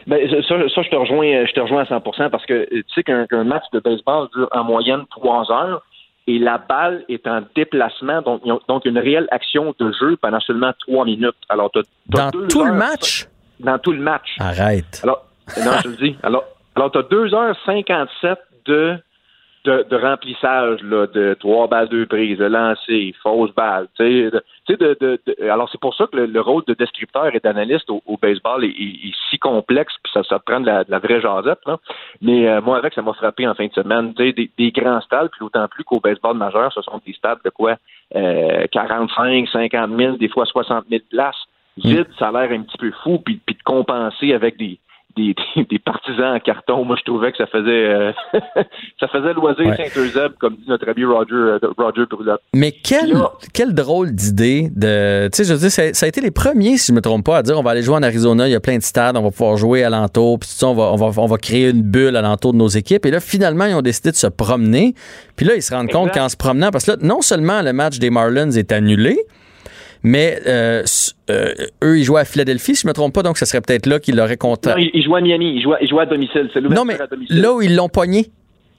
[0.08, 3.04] Ben, ça, ça, je te rejoins, je te rejoins à 100 parce que tu sais
[3.04, 5.82] qu'un match de baseball dure en moyenne trois heures
[6.28, 10.72] et la balle est en déplacement, donc, donc une réelle action de jeu pendant seulement
[10.88, 11.36] trois minutes.
[11.50, 13.28] Alors, t'as- t'as Dans tout le match?
[13.60, 14.36] Dans tout le match.
[14.40, 15.02] Arrête.
[15.04, 15.24] Alors,
[15.64, 16.16] non, je le dis.
[16.24, 16.44] Alors,
[16.76, 18.96] alors tu as 2h57 de,
[19.64, 23.88] de, de remplissage là, de trois balles, deux prises, de lancer, fausse balle.
[23.96, 26.42] Tu sais, de- tu sais, de, de- de- alors, c'est pour ça que le, le
[26.42, 30.24] rôle de descripteur et d'analyste au, au baseball est, est- est si complexe, puis ça,
[30.24, 31.60] ça prend de la, de la vraie jasette.
[31.68, 31.78] Là.
[32.22, 34.14] Mais euh, moi, avec, ça m'a frappé en fin de semaine.
[34.16, 37.14] Tu sais, des, des grands stades, puis d'autant plus qu'au baseball majeur, ce sont des
[37.14, 37.76] stades de quoi?
[38.16, 41.36] Euh, 45, 50 000, des fois 60 000 places.
[41.78, 44.78] Vide, ça a l'air un petit peu fou, puis, puis de compenser avec des,
[45.16, 46.84] des, des, des partisans en carton.
[46.86, 48.12] Moi, je trouvais que ça faisait euh,
[49.00, 49.76] ça faisait loisir Ouais.
[49.76, 52.42] Saint-Eusèbe, comme dit notre ami Roger, euh, Roger Brulotte.
[52.54, 53.16] Mais quelle,
[53.54, 55.28] quelle drôle d'idée de.
[55.28, 57.26] Tu sais, je veux dire, ça, ça a été les premiers, si je me trompe
[57.26, 59.16] pas, à dire on va aller jouer en Arizona, il y a plein de stades,
[59.18, 61.70] on va pouvoir jouer alentour, puis tout ça, on va, on, va, on va créer
[61.70, 63.06] une bulle alentour de nos équipes.
[63.06, 64.96] Et là, finalement, ils ont décidé de se promener.
[65.36, 67.74] Puis là, ils se rendent compte qu'en se promenant, parce que là, non seulement le
[67.74, 69.18] match des Marlins est annulé,
[70.04, 70.84] mais euh,
[71.30, 71.54] euh,
[71.84, 74.00] eux, ils jouaient à Philadelphie, si je me trompe pas, donc ça serait peut-être là
[74.00, 74.70] qu'ils l'auraient compté.
[74.70, 76.50] Non, il, il jouait à Miami, il jouait, il jouait à domicile.
[76.54, 77.42] C'est Non, mais à domicile.
[77.42, 78.28] là où ils l'ont pogné,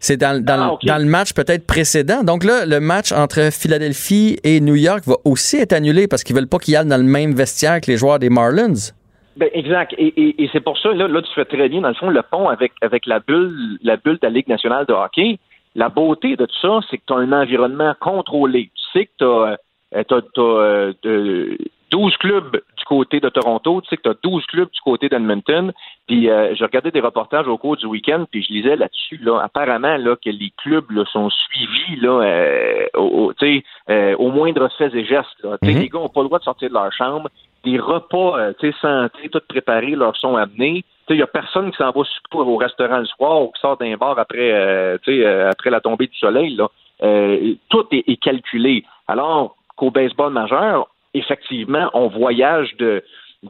[0.01, 2.25] c'est dans, dans, Ah, dans le match peut-être précédent.
[2.25, 6.35] Donc là, le match entre Philadelphie et New York va aussi être annulé parce qu'ils
[6.35, 8.91] veulent pas qu'il y aille dans le même vestiaire que les joueurs des Marlins.
[9.37, 9.95] Ben, exact.
[9.97, 12.11] Et, et, et c'est pour ça, là, là, tu fais très bien, dans le fond,
[12.11, 15.39] le pont avec, avec la bulle, la bulle de la Ligue nationale de hockey.
[15.75, 18.71] La beauté de tout ça, c'est que tu as un environnement contrôlé.
[18.75, 19.57] Tu sais que tu as
[19.93, 21.59] t'as, t'as, euh, de-
[21.93, 25.11] 12 clubs du côté de Toronto, tu sais que tu as 12 clubs du côté
[25.11, 25.73] d'Edmonton.
[26.09, 29.41] Puis euh, je regardais des reportages au cours du week-end, puis je lisais là-dessus, là,
[29.43, 34.71] apparemment là, que les clubs là, sont suivis là, euh, au, tu euh, au moindre
[34.79, 35.37] fait et geste.
[35.45, 35.59] Là.
[35.63, 37.29] Tu sais, Les gars n'ont pas le droit de sortir de leur chambre.
[37.63, 40.85] Des repas euh, tu sais, santé, tout préparés, leur sont amenés.
[41.11, 42.03] Il n'y a personne qui s'en va
[42.33, 45.69] au restaurant le soir ou qui sort d'un bar après, euh, tu sais, euh, après
[45.69, 46.57] la tombée du soleil.
[46.57, 46.69] Là.
[47.03, 48.85] Euh, tout est, est calculé.
[49.09, 53.03] Alors qu'au baseball majeur, effectivement, on voyage de,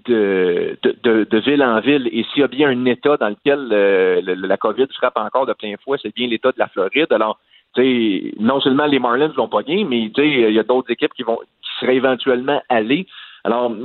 [0.07, 2.09] de, de, de- ville en ville.
[2.13, 5.53] Et s'il y a bien un État dans lequel euh, la COVID frappe encore de
[5.53, 7.13] plein fouet, c'est bien l'État de la Floride.
[7.13, 7.39] Alors,
[7.75, 11.15] tu sais, non seulement les Marlins vont pas bien, mais il y a d'autres équipes
[11.15, 13.07] qui vont qui seraient éventuellement allées.
[13.45, 13.85] Alors, moi,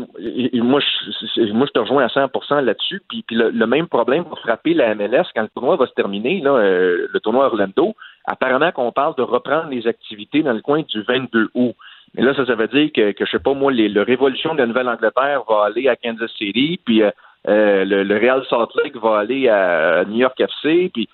[0.79, 3.01] je, moi, je te rejoins à 100% là-dessus.
[3.09, 5.93] Puis, puis le, le même problème va frapper la MLS quand le tournoi va se
[5.93, 7.95] terminer, là, euh, le tournoi Orlando.
[8.25, 11.73] Apparemment qu'on parle de reprendre les activités dans le coin du 22 août.
[12.15, 14.53] Mais là, ça, ça veut dire que, que je sais pas, moi, les, le Révolution
[14.53, 17.11] de la Nouvelle-Angleterre va aller à Kansas City, puis euh,
[17.47, 21.07] euh, le, le Real Salt Lake va aller à New York FC, puis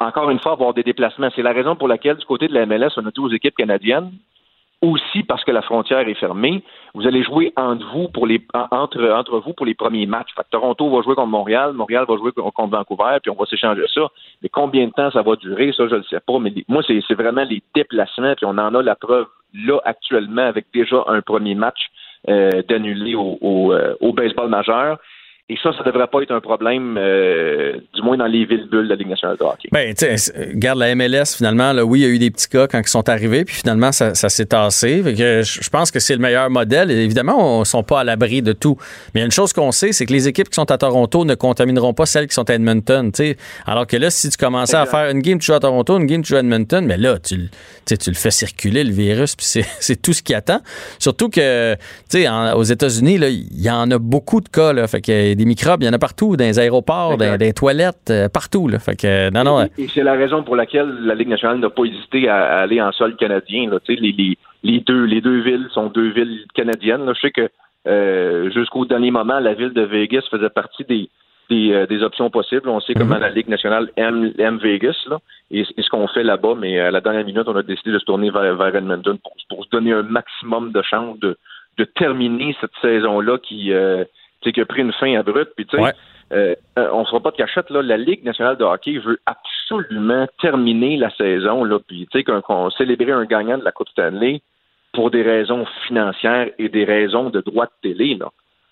[0.00, 1.28] encore une fois, avoir des déplacements.
[1.34, 4.10] C'est la raison pour laquelle, du côté de la MLS, on a 12 équipes canadiennes,
[4.82, 6.62] aussi parce que la frontière est fermée.
[6.94, 10.32] Vous allez jouer entre vous pour les en- entre entre vous pour les premiers matchs.
[10.36, 13.46] Fait que Toronto va jouer contre Montréal, Montréal va jouer contre Vancouver, puis on va
[13.46, 14.08] s'échanger ça.
[14.42, 16.38] Mais combien de temps ça va durer, ça je ne sais pas.
[16.38, 20.42] Mais moi c'est c'est vraiment les déplacements, puis on en a la preuve là actuellement
[20.46, 21.80] avec déjà un premier match
[22.28, 24.98] euh, d'annuler au, au, euh, au baseball majeur.
[25.50, 28.84] Et ça, ça devrait pas être un problème, euh, du moins dans les villes bulles
[28.84, 29.68] de la Ligue nationale de hockey.
[29.72, 29.94] Ben,
[30.52, 32.88] regarde la MLS, finalement, là, oui, il y a eu des petits cas quand ils
[32.88, 35.02] sont arrivés, puis finalement, ça, ça s'est tassé.
[35.02, 36.90] Fait que je pense que c'est le meilleur modèle.
[36.90, 38.76] Et évidemment, on ne sont pas à l'abri de tout.
[39.14, 40.78] Mais il y a une chose qu'on sait, c'est que les équipes qui sont à
[40.78, 43.10] Toronto ne contamineront pas celles qui sont à Edmonton.
[43.12, 43.36] tu sais.
[43.66, 46.06] Alors que là, si tu commençais à faire une game, tu joues à Toronto, une
[46.06, 49.36] game, tu joues à Edmonton, mais là, tu, le- tu le fais circuler, le virus,
[49.36, 49.46] puis
[49.80, 50.60] c'est tout ce qui attend.
[50.98, 51.74] Surtout que,
[52.10, 54.72] tu sais, aux États-Unis, il y en a beaucoup de cas.
[54.72, 57.16] Là, fait que y a des microbes, il y en a partout, dans les aéroports,
[57.16, 58.68] dans, dans les toilettes, euh, partout.
[58.68, 59.64] Là, fait que, non, non.
[59.64, 62.62] Et, et c'est la raison pour laquelle la Ligue nationale n'a pas hésité à, à
[62.62, 63.70] aller en sol canadien.
[63.70, 63.78] Là.
[63.88, 67.04] Les, les, les deux, les deux villes sont deux villes canadiennes.
[67.06, 67.12] Là.
[67.14, 67.48] Je sais que
[67.86, 71.08] euh, jusqu'au dernier moment, la ville de Vegas faisait partie des,
[71.50, 72.68] des, euh, des options possibles.
[72.68, 75.18] On sait comment la Ligue nationale aime, aime Vegas là,
[75.50, 77.98] et, et ce qu'on fait là-bas, mais à la dernière minute, on a décidé de
[77.98, 81.36] se tourner vers, vers Edmonton pour, pour se donner un maximum de chance de,
[81.76, 84.04] de terminer cette saison-là qui, euh,
[84.46, 85.52] a pris une fin abrupte.
[85.56, 85.90] Puis, tu sais, euh,
[86.32, 90.26] euh, on ne fera pas de cachette, là, la Ligue nationale de hockey veut absolument
[90.40, 94.40] terminer la saison, là, puis tu sais, qu'on, célébrer un gagnant de la Coupe Stanley
[94.92, 98.30] pour des raisons financières et des raisons de droits de télé, là.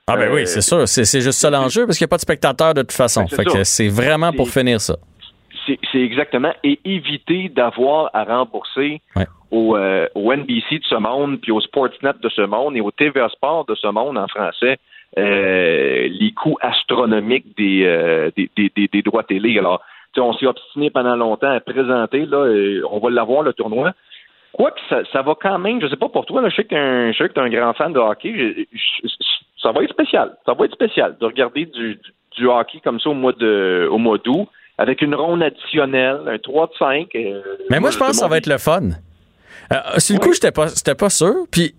[0.09, 0.89] Ah ben Euh, oui, c'est sûr.
[0.89, 3.23] C'est juste ça l'enjeu parce qu'il n'y a pas de spectateurs de toute façon.
[3.23, 3.59] Ben, c'est Fait ça.
[3.59, 4.97] que c'est vraiment pour finir ça.
[5.65, 6.53] C'est, exactement.
[6.65, 9.01] Et éviter d'avoir à rembourser
[9.53, 12.91] au, euh, au NBC de ce monde, puis au Sportsnet de ce monde et au
[12.91, 14.77] TVA Sport de ce monde en français, euh,
[15.17, 18.49] les coûts astronomiques des, euh, des,
[18.93, 19.59] des, droits télé.
[19.59, 19.83] Alors,
[20.15, 23.53] tu sais, on s'est obstiné pendant longtemps à présenter, là, euh, on va l'avoir, le
[23.53, 23.93] tournoi.
[24.53, 26.69] Quoique, ça, ça va quand même, je sais pas pour toi, là, je sais que
[27.11, 28.33] tu es un grand fan de hockey,
[28.73, 28.79] je-
[29.09, 29.09] je-
[29.63, 30.37] ça va être spécial.
[30.45, 32.01] Ça va être spécial de regarder du, du,
[32.37, 36.39] du hockey comme ça au mois de au mois d'août, avec une ronde additionnelle, un
[36.39, 37.09] 3 de 5.
[37.15, 37.41] euh,
[37.71, 38.91] Mais moi, je pense que ça va être le fun.
[39.73, 41.33] Euh, sur le coup, j'étais pas, j'étais pas sûr.
[41.51, 41.75] Puis,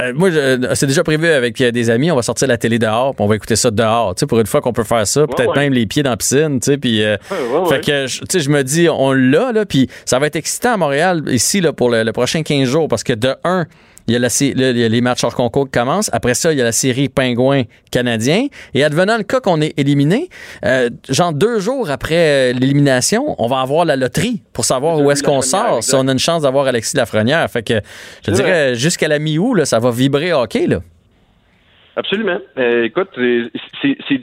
[0.00, 2.10] euh, moi, je- c'est déjà prévu avec euh, des amis.
[2.10, 4.14] On va sortir la télé dehors, puis on va écouter ça dehors.
[4.14, 5.62] Tu sais, pour une fois qu'on peut faire ça, peut-être ouais.
[5.64, 6.60] même les pieds dans la piscine.
[6.60, 9.66] Tu sais, puis, euh, ouais, fait que, tu sais, je me dis, on l'a là,
[9.66, 12.88] puis ça va être excitant à Montréal ici là pour le, le prochain 15 jours,
[12.88, 13.66] parce que de un.
[14.08, 16.08] Il y, a la, là, il y a les matchs hors concours qui commencent.
[16.14, 18.46] Après ça, il y a la série Pingouin canadien.
[18.72, 20.30] Et advenant le cas qu'on est éliminé,
[20.64, 25.10] euh, genre deux jours après euh, l'élimination, on va avoir la loterie pour savoir où
[25.10, 27.48] est-ce qu'on sort, si on a une chance d'avoir Alexis Lafrenière.
[27.50, 27.80] Fait que
[28.26, 30.66] je dirais, jusqu'à la mi-août, là, ça va vibrer hockey.
[30.66, 30.80] Là.
[31.96, 32.38] Absolument.
[32.58, 33.08] Euh, écoute,
[33.82, 34.18] c'est- c'est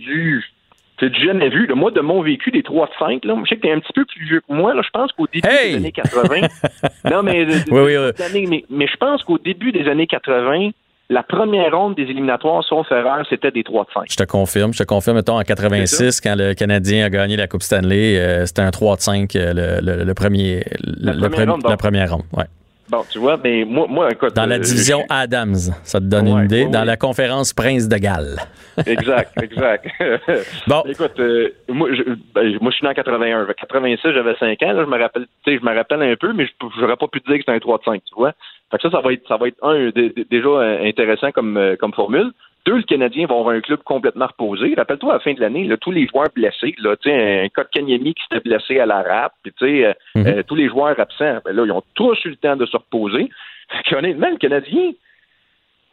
[1.00, 1.26] c'est du.
[1.26, 1.66] Jamais vu.
[1.68, 1.76] là.
[1.76, 3.80] Moi, de mon vécu des 3 de 5, là, je sais que tu es un
[3.80, 4.74] petit peu plus vieux que moi.
[4.74, 6.48] Là, je pense qu'au début des années 80.
[7.12, 8.12] non, mais, de- de- Oui, oui, oui.
[8.18, 10.70] des années- mais, mais je pense qu'au début des années 80,
[11.10, 14.04] la première ronde des éliminatoires, sauf erreur, c'était des 3 de 5.
[14.10, 14.74] Je te confirme.
[14.74, 18.46] Je te confirme, mettons, en 86, quand le Canadien a gagné la Coupe Stanley, euh,
[18.48, 22.12] c'était un 3 de 5 euh, le, le- le premier, le première ronde, la première
[22.12, 22.24] ronde.
[22.34, 22.46] Ouais.
[22.88, 24.36] Bon, tu vois, mais moi, moi écoute.
[24.36, 26.68] Dans la euh, division Adams, ça te donne une idée.
[26.68, 28.38] Dans la conférence Prince de Galles.
[28.86, 29.88] Exact, exact.
[30.68, 30.84] bon.
[30.86, 32.03] Écoute, euh, moi, je,
[32.36, 33.45] ben, moi, je suis né en 81.
[33.48, 34.74] Fait que 86, j'avais 5 ans.
[34.74, 37.07] Là, je me rappelle, tu sais, je me rappelle un peu, mais je j'aurais pas
[37.07, 38.34] pu te dire que c'était un 3 de 5, tu vois.
[38.72, 41.32] Fait que ça, ça va être, ça va être un, dé- dé- déjà euh, intéressant
[41.32, 42.32] comme, comme formule.
[42.66, 44.74] Deux, le Canadien va avoir un club complètement reposé.
[44.76, 48.42] Rappelle-toi, à la fin de l'année, tous les joueurs blessés, là, un Kanyemi qui s'était
[48.42, 51.64] blessé à la rap, puis tu sais, euh, euh, tous les joueurs absents, ben là,
[51.66, 53.30] ils ont tous eu le temps de se reposer.
[53.70, 54.92] Fait qu'honnêtement, le Canadien,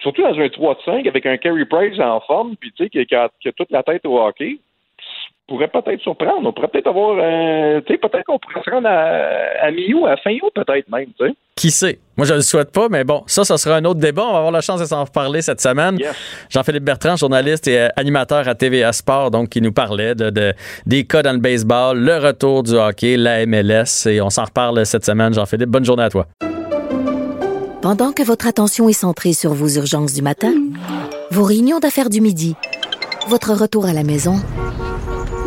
[0.01, 2.91] surtout dans un 3 de 5 avec un Carey Price en forme, puis tu sais,
[2.91, 4.59] qui, qui a, qui a toute la tête au hockey,
[5.49, 6.49] pourrait peut-être surprendre.
[6.49, 10.07] On pourrait peut-être avoir, euh, tu sais, peut-être qu'on pourrait se rendre à, à mi-août,
[10.07, 11.35] à fin août peut-être même, tu sais.
[11.57, 11.99] Qui sait?
[12.17, 14.25] Moi, je ne le souhaite pas, mais bon, ça, ça sera un autre débat.
[14.27, 15.99] On va avoir la chance de s'en reparler cette semaine.
[16.51, 20.55] Jean-Philippe Bertrand, journaliste et euh, animateur à TVA Sport, donc, qui nous parlait de, de-
[20.87, 24.85] des cas dans le baseball, le retour du hockey, la MLS, et on s'en reparle
[24.87, 25.35] cette semaine.
[25.35, 26.27] Jean-Philippe, bonne journée à toi.
[27.83, 30.53] Pendant que votre attention est centrée sur vos urgences du matin,
[31.31, 32.55] vos réunions d'affaires du midi,
[33.29, 34.37] votre retour à la maison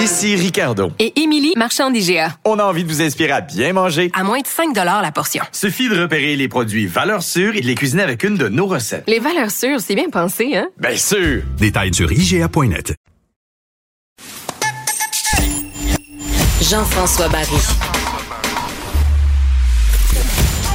[0.00, 0.92] Ici Ricardo.
[1.00, 2.36] Et Émilie, marchand d'IGA.
[2.44, 4.12] On a envie de vous inspirer à bien manger.
[4.14, 5.42] À moins de 5 la portion.
[5.50, 8.66] Suffit de repérer les produits valeurs sûres et de les cuisiner avec une de nos
[8.66, 9.02] recettes.
[9.08, 10.68] Les valeurs sûres, c'est bien pensé, hein?
[10.78, 11.42] Bien sûr!
[11.58, 12.94] Détails sur IGA.net.
[16.62, 17.56] Jean-François Barry.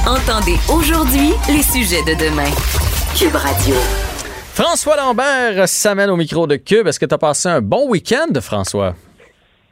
[0.06, 2.50] Entendez aujourd'hui les sujets de demain.
[3.18, 3.74] Cube Radio.
[4.52, 6.86] François Lambert s'amène au micro de Cube.
[6.86, 8.94] Est-ce que tu as passé un bon week-end, François?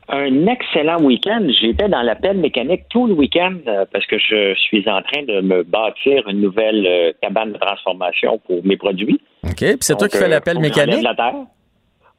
[0.08, 1.46] Un excellent week-end.
[1.60, 5.22] J'étais dans la pelle mécanique tout le week-end euh, parce que je suis en train
[5.22, 9.20] de me bâtir une nouvelle euh, cabane de transformation pour mes produits.
[9.44, 9.56] OK.
[9.58, 11.02] Puis c'est toi qui fais euh, l'appel on mécanique?
[11.02, 11.34] la terre.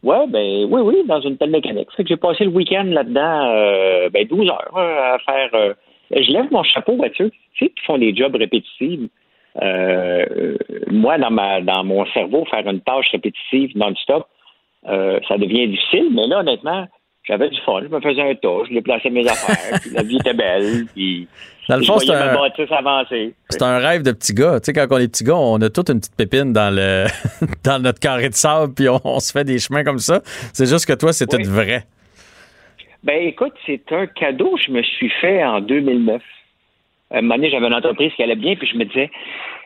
[0.01, 1.87] Ouais, ben oui, oui, dans une pelle mécanique.
[1.95, 5.49] Fait que j'ai passé le week-end là-dedans, euh, ben 12 heures euh, à faire.
[5.53, 5.73] euh,
[6.11, 8.99] je lève mon chapeau à ceux tu sais, qui font des jobs répétitifs.
[10.91, 14.27] Moi, dans ma dans mon cerveau, faire une tâche répétitive non-stop,
[14.85, 16.09] ça devient difficile.
[16.11, 16.87] Mais là, honnêtement,
[17.23, 17.81] j'avais du fun.
[17.83, 21.27] Je me faisais un tas, je déplaçais mes affaires, puis la vie était belle, puis
[21.69, 22.33] Dans le fond, c'est un-
[23.65, 24.59] un rêve de petit gars.
[24.59, 27.05] Tu sais, quand on est petit gars, on a toute une petite pépine dans le
[27.63, 30.21] dans notre carré de sable, puis on, on se fait des chemins comme ça.
[30.53, 31.83] C'est juste que toi, c'est tout vrai.
[33.03, 36.21] Ben écoute, c'est un cadeau que je me suis fait en 2009.
[37.11, 39.11] À un moment donné, j'avais une entreprise qui allait bien, puis je me disais,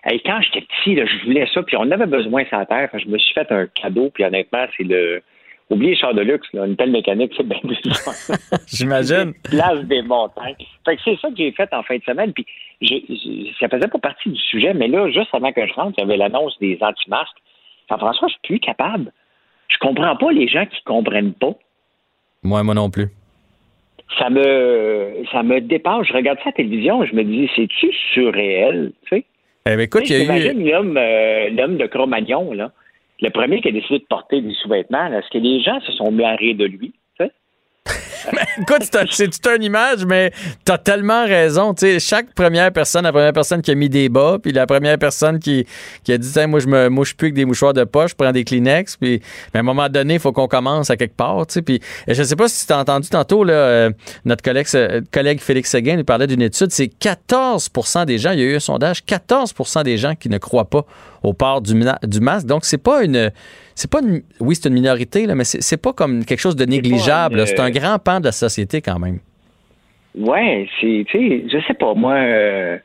[0.06, 2.90] hey, quand j'étais petit, là, je voulais ça, puis on avait besoin la terre.
[2.94, 5.22] Je me suis fait un cadeau, puis honnêtement, c'est le.
[5.70, 7.60] Oubliez le char de luxe, là, une telle mécanique, c'est bien.
[8.68, 9.34] J'imagine.
[9.44, 10.56] Place des montagnes.
[10.86, 12.46] Fait que c'est ça que j'ai fait en fin de semaine, puis
[12.82, 15.96] j'ai- j'ai- ça faisait pas partie du sujet, mais là, juste avant que je rentre,
[15.98, 17.36] il y avait l'annonce des anti-masques.
[17.90, 19.12] Jean-François, je suis plus capable.
[19.68, 21.54] Je comprends pas les gens qui comprennent pas.
[22.44, 23.10] Moi, moi non plus.
[24.20, 26.08] ça me ça me dépasse.
[26.08, 28.94] Je regarde ça à la télévision je me dis, c'est-tu surréel?
[29.10, 29.26] Tu sais?
[29.66, 30.42] Eh bien, écoute, Tu il y a eu.
[30.42, 32.72] J'imagine l'homme, euh, l'homme de Cro-Magnon, là.
[33.20, 36.12] Le premier qui a décidé de porter des sous-vêtements, est-ce que les gens se sont
[36.12, 36.94] mis à rire de lui?
[37.18, 37.32] sais?
[38.62, 40.32] Écoute, c'est toute une image, mais
[40.66, 41.74] t'as tellement raison.
[42.00, 45.40] Chaque première personne, la première personne qui a mis des bas, puis la première personne
[45.40, 45.66] qui,
[46.10, 48.44] a dit, moi, je me mouche plus avec des mouchoirs de poche, je prends des
[48.44, 49.22] Kleenex, puis
[49.54, 51.46] à un moment donné, il faut qu'on commence à quelque part.
[51.66, 53.90] Puis je sais pas si tu as entendu tantôt, là, euh,
[54.26, 58.40] notre collègue, euh, collègue Félix Seguin nous parlait d'une étude, c'est 14% des gens, il
[58.40, 60.86] y a eu un sondage, 14% des gens qui ne croient pas
[61.24, 62.48] au port du, masque.
[62.48, 63.32] Donc, c'est pas une.
[63.76, 64.22] C'est pas une.
[64.40, 67.46] Oui, c'est une minorité, là, mais c'est pas comme quelque chose de négligeable.
[67.48, 69.20] C'est un grand pan de la société quand même.
[70.18, 72.78] Ouais, c'est, tu sais, je sais pas, moi, euh,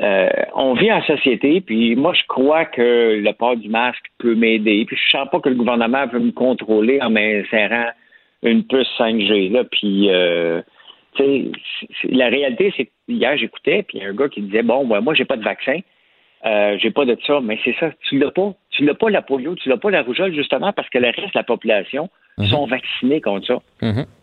[0.00, 4.34] euh, on vit en société, puis moi, je crois que le port du masque peut
[4.34, 7.88] m'aider, puis je sens pas que le gouvernement veut me contrôler en m'insérant
[8.42, 10.60] une puce 5G, là, puis, euh,
[11.14, 14.42] tu sais, la réalité, c'est que hier, j'écoutais, puis il y a un gars qui
[14.42, 15.78] disait, bon, ben, moi, j'ai pas de vaccin,
[16.46, 18.54] euh, j'ai pas de ça, mais c'est ça, tu l'as pas.
[18.70, 21.34] Tu l'as pas la polio, tu l'as pas la rougeole, justement, parce que le reste
[21.34, 22.08] de la population
[22.48, 23.58] sont vaccinés contre ça.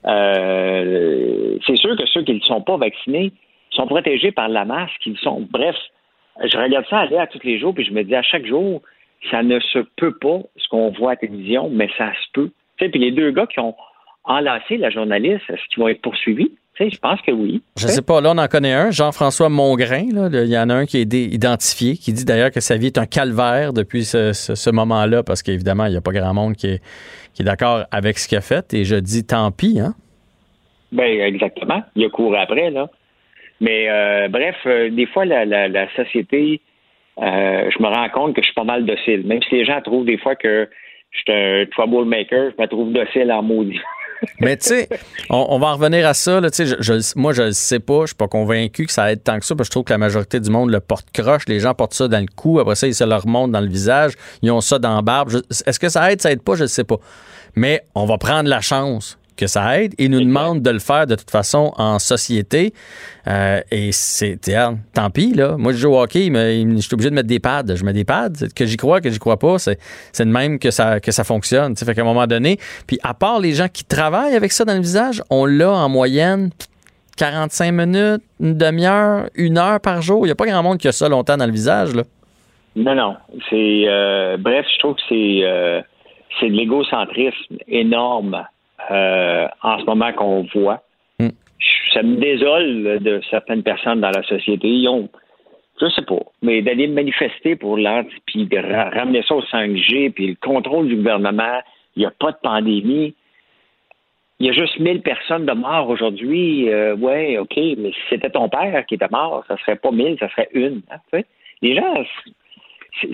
[0.06, 3.34] Euh, c'est sûr que ceux qui ne sont pas vaccinés
[3.72, 5.06] sont protégés par la masque.
[5.06, 5.46] Ils sont.
[5.52, 5.76] Bref,
[6.42, 8.82] je regarde ça aller à tous les jours, puis je me dis à chaque jour,
[9.30, 12.52] ça ne se peut pas ce qu'on voit à la télévision, mais ça se peut.
[12.78, 13.76] Tu sais, puis les deux gars qui ont
[14.24, 16.52] enlacé la journaliste, est-ce qu'ils vont être poursuivis?
[16.76, 17.61] Tu sais, je pense que oui.
[17.77, 20.07] Je sais pas, là, on en connaît un, Jean-François Mongrain.
[20.11, 20.27] là.
[20.31, 22.97] Il y en a un qui est identifié, qui dit d'ailleurs que sa vie est
[22.97, 26.56] un calvaire depuis ce, ce- ce moment-là, parce qu'évidemment, il n'y a pas grand monde
[26.56, 26.81] qui est,
[27.34, 28.73] qui est d'accord avec ce qu'il a fait.
[28.73, 29.93] Et je dis tant pis, hein?
[30.91, 31.81] Ben exactement.
[31.95, 32.89] Il a couru après, là.
[33.61, 36.60] Mais euh, bref, euh, des fois, la, la, la société,
[37.22, 39.26] euh, je me rends compte que je suis pas mal docile.
[39.26, 40.68] Même si les gens trouvent des fois que
[41.11, 43.80] je suis un troublemaker, je me trouve docile en maudit.
[44.40, 44.90] Mais tu sais,
[45.30, 46.40] on, va en revenir à ça.
[46.40, 46.50] Là,
[47.16, 48.02] moi, je le sais pas.
[48.02, 49.56] Je suis pas convaincu que ça aide tant que ça.
[49.56, 51.44] Parce que je trouve que la majorité du monde le porte croche.
[51.48, 52.60] Les gens portent ça dans le cou.
[52.60, 54.14] Après ça, ils se leur remontent dans le visage.
[54.42, 55.42] Ils ont ça dans la barbe.
[55.66, 56.56] Est-ce que ça aide, ça aide pas?
[56.56, 56.98] Je ne sais pas.
[57.56, 59.94] Mais on va prendre la chance que ça aide.
[59.98, 62.74] Ils nous demandent de le faire de toute façon en société.
[63.28, 65.57] Euh, et c'est, tiens, tant pis, là.
[65.57, 67.76] Moi, je joue au hockey, mais je suis obligé de mettre des pads.
[67.76, 68.48] Je mets des pads.
[68.56, 69.80] Que j'y crois, que j'y crois pas, c'est,
[70.12, 71.74] c'est de même que ça, que ça fonctionne.
[71.74, 72.57] Tu sais, fait qu'à un moment donné,
[72.88, 75.90] puis à part les gens qui travaillent avec ça dans le visage, on l'a en
[75.90, 76.49] moyenne
[77.18, 80.26] 45 minutes, une demi-heure, une heure par jour.
[80.26, 82.03] Il n'y a pas grand monde qui a ça longtemps dans le visage, là.
[82.76, 83.16] Non, non.
[83.49, 85.82] C'est euh, bref, je trouve que c'est euh,
[86.40, 88.45] c'est de l'égocentrisme énorme
[88.91, 90.82] euh, en ce moment qu'on voit.
[91.20, 91.30] Hmm.
[91.94, 94.68] Ça me désole de certaines personnes dans la société.
[94.68, 95.10] Ils ont,
[95.82, 100.12] je sais pas, mais d'aller manifester pour l'anti, puis de ra- ramener ça au 5G,
[100.12, 101.60] puis le contrôle du gouvernement.
[101.95, 103.16] Il n'y a pas de pandémie.
[104.40, 106.68] Il y a juste 1000 personnes de morts aujourd'hui.
[106.70, 110.18] Euh, ouais, OK, mais si c'était ton père qui était mort, ça serait pas 1000,
[110.20, 110.82] ça serait une.
[110.91, 111.22] hein.
[111.62, 111.94] Les gens,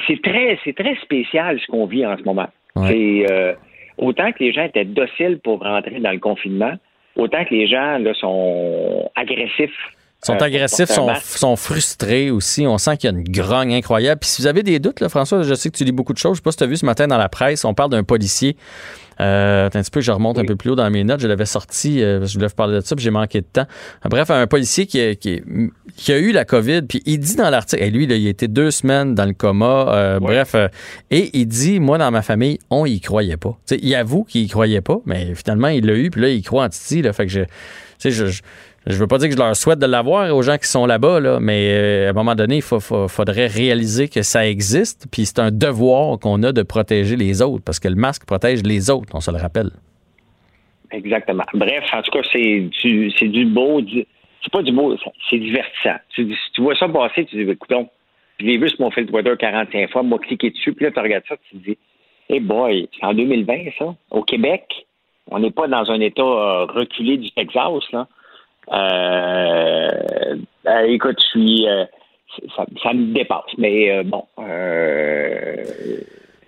[0.07, 2.47] c'est- très, très spécial ce qu'on vit en ce moment.
[2.87, 3.53] C'est euh,
[3.97, 6.73] autant que les gens étaient dociles pour rentrer dans le confinement,
[7.15, 9.71] autant que les gens là, sont agressifs.
[10.23, 12.65] sont euh, agressifs, sont, frustrés aussi.
[12.67, 14.19] On sent qu'il y a une grogne incroyable.
[14.19, 16.17] Puis si vous avez des doutes, là, François, je sais que tu lis beaucoup de
[16.17, 16.33] choses.
[16.33, 18.03] Je sais pas si tu as vu ce matin dans la presse, on parle d'un
[18.03, 18.55] policier.
[19.21, 21.19] Euh, attends un petit peu, je remonte un peu plus haut dans mes notes.
[21.19, 23.67] Je l'avais sorti, euh, je voulais vous parler de ça, puis j'ai manqué de temps.
[24.09, 25.41] Bref, un policier qui a, qui,
[25.95, 28.29] qui a eu la COVID, puis il dit dans l'article, et lui, là, il a
[28.29, 30.67] été deux semaines dans le coma, euh, bref, euh,
[31.09, 33.57] et il dit, moi, dans ma famille, on y croyait pas.
[33.69, 36.63] Il avoue qu'il y croyait pas, mais finalement, il l'a eu, puis là, il croit
[36.63, 37.43] en Titi, là, fait que je,
[38.09, 38.41] je,
[38.87, 41.19] je veux pas dire que je leur souhaite de l'avoir aux gens qui sont là-bas,
[41.19, 45.39] là, mais euh, à un moment donné, il faudrait réaliser que ça existe, puis c'est
[45.39, 49.09] un devoir qu'on a de protéger les autres, parce que le masque protège les autres,
[49.13, 49.69] on se le rappelle.
[50.91, 51.43] Exactement.
[51.53, 53.81] Bref, en tout cas, c'est du, beau,
[54.43, 54.97] c'est pas du beau,
[55.29, 55.95] c'est- divertissant.
[56.09, 57.87] Tu, si tu vois ça passer, tu dis, écoutons,
[58.39, 60.99] je l'ai vu sur mon fil Twitter 45 fois, moi, cliquer dessus, puis là, tu
[60.99, 61.77] regardes ça, tu te dis,
[62.29, 63.95] hey boy, c'est en 2020, ça.
[64.09, 64.63] Au Québec,
[65.29, 68.07] on n'est pas dans un État euh, reculé du Texas, là.
[68.71, 70.37] Euh,
[70.87, 71.85] écoute, je suis, euh,
[72.55, 74.25] ça, ça me dépasse, mais bon,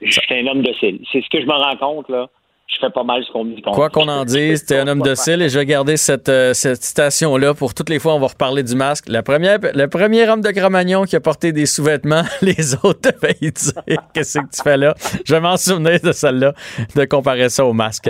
[0.02, 1.00] je suis un homme docile.
[1.12, 2.30] C'est ce que je me rends compte, là.
[2.68, 3.62] Je fais pas mal ce qu'on me dit.
[3.62, 6.82] Quoi qu'on en dise, t'es un homme docile et je vais garder cette, euh, cette
[6.84, 9.06] citation-là pour toutes les fois on va reparler du masque.
[9.10, 13.34] La première, le premier homme de Cro-Magnon qui a porté des sous-vêtements, les autres avaient
[13.40, 14.96] dire qu'est-ce que tu fais là?
[15.26, 16.54] Je vais m'en souvenir de celle-là,
[16.96, 18.10] de comparer ça au masque.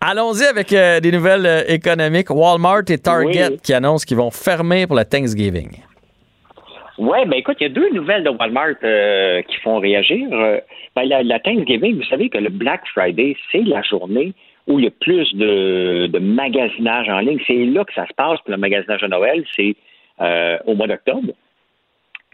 [0.00, 2.28] Allons-y avec euh, des nouvelles euh, économiques.
[2.30, 3.60] Walmart et Target Oui.
[3.62, 5.70] qui annoncent qu'ils vont fermer pour la Thanksgiving.
[7.02, 10.28] Oui, ben écoute, il y a deux nouvelles de Walmart euh, qui font réagir.
[10.30, 10.60] Euh,
[10.94, 14.34] ben, la, la Thanksgiving, vous savez que le Black Friday, c'est la journée
[14.68, 17.40] où il y a plus de, de magasinage en ligne.
[17.48, 19.74] C'est là que ça se passe pour le magasinage de Noël, c'est
[20.20, 21.32] euh, au mois d'octobre.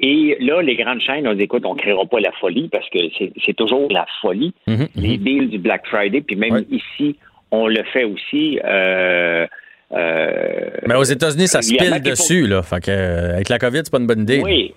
[0.00, 2.88] Et là, les grandes chaînes ont dit, écoute, on ne créera pas la folie parce
[2.90, 2.98] que
[3.42, 6.20] c'est toujours la folie, les deals du Black Friday.
[6.20, 7.16] Puis même ici,
[7.50, 8.60] on le fait aussi.
[8.62, 9.46] Euh,
[9.90, 12.62] Mais aux États-Unis, ça se pile qui dessus, là.
[12.62, 14.40] Fait que, euh, avec la COVID, c'est pas une bonne idée.
[14.42, 14.74] oui.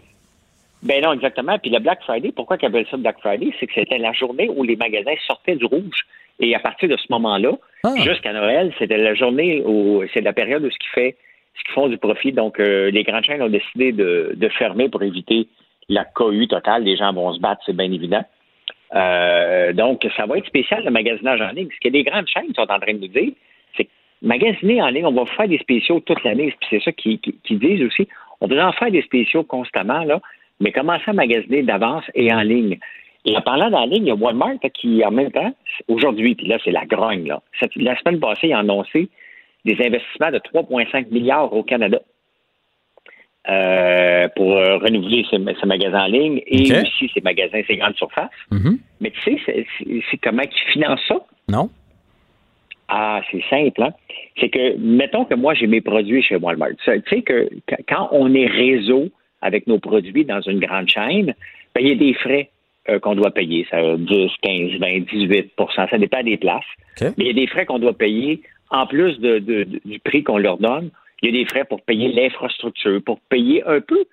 [0.84, 1.60] Ben non, exactement.
[1.60, 3.52] Puis le Black Friday, pourquoi ils appellent ça Black Friday?
[3.60, 6.08] C'est que c'était la journée où les magasins sortaient du rouge.
[6.40, 7.52] Et à partir de ce moment-là,
[7.98, 11.16] jusqu'à Noël, c'était la journée où c'est la période où ce qui fait
[11.56, 12.32] ce qu'ils font du profit.
[12.32, 15.48] Donc, euh, les grandes chaînes ont décidé de, de fermer pour éviter
[15.88, 16.84] la cohue totale.
[16.84, 18.24] Les gens vont se battre, c'est bien évident.
[18.96, 21.70] Euh, donc, ça va être spécial le magasinage en ligne.
[21.76, 23.34] Ce que les grandes chaînes sont en train de nous dire,
[23.78, 23.90] c'est que
[24.22, 26.54] magasiner en ligne, on va faire des spéciaux toute l'année.
[26.60, 28.08] Puis c'est ça qu'ils qui, qui disent aussi.
[28.40, 30.20] On devrait en faire des spéciaux constamment, là,
[30.60, 32.78] mais commencer à magasiner d'avance et en ligne.
[33.26, 35.54] Et en parlant d'en ligne, il y a Walmart qui, en même temps,
[35.88, 37.28] aujourd'hui, puis là, c'est la grogne.
[37.28, 37.42] Là.
[37.60, 39.10] Cette- la semaine passée, ils ont annoncé
[39.64, 42.00] des investissements de 3,5 milliards au Canada
[43.50, 47.96] euh, pour euh, renouveler ces, ces magasins en ligne et aussi ces magasins, ces grandes
[47.96, 48.30] surfaces.
[48.52, 48.80] Mhm.
[49.02, 49.66] Mais tu sais,
[50.10, 51.20] c'est comment ils financent ça?
[51.48, 51.70] Non?
[52.94, 53.94] Ah, c'est simple, hein?
[54.40, 56.72] C'est que, mettons que moi, j'ai mes produits chez Walmart.
[56.84, 59.08] Tu sais que qu- quand on est réseau
[59.42, 61.34] avec nos produits dans une grande chaîne,
[61.74, 62.50] ben, il y a des frais
[62.90, 63.66] euh, qu'on doit payer.
[63.72, 66.66] Ça, 10, 15, 20, 18% Ça dépend des places.
[67.18, 68.42] Mais il y a des frais qu'on doit payer
[68.72, 70.90] en plus de, de- de- du prix qu'on leur donne.
[71.22, 74.04] Il y a des frais pour payer l'infrastructure, pour payer un peu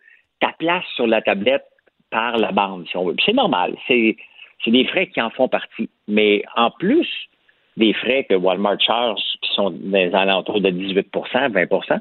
[0.40, 1.64] ta place sur la tablette
[2.10, 3.16] par la bande, si on veut.
[3.24, 3.74] C'est normal.
[3.88, 4.16] C'est
[4.66, 5.88] des frais qui en font partie.
[6.06, 7.08] Mais en plus
[7.78, 11.04] des frais que Walmart charge, qui sont les alentours de 18%
[11.52, 12.00] 20%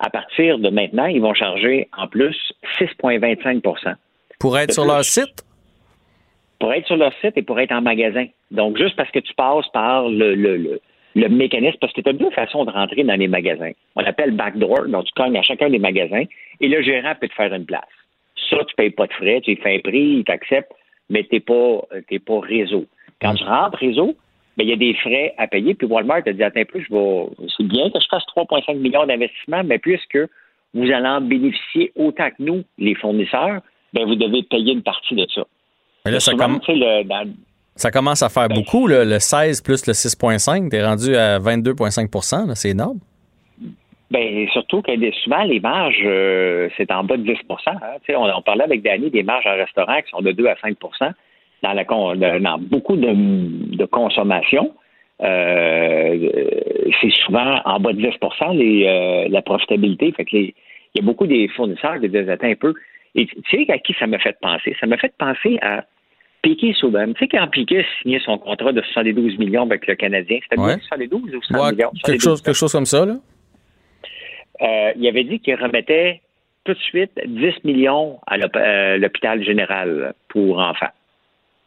[0.00, 2.36] à partir de maintenant, ils vont charger en plus
[2.78, 3.94] 6,25%
[4.38, 5.44] Pour être sur leur site?
[6.60, 8.26] pour être sur leur site et pour être en magasin.
[8.50, 10.80] Donc, juste parce que tu passes par le, le, le,
[11.14, 13.72] le mécanisme, parce que tu as deux façons de rentrer dans les magasins.
[13.96, 16.24] On l'appelle backdoor, donc tu cognes à chacun des magasins
[16.60, 17.82] et le gérant peut te faire une place.
[18.48, 20.72] Ça, tu payes pas de frais, tu lui fais un prix, il t'accepte,
[21.10, 22.86] mais tu n'es pas, t'es pas réseau.
[23.20, 24.14] Quand tu rentres réseau,
[24.56, 25.74] ben, il y a des frais à payer.
[25.74, 27.26] Puis Walmart a dit, attends un peu, je vais,
[27.56, 30.18] c'est bien que je fasse 3,5 millions d'investissements, mais puisque
[30.74, 33.60] vous allez en bénéficier autant que nous, les fournisseurs,
[33.92, 35.44] ben, vous devez payer une partie de ça.
[36.04, 37.32] Mais là, ça, Souvent, comm- tu sais, le- dans-
[37.76, 40.68] ça commence à faire beaucoup, là, le 16 plus le 6,5.
[40.70, 42.98] T'es rendu à 22,5 là, C'est énorme.
[44.10, 44.92] Ben, surtout que
[45.24, 47.36] souvent, les marges, euh, c'est en bas de 10
[47.66, 47.78] hein.
[48.16, 50.76] On parlait avec Danny des marges en restaurant qui sont de 2 à 5
[51.64, 53.12] dans, la, beaucoup de,
[53.76, 54.74] de consommation.
[55.22, 56.30] euh,
[57.00, 58.08] c'est souvent en bas de 10
[58.54, 60.12] les, euh, la profitabilité.
[60.12, 60.54] Fait que les-
[60.94, 62.74] il y a beaucoup des fournisseurs qui disent Attends un peu.
[63.14, 64.76] Et tu sais à qui ça m'a fait penser?
[64.80, 65.84] Ça m'a fait penser à
[66.42, 67.06] Piquet Souban.
[67.14, 70.76] Tu sais, quand Piquet signait son contrat de 72 millions avec le Canadien, c'était Ouais.
[70.76, 71.90] bien 72 ou 100 Ouais, millions?
[72.04, 72.22] quelque, 72.
[72.22, 73.14] chose, quelque chose comme ça, là.
[74.62, 76.20] Euh, il avait dit qu'il remettait
[76.64, 80.94] tout de suite 10 millions à l'hôp- l'hôpital général pour enfants.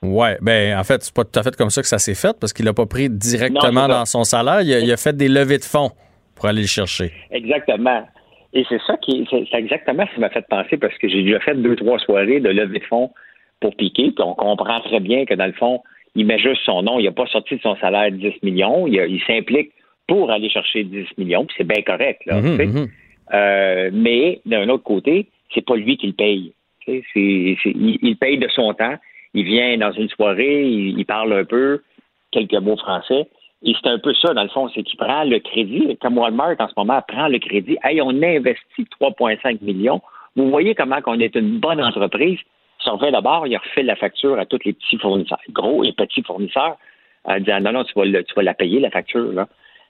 [0.07, 2.35] Ouais, ben en fait, c'est pas tout à fait comme ça que ça s'est fait
[2.39, 4.61] parce qu'il l'a pas pris directement Non, dans son salaire.
[4.61, 5.91] Il a, il a fait des levées de fonds
[6.35, 7.11] pour aller le chercher.
[7.31, 8.07] Exactement.
[8.53, 11.39] Et c'est ça qui c'est exactement ce qui m'a fait penser parce que j'ai déjà
[11.41, 13.11] fait deux, trois soirées de levée de fonds
[13.59, 15.81] pour Piquet, puis on comprend très bien que dans le fond,
[16.15, 19.21] il met juste son nom, il n'a pas sorti de son salaire 10 millions, il,
[19.27, 19.71] s'implique
[20.07, 22.21] pour aller chercher 10 millions, puis c'est bien correct.
[22.25, 22.65] Là, Mhm, sais.
[22.65, 22.87] mhm.
[23.33, 26.53] Euh, mais d'un autre côté, c'est pas lui qui le paye.
[26.87, 28.95] Il paye de son temps.
[29.37, 31.83] Il vient dans une soirée, il, parle un peu,
[32.31, 33.27] quelques mots français.
[33.61, 36.55] Et c'est un peu ça, dans le fond, c'est qu'il prend le crédit, comme Walmart
[36.57, 37.77] en ce moment prend le crédit.
[37.83, 40.01] Hey, on investit 3,5 millions.
[40.35, 42.39] Vous voyez comment on est une bonne entreprise.
[42.83, 46.23] Ça refait d'abord, il refait la facture à tous les petits fournisseurs, gros et petits
[46.23, 46.77] fournisseurs,
[47.25, 49.45] en disant non, non, tu vas, tu vas la payer, la facture.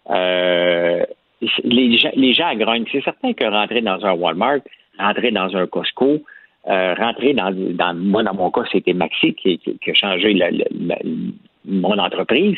[0.10, 1.06] Euh,
[1.64, 2.86] les, gens, les gens grognent.
[2.92, 4.60] C'est certain que rentrer dans un Walmart,
[5.00, 6.22] rentrer dans un Costco,
[6.70, 7.96] euh, rentrer dans, dans.
[7.96, 11.00] Moi, dans mon cas, c'était Maxi qui, qui- qui a changé la- la- la-
[11.66, 12.58] mon entreprise.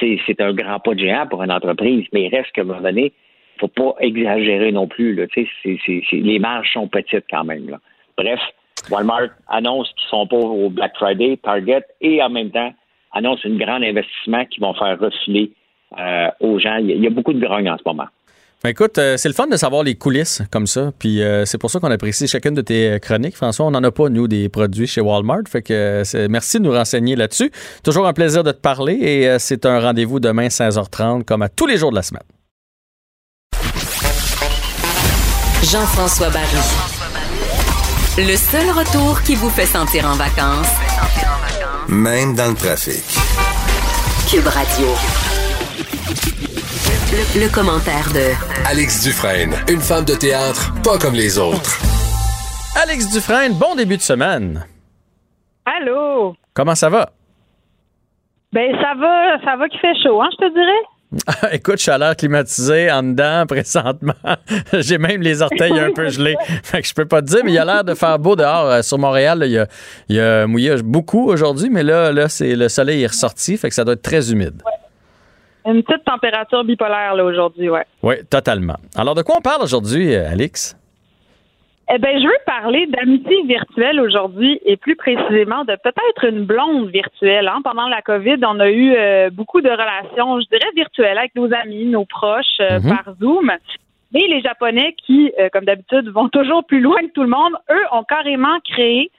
[0.00, 2.80] C'est un grand pas de géant pour une entreprise, mais il reste qu'à un moment
[2.80, 3.12] donné,
[3.58, 5.14] faut pas exagérer non plus.
[5.14, 5.26] Là.
[5.34, 7.68] Sais, c'est- c'est- c'est- les marges sont petites quand même.
[7.68, 7.80] Là.
[8.16, 8.40] Bref,
[8.90, 12.72] Walmart annonce qu'ils sont pas au Black Friday, Target, et en même temps
[13.12, 15.50] annonce un grand investissement qui vont faire refiler
[15.98, 16.76] euh, aux gens.
[16.76, 18.06] Il y, a, il y a beaucoup de grogne en ce moment.
[18.64, 20.90] Ben, écoute, euh, c'est le fun de savoir les coulisses comme ça.
[20.98, 23.36] Puis euh, c'est pour ça qu'on apprécie chacune de tes chroniques.
[23.36, 25.42] François, on n'en a pas, nous, des produits chez Walmart.
[25.46, 27.52] Fait que euh, c'est- merci de nous renseigner là-dessus.
[27.82, 31.50] Toujours un plaisir de te parler et euh, c'est un rendez-vous demain 16h30 comme à
[31.50, 32.22] tous les jours de la semaine.
[35.62, 36.46] Jean-François Barry.
[38.16, 40.68] Le seul retour qui vous fait sentir en vacances,
[41.88, 43.02] Même dans le trafic.
[44.30, 44.86] Cube Radio.
[46.88, 51.78] Le, le commentaire de Alex Dufresne, une femme de théâtre pas comme les autres.
[52.82, 54.66] Alex Dufresne, bon début de semaine.
[55.64, 56.36] Allô?
[56.52, 57.10] Comment ça va?
[58.52, 61.52] Ben, ça va, ça va qui fait chaud, hein, je te dirais?
[61.54, 64.12] Écoute, chaleur climatisée en dedans présentement.
[64.72, 66.36] J'ai même les orteils un peu gelés.
[66.62, 68.66] Fait que je peux pas te dire, mais il a l'air de faire beau dehors.
[68.66, 69.66] Euh, Sur Montréal, là, il, y a,
[70.08, 73.68] il y a mouillé beaucoup aujourd'hui, mais là, là c'est le soleil est ressorti, fait
[73.68, 74.62] que ça doit être très humide.
[75.66, 77.84] Une petite température bipolaire, là, aujourd'hui, ouais.
[78.02, 78.76] Oui, totalement.
[78.96, 80.76] Alors, de quoi on parle aujourd'hui, euh, Alix?
[81.92, 86.88] Eh ben, je veux parler d'amitié virtuelle aujourd'hui et plus précisément de peut-être une blonde
[86.88, 87.46] virtuelle.
[87.46, 87.60] Hein.
[87.62, 91.52] Pendant la COVID, on a eu euh, beaucoup de relations, je dirais, virtuelles avec nos
[91.52, 92.88] amis, nos proches euh, Mhm.
[92.88, 93.50] par Zoom.
[94.14, 97.52] Et les Japonais qui, euh, comme d'habitude, vont toujours plus loin que tout le monde,
[97.70, 99.10] eux ont carrément créé,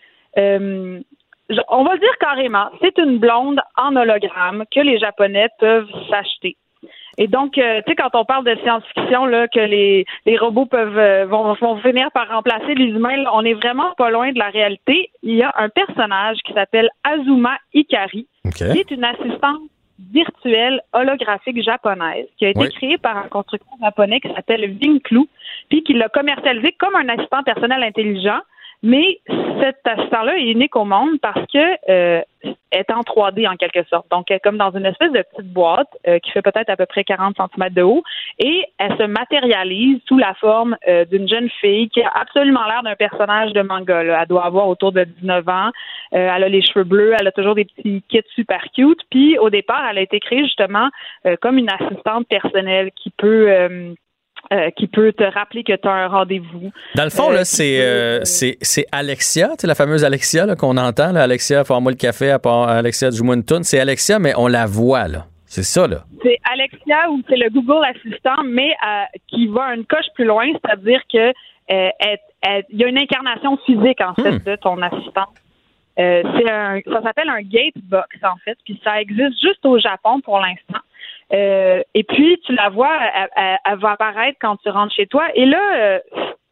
[1.70, 6.58] on va le dire carrément, c'est une blonde en hologramme que les Japonais peuvent s'acheter.
[7.18, 10.66] Et donc, euh, tu sais, quand on parle de science-fiction, là, que les, les robots
[10.66, 14.32] peuvent euh, vont, vont finir par remplacer les humains, là, on est vraiment pas loin
[14.34, 15.12] de la réalité.
[15.24, 19.62] Il y a un personnage qui s'appelle Azuma Ikari, qui est une assistante
[20.12, 22.70] virtuelle holographique japonaise qui a été Oui.
[22.74, 25.22] créée par un constructeur japonais qui s'appelle Vinclu,
[25.70, 28.40] puis qui l'a commercialisé comme un assistant personnel intelligent.
[28.86, 29.20] Mais
[29.60, 32.22] cet assistant-là est unique au monde parce que euh,
[32.72, 34.06] est en 3D en quelque sorte.
[34.12, 36.78] Donc, elle est comme dans une espèce de petite boîte euh, qui fait peut-être à
[36.78, 38.04] peu près 40 cm de haut
[38.38, 42.84] et elle se matérialise sous la forme euh, d'une jeune fille qui a absolument l'air
[42.84, 44.04] d'un personnage de manga.
[44.04, 44.20] là.
[44.22, 45.72] Elle doit avoir autour de 19 ans.
[46.14, 49.02] Euh, elle a les cheveux bleus, elle a toujours des petits kits super cute.
[49.10, 50.90] Puis, au départ, elle a été créée justement
[51.26, 53.96] euh, comme une assistante personnelle qui peut...
[54.54, 56.72] euh, qui peut te rappeler que tu as un rendez-vous.
[56.96, 60.78] Dans le fond, Euh, là, c'est, euh, c'est, c'est Alexia, la fameuse Alexia là, qu'on
[60.78, 61.12] entend.
[61.12, 63.64] Là, Alexia, fais-moi le café, à part Alexia, joue-moi une toune.
[63.64, 65.26] C'est Alexia, mais on la voit, là.
[65.46, 66.04] C'est ça, là.
[66.22, 70.46] C'est Alexia ou c'est le Google Assistant, mais euh, qui va une coche plus loin,
[70.52, 71.32] c'est-à-dire que
[71.70, 74.44] il y a une incarnation physique en fait Hmm.
[74.46, 75.26] de ton assistant.
[75.98, 80.20] C'est un, ça s'appelle un gate box en fait, puis ça existe juste au Japon
[80.22, 80.80] pour l'instant.
[81.34, 82.98] Euh, et puis tu la vois,
[83.36, 85.26] elle, va apparaître quand tu rentres chez toi.
[85.34, 86.00] Et là, euh,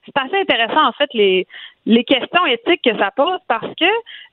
[0.06, 3.86] c'est assez intéressant en fait les questions éthiques que ça pose parce que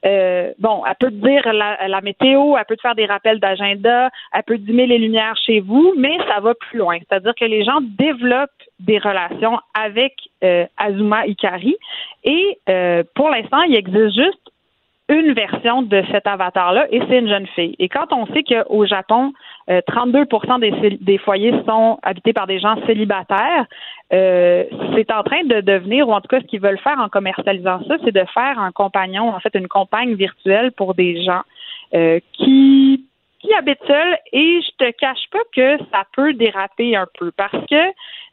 [0.07, 4.11] euh, bon, elle peut te dire la, météo, elle peut te faire des rappels d'agenda,
[4.33, 6.99] elle peut dimmer les lumières chez vous, mais ça va plus loin.
[6.99, 8.51] C'est-à-dire que les gens développent
[8.81, 10.15] des relations avec
[10.77, 11.77] Azuma Ikari
[12.25, 12.59] et
[13.15, 14.51] pour l'instant, il existe juste
[15.11, 17.75] une version de cet avatar-là et c'est une jeune fille.
[17.81, 19.33] Et quand on sait qu'au Japon,
[19.69, 20.25] euh, 32
[20.61, 23.67] des, cél- des foyers sont habités par des gens célibataires,
[24.13, 24.65] euh,
[24.95, 27.81] c'est en train de devenir, ou en tout cas ce qu'ils veulent faire en commercialisant
[27.89, 31.43] ça, c'est de faire un compagnon, en fait une compagne virtuelle pour des gens
[31.95, 33.05] euh, qui
[33.41, 37.57] qui habitent seuls et je te cache pas que ça peut déraper un peu parce
[37.71, 37.75] que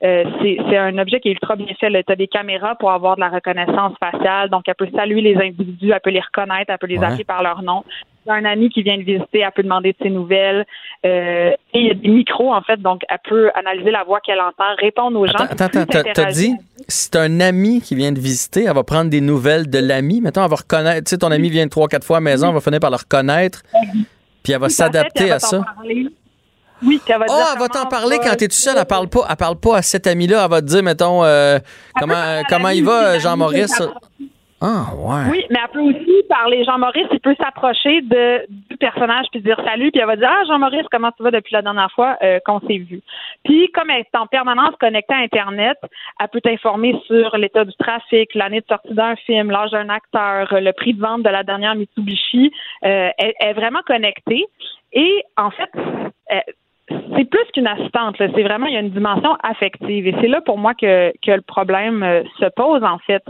[0.03, 1.89] euh, c'est c'est un objet qui est ultra bien fait.
[2.03, 5.35] Tu as des caméras pour avoir de la reconnaissance faciale, donc elle peut saluer les
[5.37, 7.05] individus, elle peut les reconnaître, elle peut les Ouais.
[7.05, 7.83] appeler par leur nom.
[8.25, 10.65] Si un ami qui vient de visiter, elle peut demander de ses nouvelles.
[11.05, 14.19] Euh, et il y a des micros, en fait, donc elle peut analyser la voix
[14.19, 15.33] qu'elle entend, répondre aux gens.
[15.39, 16.53] Attends, attends, t'as- dit,
[16.89, 20.19] si t'as un ami qui vient de visiter, elle va prendre des nouvelles de l'ami.
[20.19, 22.49] Mettons, elle va reconnaître, tu sais, ton ami vient trois, quatre fois à la maison,
[22.49, 23.61] elle va finir par le reconnaître,
[24.47, 25.61] puis elle va s'adapter à ça.
[25.83, 26.09] Oui,
[26.81, 28.77] puis elle va Oh, elle va t'en parler quand t'es tout seul.
[28.77, 30.45] Elle parle pas, elle parle pas à cet ami-là.
[30.45, 31.59] Elle va te dire, mettons, euh,
[31.99, 33.81] comment, euh, comment il va, Jean-Maurice?
[34.59, 35.29] Ah, ouais.
[35.29, 36.63] Oui, mais elle peut aussi parler.
[36.63, 40.43] Jean-Maurice, il peut s'approcher de, du personnage puis dire salut, puis elle va dire Ah,
[40.47, 43.01] Jean-Maurice, comment tu vas depuis la dernière fois euh, qu'on s'est vu?
[43.45, 45.77] Puis, comme elle est en permanence connectée à Internet,
[46.19, 50.47] elle peut t'informer sur l'état du trafic, l'année de sortie d'un film, l'âge d'un acteur,
[50.51, 52.51] le prix de vente de la dernière Mitsubishi.
[52.83, 54.45] Euh, elle, elle est vraiment connectée.
[54.93, 56.39] Et en fait, euh,
[57.17, 58.15] c'est plus qu'une assistante.
[58.19, 60.07] C'est vraiment, il y a une dimension affective.
[60.07, 63.23] Et c'est là pour moi que, que le problème euh, se pose, en fait.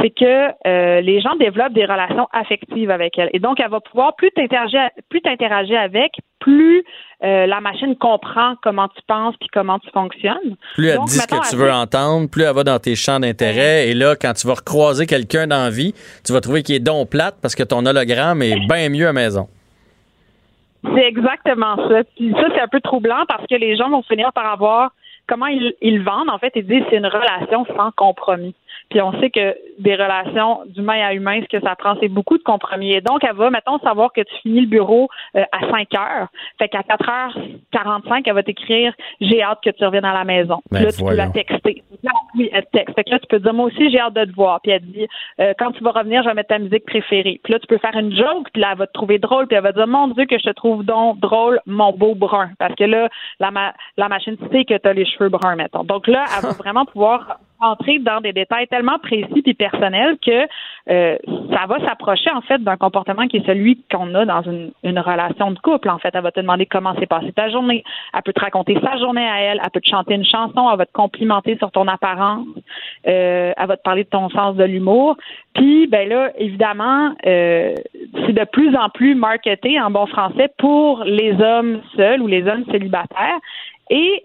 [0.00, 3.30] C'est que euh, les gens développent des relations affectives avec elle.
[3.32, 6.84] Et donc, elle va pouvoir plus t'interagir, plus t'interagir avec, plus
[7.22, 10.56] euh, la machine comprend comment tu penses puis comment tu fonctionnes.
[10.74, 12.94] Plus elle Donc, dit ce que tu veux fait- entendre, plus elle va dans tes
[12.94, 13.88] champs d'intérêt.
[13.88, 15.94] Et là, quand tu vas recroiser quelqu'un dans la vie,
[16.24, 19.12] tu vas trouver qu'il est donc plate parce que ton hologramme est bien mieux à
[19.12, 19.48] maison.
[20.82, 22.04] C'est exactement ça.
[22.16, 24.92] Puis ça, c'est un peu troublant parce que les gens vont finir par avoir
[25.26, 26.30] comment ils, ils vendent.
[26.30, 28.54] En fait, ils disent c'est une relation sans compromis.
[28.90, 32.36] Puis on sait que des relations d'humain à humain, ce que ça prend, c'est beaucoup
[32.36, 32.92] de compromis.
[32.92, 36.28] Et donc, elle va, mettons, savoir que tu finis le bureau euh, à 5 heures.
[36.58, 40.60] Fait qu'à 4h45, elle va t'écrire J'ai hâte que tu reviennes à la maison.
[40.70, 41.30] Ben, là, tu peux la voyons.
[41.32, 41.82] texter.
[42.02, 42.94] Là, oui, elle te texte.
[42.94, 44.60] Fait que là, tu peux dire Moi aussi, j'ai hâte de te voir.
[44.60, 45.06] Puis elle dit
[45.40, 47.40] euh, Quand tu vas revenir, je vais mettre ta musique préférée.
[47.42, 49.56] Puis là, tu peux faire une joke, puis là, elle va te trouver drôle, puis
[49.56, 52.50] elle va dire Mon Dieu, que je te trouve donc drôle, mon beau brun.
[52.58, 53.08] Parce que là,
[53.38, 55.84] la, ma- la machine sait que tu as les cheveux bruns, mettons.
[55.84, 60.46] Donc là, elle va vraiment pouvoir entrer dans des détails tellement précis puis personnels que
[60.90, 61.16] euh,
[61.52, 64.98] ça va s'approcher en fait d'un comportement qui est celui qu'on a dans une, une
[64.98, 65.90] relation de couple.
[65.90, 67.84] En fait, elle va te demander comment s'est passée ta journée.
[68.14, 69.60] Elle peut te raconter sa journée à elle.
[69.62, 70.68] Elle peut te chanter une chanson.
[70.70, 72.46] Elle va te complimenter sur ton apparence.
[73.06, 75.16] Euh, elle va te parler de ton sens de l'humour.
[75.54, 77.74] Puis, ben là, évidemment, euh,
[78.26, 82.46] c'est de plus en plus marketé en bon français pour les hommes seuls ou les
[82.46, 83.38] hommes célibataires.
[83.90, 84.24] Et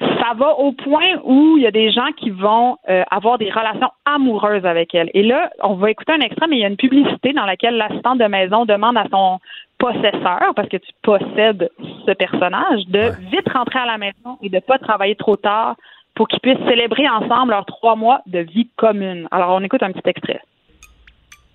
[0.00, 3.50] ça va au point où il y a des gens qui vont euh, avoir des
[3.50, 5.10] relations amoureuses avec elle.
[5.14, 7.76] Et là, on va écouter un extrait, mais il y a une publicité dans laquelle
[7.76, 9.38] l'assistante de maison demande à son
[9.78, 11.70] possesseur, parce que tu possèdes
[12.06, 15.76] ce personnage, de vite rentrer à la maison et de pas travailler trop tard
[16.14, 19.28] pour qu'ils puissent célébrer ensemble leurs trois mois de vie commune.
[19.30, 20.40] Alors, on écoute un petit extrait.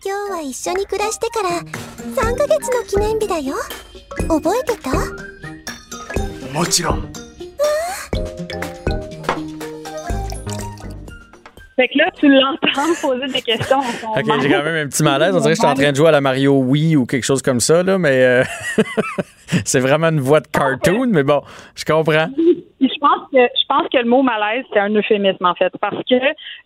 [0.03, 3.53] 今日は一緒に暮らしてから3ヶ月の記念日だよ
[4.27, 4.89] 覚えてた
[6.51, 7.24] もちろん
[11.76, 15.36] Fait que là, tu l'entends poser des questions OK, j'ai quand même un petit malaise.
[15.36, 17.24] On dirait que je suis en train de jouer à la Mario Wii ou quelque
[17.24, 18.42] chose comme ça, là, mais euh,
[19.64, 21.42] c'est vraiment une voix de cartoon, mais bon,
[21.74, 22.28] je comprends.
[22.80, 25.96] Je pense que je pense que le mot malaise c'est un euphémisme en fait parce
[26.08, 26.14] que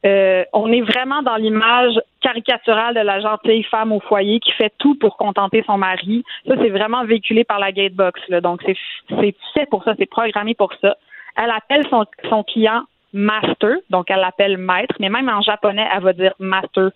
[0.06, 4.72] euh, on est vraiment dans l'image caricaturale de la gentille femme au foyer qui fait
[4.78, 6.24] tout pour contenter son mari.
[6.48, 8.40] Ça c'est vraiment véhiculé par la Gatebox là.
[8.40, 8.76] Donc c'est
[9.08, 10.96] c'est fait pour ça, c'est programmé pour ça.
[11.36, 12.82] Elle appelle son son client
[13.12, 16.90] master, donc elle l'appelle maître, mais même en japonais, elle va dire master.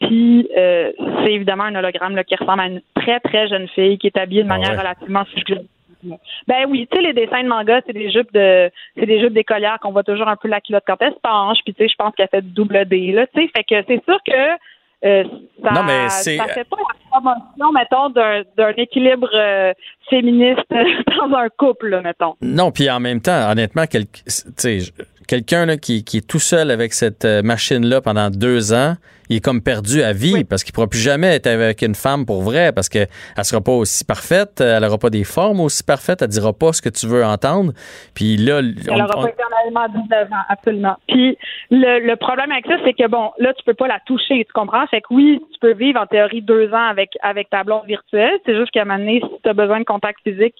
[0.00, 0.92] Puis euh,
[1.24, 4.18] c'est évidemment un hologramme là, qui ressemble à une très très jeune fille qui est
[4.18, 4.78] habillée de manière ouais.
[4.78, 5.68] relativement suggestive.
[6.48, 9.34] Ben oui, tu sais, les dessins de manga, c'est des jupes de c'est des jupes
[9.34, 11.88] d'écolière qu'on voit toujours un peu la culotte quand elle se penche, puis tu sais,
[11.88, 14.56] je pense qu'elle fait double D, là, tu sais, fait que c'est sûr que
[15.04, 15.24] euh,
[15.62, 19.72] ça, Non, mais c'est- ça fait pas la promotion, mettons, d'un, d'un équilibre euh,
[20.08, 22.34] féministe dans un couple, là, mettons.
[22.42, 24.06] Non, puis en même temps, honnêtement, quel-
[25.26, 28.94] quelqu'un là, qui, qui est tout seul avec cette euh, machine-là pendant deux ans,
[29.30, 31.94] il est comme perdu à vie parce qu'il ne pourra plus jamais être avec une
[31.94, 33.08] femme pour vrai parce qu'elle
[33.38, 36.52] ne sera pas aussi parfaite, elle n'aura pas des formes aussi parfaites, elle ne dira
[36.52, 37.72] pas ce que tu veux entendre.
[38.14, 40.96] Puis là, Elle on- n'aura on- pas éternellement 19 ans, absolument.
[41.08, 41.38] Puis
[41.70, 44.52] le, le problème avec ça, c'est que bon, là, tu peux pas la toucher, tu
[44.52, 44.86] comprends?
[44.88, 48.34] Fait que oui, tu peux vivre en théorie deux ans avec, avec ta blonde virtuelle.
[48.44, 50.54] C'est juste qu'à un moment donné, si tu as besoin de contact physique,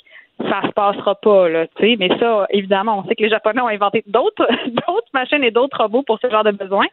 [0.49, 1.97] ça se passera pas, là, tu sais.
[1.99, 5.77] Mais ça, évidemment, on sait que les Japonais ont inventé d'autres, d'autres machines et d'autres
[5.79, 6.87] robots pour ce genre de besoins.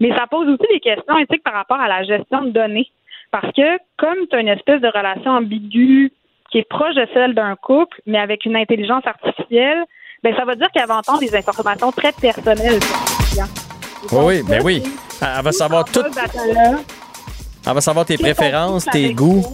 [0.00, 2.90] Mais ça pose aussi des questions éthiques par rapport à la gestion de données.
[3.30, 6.12] Parce que, comme tu as une espèce de relation ambiguë
[6.50, 9.84] qui est proche de celle d'un couple, mais avec une intelligence artificielle,
[10.22, 14.26] ben ça veut dire qu'elle va entendre des informations très personnelles son client.
[14.26, 14.82] Oui, ben oui.
[15.20, 16.02] Elle va savoir tout.
[17.64, 19.44] Elle va savoir tes préférences, tes goûts.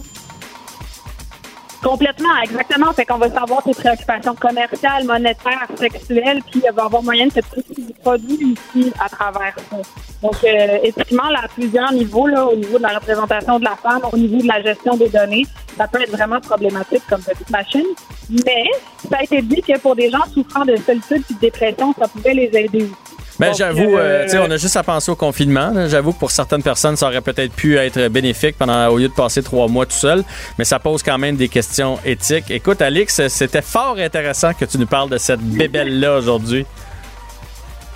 [1.83, 2.91] Complètement, exactement.
[2.91, 7.31] Fait qu'on va savoir tes préoccupations commerciales, monétaires, sexuelles, puis il va avoir moyen de
[7.33, 9.77] des produits ici à travers ça.
[10.21, 13.77] Donc, euh, éthiquement, là, à plusieurs niveaux, là, au niveau de la représentation de la
[13.77, 15.45] femme, au niveau de la gestion des données,
[15.77, 17.85] ça peut être vraiment problématique comme petite machine.
[18.29, 18.65] Mais
[19.09, 22.09] ça a été dit que pour des gens souffrant de solitude et de dépression, ça
[22.09, 22.93] pouvait les aider aussi.
[23.39, 25.71] Ben, Donc, j'avoue, euh, euh, tu sais, on a juste à penser au confinement.
[25.87, 29.13] J'avoue que pour certaines personnes, ça aurait peut-être pu être bénéfique pendant, au lieu de
[29.13, 30.23] passer trois mois tout seul,
[30.57, 32.51] mais ça pose quand même des questions éthiques.
[32.51, 36.65] Écoute, Alix, c'était fort intéressant que tu nous parles de cette bébelle-là aujourd'hui.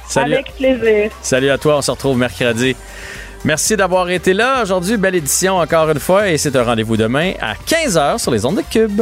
[0.07, 0.34] Salut.
[0.36, 1.11] Avec plaisir.
[1.22, 2.76] Salut à toi, on se retrouve mercredi.
[3.44, 4.95] Merci d'avoir été là aujourd'hui.
[4.95, 8.57] Belle édition encore une fois et c'est un rendez-vous demain à 15h sur les ondes
[8.57, 9.02] de Cube.